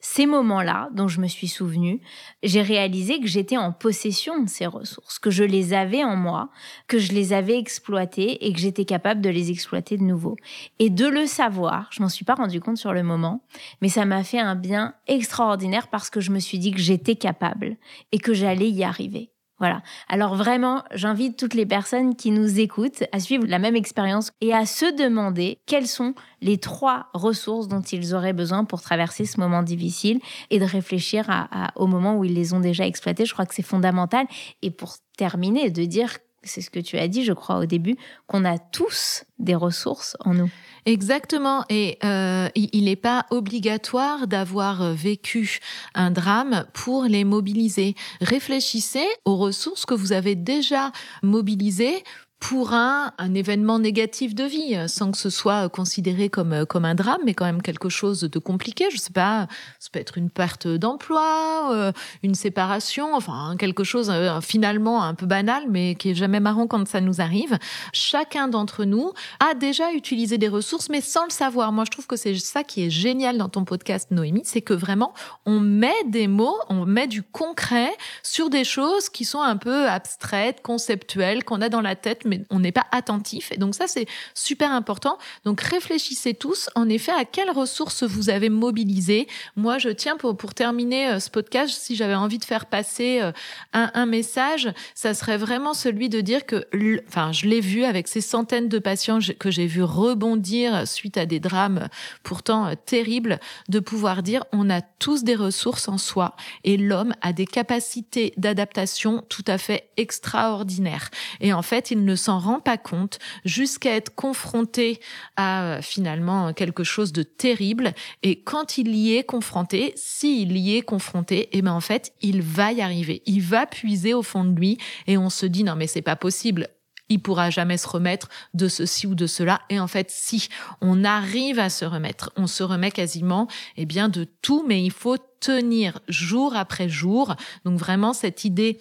ces 0.00 0.26
moments-là 0.26 0.88
dont 0.92 1.08
je 1.08 1.20
me 1.20 1.26
suis 1.26 1.48
souvenu, 1.48 2.00
j'ai 2.42 2.62
réalisé 2.62 3.20
que 3.20 3.26
j'étais 3.26 3.56
en 3.56 3.72
possession 3.72 4.42
de 4.42 4.48
ces 4.48 4.66
ressources, 4.66 5.18
que 5.18 5.30
je 5.30 5.44
les 5.44 5.74
avais 5.74 6.02
en 6.04 6.16
moi, 6.16 6.50
que 6.88 6.98
je 6.98 7.12
les 7.12 7.32
avais 7.32 7.58
exploitées 7.58 8.46
et 8.46 8.52
que 8.52 8.58
j'étais 8.58 8.84
capable 8.84 9.20
de 9.20 9.30
les 9.30 9.50
exploiter 9.50 9.96
de 9.96 10.02
nouveau. 10.02 10.36
Et 10.78 10.90
de 10.90 11.06
le 11.06 11.26
savoir, 11.26 11.88
je 11.90 12.02
m'en 12.02 12.08
suis 12.08 12.24
pas 12.24 12.34
rendu 12.34 12.60
compte 12.60 12.78
sur 12.78 12.92
le 12.92 13.02
moment, 13.02 13.44
mais 13.82 13.88
ça 13.88 14.04
m'a 14.04 14.24
fait 14.24 14.40
un 14.40 14.54
bien 14.54 14.94
extraordinaire 15.06 15.88
parce 15.88 16.10
que 16.10 16.20
je 16.20 16.30
me 16.30 16.38
suis 16.38 16.58
dit 16.58 16.72
que 16.72 16.80
j'étais 16.80 17.16
capable 17.16 17.76
et 18.12 18.18
que 18.18 18.32
j'allais 18.32 18.70
y 18.70 18.84
arriver. 18.84 19.30
Voilà. 19.60 19.82
Alors 20.08 20.34
vraiment, 20.34 20.82
j'invite 20.94 21.38
toutes 21.38 21.52
les 21.52 21.66
personnes 21.66 22.16
qui 22.16 22.30
nous 22.30 22.58
écoutent 22.58 23.04
à 23.12 23.20
suivre 23.20 23.44
la 23.46 23.58
même 23.58 23.76
expérience 23.76 24.32
et 24.40 24.54
à 24.54 24.64
se 24.64 24.96
demander 24.96 25.58
quelles 25.66 25.86
sont 25.86 26.14
les 26.40 26.56
trois 26.56 27.08
ressources 27.12 27.68
dont 27.68 27.82
ils 27.82 28.14
auraient 28.14 28.32
besoin 28.32 28.64
pour 28.64 28.80
traverser 28.80 29.26
ce 29.26 29.38
moment 29.38 29.62
difficile 29.62 30.20
et 30.48 30.58
de 30.58 30.64
réfléchir 30.64 31.48
au 31.76 31.86
moment 31.86 32.16
où 32.16 32.24
ils 32.24 32.34
les 32.34 32.54
ont 32.54 32.60
déjà 32.60 32.86
exploitées. 32.86 33.26
Je 33.26 33.34
crois 33.34 33.44
que 33.44 33.54
c'est 33.54 33.62
fondamental. 33.62 34.26
Et 34.62 34.70
pour 34.70 34.94
terminer, 35.18 35.68
de 35.70 35.84
dire 35.84 36.16
c'est 36.42 36.62
ce 36.62 36.70
que 36.70 36.80
tu 36.80 36.96
as 36.96 37.08
dit, 37.08 37.24
je 37.24 37.34
crois, 37.34 37.58
au 37.58 37.66
début, 37.66 37.96
qu'on 38.26 38.46
a 38.46 38.58
tous 38.58 39.24
des 39.38 39.54
ressources 39.54 40.16
en 40.20 40.32
nous. 40.32 40.50
Exactement. 40.86 41.64
Et 41.68 41.98
euh, 42.04 42.48
il 42.54 42.84
n'est 42.84 42.96
pas 42.96 43.26
obligatoire 43.30 44.26
d'avoir 44.26 44.82
euh, 44.82 44.92
vécu 44.92 45.60
un 45.94 46.10
drame 46.10 46.66
pour 46.72 47.04
les 47.04 47.24
mobiliser. 47.24 47.94
Réfléchissez 48.20 49.06
aux 49.24 49.36
ressources 49.36 49.86
que 49.86 49.94
vous 49.94 50.12
avez 50.12 50.34
déjà 50.34 50.92
mobilisées 51.22 52.02
pour 52.40 52.72
un, 52.72 53.12
un 53.18 53.34
événement 53.34 53.78
négatif 53.78 54.34
de 54.34 54.44
vie, 54.44 54.76
sans 54.88 55.12
que 55.12 55.18
ce 55.18 55.30
soit 55.30 55.68
considéré 55.68 56.30
comme, 56.30 56.66
comme 56.66 56.84
un 56.84 56.94
drame, 56.94 57.20
mais 57.24 57.34
quand 57.34 57.44
même 57.44 57.62
quelque 57.62 57.88
chose 57.88 58.20
de 58.20 58.38
compliqué. 58.38 58.86
Je 58.90 58.96
sais 58.96 59.12
pas, 59.12 59.46
ça 59.78 59.88
peut 59.92 60.00
être 60.00 60.18
une 60.18 60.30
perte 60.30 60.66
d'emploi, 60.66 61.70
euh, 61.72 61.92
une 62.22 62.34
séparation, 62.34 63.14
enfin 63.14 63.54
quelque 63.58 63.84
chose 63.84 64.10
euh, 64.10 64.40
finalement 64.40 65.02
un 65.02 65.14
peu 65.14 65.26
banal, 65.26 65.64
mais 65.68 65.94
qui 65.94 66.10
est 66.10 66.14
jamais 66.14 66.40
marrant 66.40 66.66
quand 66.66 66.88
ça 66.88 67.00
nous 67.00 67.20
arrive. 67.20 67.58
Chacun 67.92 68.48
d'entre 68.48 68.84
nous 68.84 69.12
a 69.38 69.54
déjà 69.54 69.92
utilisé 69.92 70.38
des 70.38 70.48
ressources, 70.48 70.88
mais 70.88 71.00
sans 71.00 71.24
le 71.24 71.30
savoir. 71.30 71.72
Moi, 71.72 71.84
je 71.84 71.90
trouve 71.90 72.06
que 72.06 72.16
c'est 72.16 72.34
ça 72.36 72.64
qui 72.64 72.84
est 72.84 72.90
génial 72.90 73.36
dans 73.38 73.48
ton 73.48 73.64
podcast, 73.64 74.10
Noémie, 74.10 74.42
c'est 74.44 74.62
que 74.62 74.74
vraiment, 74.74 75.12
on 75.46 75.60
met 75.60 76.04
des 76.06 76.26
mots, 76.26 76.58
on 76.68 76.86
met 76.86 77.06
du 77.06 77.22
concret 77.22 77.90
sur 78.22 78.50
des 78.50 78.64
choses 78.64 79.08
qui 79.08 79.24
sont 79.24 79.42
un 79.42 79.56
peu 79.56 79.88
abstraites, 79.88 80.62
conceptuelles, 80.62 81.44
qu'on 81.44 81.60
a 81.60 81.68
dans 81.68 81.80
la 81.80 81.96
tête, 81.96 82.24
mais 82.30 82.44
on 82.48 82.60
n'est 82.60 82.72
pas 82.72 82.86
attentif. 82.92 83.52
Et 83.52 83.56
donc 83.58 83.74
ça, 83.74 83.86
c'est 83.86 84.06
super 84.34 84.72
important. 84.72 85.18
Donc 85.44 85.60
réfléchissez 85.60 86.34
tous, 86.34 86.70
en 86.74 86.88
effet, 86.88 87.12
à 87.12 87.24
quelles 87.24 87.50
ressources 87.50 88.04
vous 88.04 88.30
avez 88.30 88.48
mobilisées. 88.48 89.26
Moi, 89.56 89.78
je 89.78 89.90
tiens 89.90 90.16
pour, 90.16 90.36
pour 90.36 90.54
terminer 90.54 91.08
euh, 91.08 91.20
ce 91.20 91.28
podcast, 91.30 91.70
si 91.70 91.96
j'avais 91.96 92.14
envie 92.14 92.38
de 92.38 92.44
faire 92.44 92.66
passer 92.66 93.20
euh, 93.20 93.32
un, 93.72 93.90
un 93.94 94.06
message, 94.06 94.72
ça 94.94 95.12
serait 95.14 95.36
vraiment 95.36 95.74
celui 95.74 96.08
de 96.08 96.20
dire 96.20 96.46
que, 96.46 96.66
enfin, 97.08 97.32
je 97.32 97.46
l'ai 97.46 97.60
vu 97.60 97.84
avec 97.84 98.08
ces 98.08 98.20
centaines 98.20 98.68
de 98.68 98.78
patients 98.78 99.18
que 99.38 99.50
j'ai 99.50 99.66
vu 99.66 99.82
rebondir 99.82 100.86
suite 100.86 101.16
à 101.16 101.26
des 101.26 101.40
drames 101.40 101.88
pourtant 102.22 102.66
euh, 102.66 102.74
terribles, 102.86 103.40
de 103.68 103.80
pouvoir 103.80 104.22
dire 104.22 104.44
on 104.52 104.70
a 104.70 104.80
tous 104.80 105.24
des 105.24 105.34
ressources 105.34 105.88
en 105.88 105.98
soi 105.98 106.36
et 106.64 106.76
l'homme 106.76 107.14
a 107.22 107.32
des 107.32 107.46
capacités 107.46 108.32
d'adaptation 108.36 109.24
tout 109.28 109.44
à 109.46 109.58
fait 109.58 109.88
extraordinaires. 109.96 111.10
Et 111.40 111.52
en 111.52 111.62
fait, 111.62 111.90
il 111.90 112.04
ne 112.04 112.16
s'en 112.20 112.38
rend 112.38 112.60
pas 112.60 112.78
compte 112.78 113.18
jusqu'à 113.44 113.96
être 113.96 114.14
confronté 114.14 115.00
à 115.36 115.64
euh, 115.64 115.82
finalement 115.82 116.52
quelque 116.52 116.84
chose 116.84 117.12
de 117.12 117.22
terrible. 117.22 117.92
Et 118.22 118.42
quand 118.42 118.78
il 118.78 118.94
y 118.94 119.16
est 119.16 119.24
confronté, 119.24 119.92
s'il 119.96 120.56
y 120.56 120.76
est 120.76 120.82
confronté, 120.82 121.48
eh 121.52 121.62
ben 121.62 121.72
en 121.72 121.80
fait, 121.80 122.12
il 122.20 122.42
va 122.42 122.72
y 122.72 122.80
arriver. 122.80 123.22
Il 123.26 123.42
va 123.42 123.66
puiser 123.66 124.14
au 124.14 124.22
fond 124.22 124.44
de 124.44 124.58
lui 124.58 124.78
et 125.06 125.18
on 125.18 125.30
se 125.30 125.46
dit 125.46 125.64
non 125.64 125.74
mais 125.76 125.86
c'est 125.86 126.02
pas 126.02 126.16
possible 126.16 126.68
il 127.10 127.20
pourra 127.20 127.50
jamais 127.50 127.76
se 127.76 127.88
remettre 127.88 128.28
de 128.54 128.68
ceci 128.68 129.06
ou 129.06 129.14
de 129.14 129.26
cela. 129.26 129.60
Et 129.68 129.78
en 129.78 129.88
fait, 129.88 130.10
si 130.10 130.48
on 130.80 131.04
arrive 131.04 131.58
à 131.58 131.68
se 131.68 131.84
remettre, 131.84 132.32
on 132.36 132.46
se 132.46 132.62
remet 132.62 132.92
quasiment, 132.92 133.48
eh 133.76 133.84
bien, 133.84 134.08
de 134.08 134.24
tout, 134.42 134.64
mais 134.66 134.82
il 134.82 134.92
faut 134.92 135.16
tenir 135.40 136.00
jour 136.08 136.54
après 136.54 136.88
jour. 136.88 137.34
Donc 137.64 137.78
vraiment 137.78 138.12
cette 138.12 138.44
idée 138.44 138.80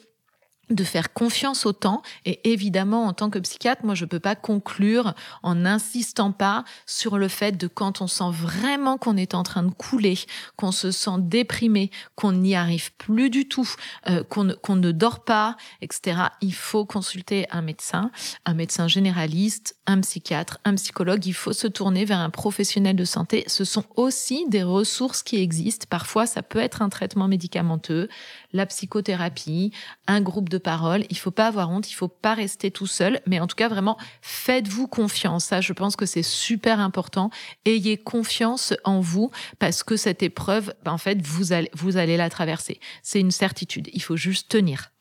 de 0.69 0.83
faire 0.83 1.13
confiance 1.13 1.65
au 1.65 1.73
temps. 1.73 2.01
Et 2.25 2.51
évidemment, 2.51 3.05
en 3.05 3.13
tant 3.13 3.29
que 3.29 3.39
psychiatre, 3.39 3.85
moi, 3.85 3.95
je 3.95 4.05
peux 4.05 4.19
pas 4.19 4.35
conclure 4.35 5.13
en 5.43 5.55
n'insistant 5.55 6.31
pas 6.31 6.63
sur 6.85 7.17
le 7.17 7.27
fait 7.27 7.53
de 7.53 7.67
quand 7.67 8.01
on 8.01 8.07
sent 8.07 8.31
vraiment 8.31 8.97
qu'on 8.97 9.17
est 9.17 9.33
en 9.33 9.43
train 9.43 9.63
de 9.63 9.71
couler, 9.71 10.17
qu'on 10.55 10.71
se 10.71 10.91
sent 10.91 11.17
déprimé, 11.19 11.91
qu'on 12.15 12.33
n'y 12.33 12.55
arrive 12.55 12.91
plus 12.93 13.29
du 13.29 13.47
tout, 13.47 13.69
euh, 14.09 14.23
qu'on 14.23 14.75
ne 14.75 14.91
dort 14.91 15.23
pas, 15.23 15.57
etc. 15.81 16.21
Il 16.41 16.53
faut 16.53 16.85
consulter 16.85 17.47
un 17.51 17.61
médecin, 17.61 18.11
un 18.45 18.53
médecin 18.53 18.87
généraliste, 18.87 19.75
un 19.87 20.01
psychiatre, 20.01 20.59
un 20.65 20.75
psychologue. 20.75 21.25
Il 21.25 21.33
faut 21.33 21.53
se 21.53 21.67
tourner 21.67 22.05
vers 22.05 22.19
un 22.19 22.29
professionnel 22.29 22.95
de 22.95 23.05
santé. 23.05 23.43
Ce 23.47 23.63
sont 23.63 23.85
aussi 23.95 24.45
des 24.49 24.63
ressources 24.63 25.23
qui 25.23 25.41
existent. 25.41 25.85
Parfois, 25.89 26.25
ça 26.25 26.43
peut 26.43 26.59
être 26.59 26.81
un 26.81 26.89
traitement 26.89 27.27
médicamenteux, 27.27 28.09
la 28.51 28.65
psychothérapie, 28.65 29.71
un 30.07 30.21
groupe 30.21 30.49
de 30.49 30.57
parole. 30.57 31.05
Il 31.09 31.17
faut 31.17 31.31
pas 31.31 31.47
avoir 31.47 31.69
honte, 31.69 31.89
il 31.89 31.93
faut 31.93 32.07
pas 32.07 32.33
rester 32.33 32.71
tout 32.71 32.87
seul, 32.87 33.21
mais 33.25 33.39
en 33.39 33.47
tout 33.47 33.55
cas 33.55 33.67
vraiment 33.67 33.97
faites-vous 34.21 34.87
confiance. 34.87 35.45
Ça, 35.45 35.61
je 35.61 35.73
pense 35.73 35.95
que 35.95 36.05
c'est 36.05 36.23
super 36.23 36.79
important. 36.79 37.29
Ayez 37.65 37.97
confiance 37.97 38.73
en 38.83 38.99
vous 38.99 39.31
parce 39.59 39.83
que 39.83 39.97
cette 39.97 40.23
épreuve, 40.23 40.73
ben, 40.83 40.93
en 40.93 40.97
fait, 40.97 41.21
vous 41.21 41.53
allez 41.53 41.69
vous 41.73 41.97
allez 41.97 42.17
la 42.17 42.29
traverser. 42.29 42.79
C'est 43.03 43.19
une 43.19 43.31
certitude. 43.31 43.89
Il 43.93 44.01
faut 44.01 44.17
juste 44.17 44.49
tenir. 44.49 44.91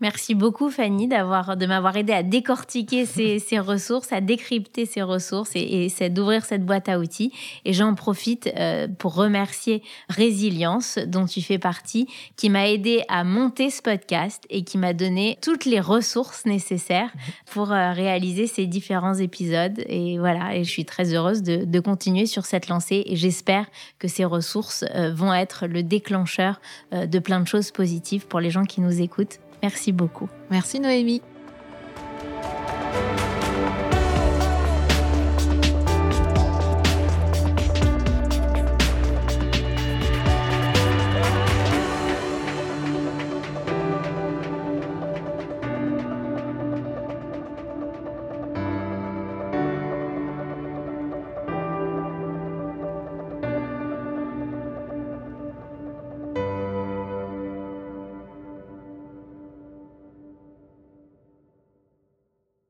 Merci 0.00 0.34
beaucoup 0.34 0.70
Fanny 0.70 1.06
d'avoir 1.06 1.56
de 1.56 1.66
m'avoir 1.66 1.96
aidé 1.96 2.12
à 2.12 2.24
décortiquer 2.24 3.06
ces, 3.06 3.38
ces, 3.38 3.60
ressources, 3.60 4.12
à 4.12 4.20
décrypter 4.20 4.86
ces 4.86 5.02
ressources 5.02 5.52
et, 5.54 5.86
et 6.00 6.10
d'ouvrir 6.10 6.44
cette 6.44 6.66
boîte 6.66 6.88
à 6.88 6.98
outils. 6.98 7.32
Et 7.64 7.72
j'en 7.72 7.94
profite 7.94 8.52
euh, 8.56 8.88
pour 8.98 9.14
remercier 9.14 9.84
Résilience 10.08 10.98
dont 11.06 11.26
tu 11.26 11.42
fais 11.42 11.58
partie, 11.58 12.08
qui 12.36 12.50
m'a 12.50 12.68
aidé 12.68 13.02
à 13.08 13.22
monter 13.22 13.70
ce 13.70 13.82
podcast 13.82 14.44
et 14.50 14.64
qui 14.64 14.78
m'a 14.78 14.94
donné 14.94 15.38
toutes 15.40 15.64
les 15.64 15.78
ressources 15.78 16.44
nécessaires 16.44 17.12
pour 17.52 17.70
euh, 17.70 17.92
réaliser 17.92 18.48
ces 18.48 18.66
différents 18.66 19.14
épisodes. 19.14 19.80
Et 19.86 20.18
voilà, 20.18 20.56
et 20.56 20.64
je 20.64 20.70
suis 20.70 20.84
très 20.84 21.14
heureuse 21.14 21.44
de, 21.44 21.64
de 21.64 21.80
continuer 21.80 22.26
sur 22.26 22.46
cette 22.46 22.66
lancée 22.66 23.04
et 23.06 23.14
j'espère 23.14 23.66
que 24.00 24.08
ces 24.08 24.24
ressources 24.24 24.84
euh, 24.92 25.14
vont 25.14 25.32
être 25.32 25.68
le 25.68 25.84
déclencheur 25.84 26.60
de 26.92 27.18
plein 27.20 27.38
de 27.38 27.46
choses 27.46 27.70
positives 27.70 28.26
pour 28.26 28.40
les 28.40 28.50
gens 28.50 28.64
qui 28.64 28.80
nous 28.80 29.00
écoutent. 29.00 29.38
Merci 29.64 29.92
beaucoup. 29.92 30.28
Merci 30.50 30.78
Noémie. 30.78 31.22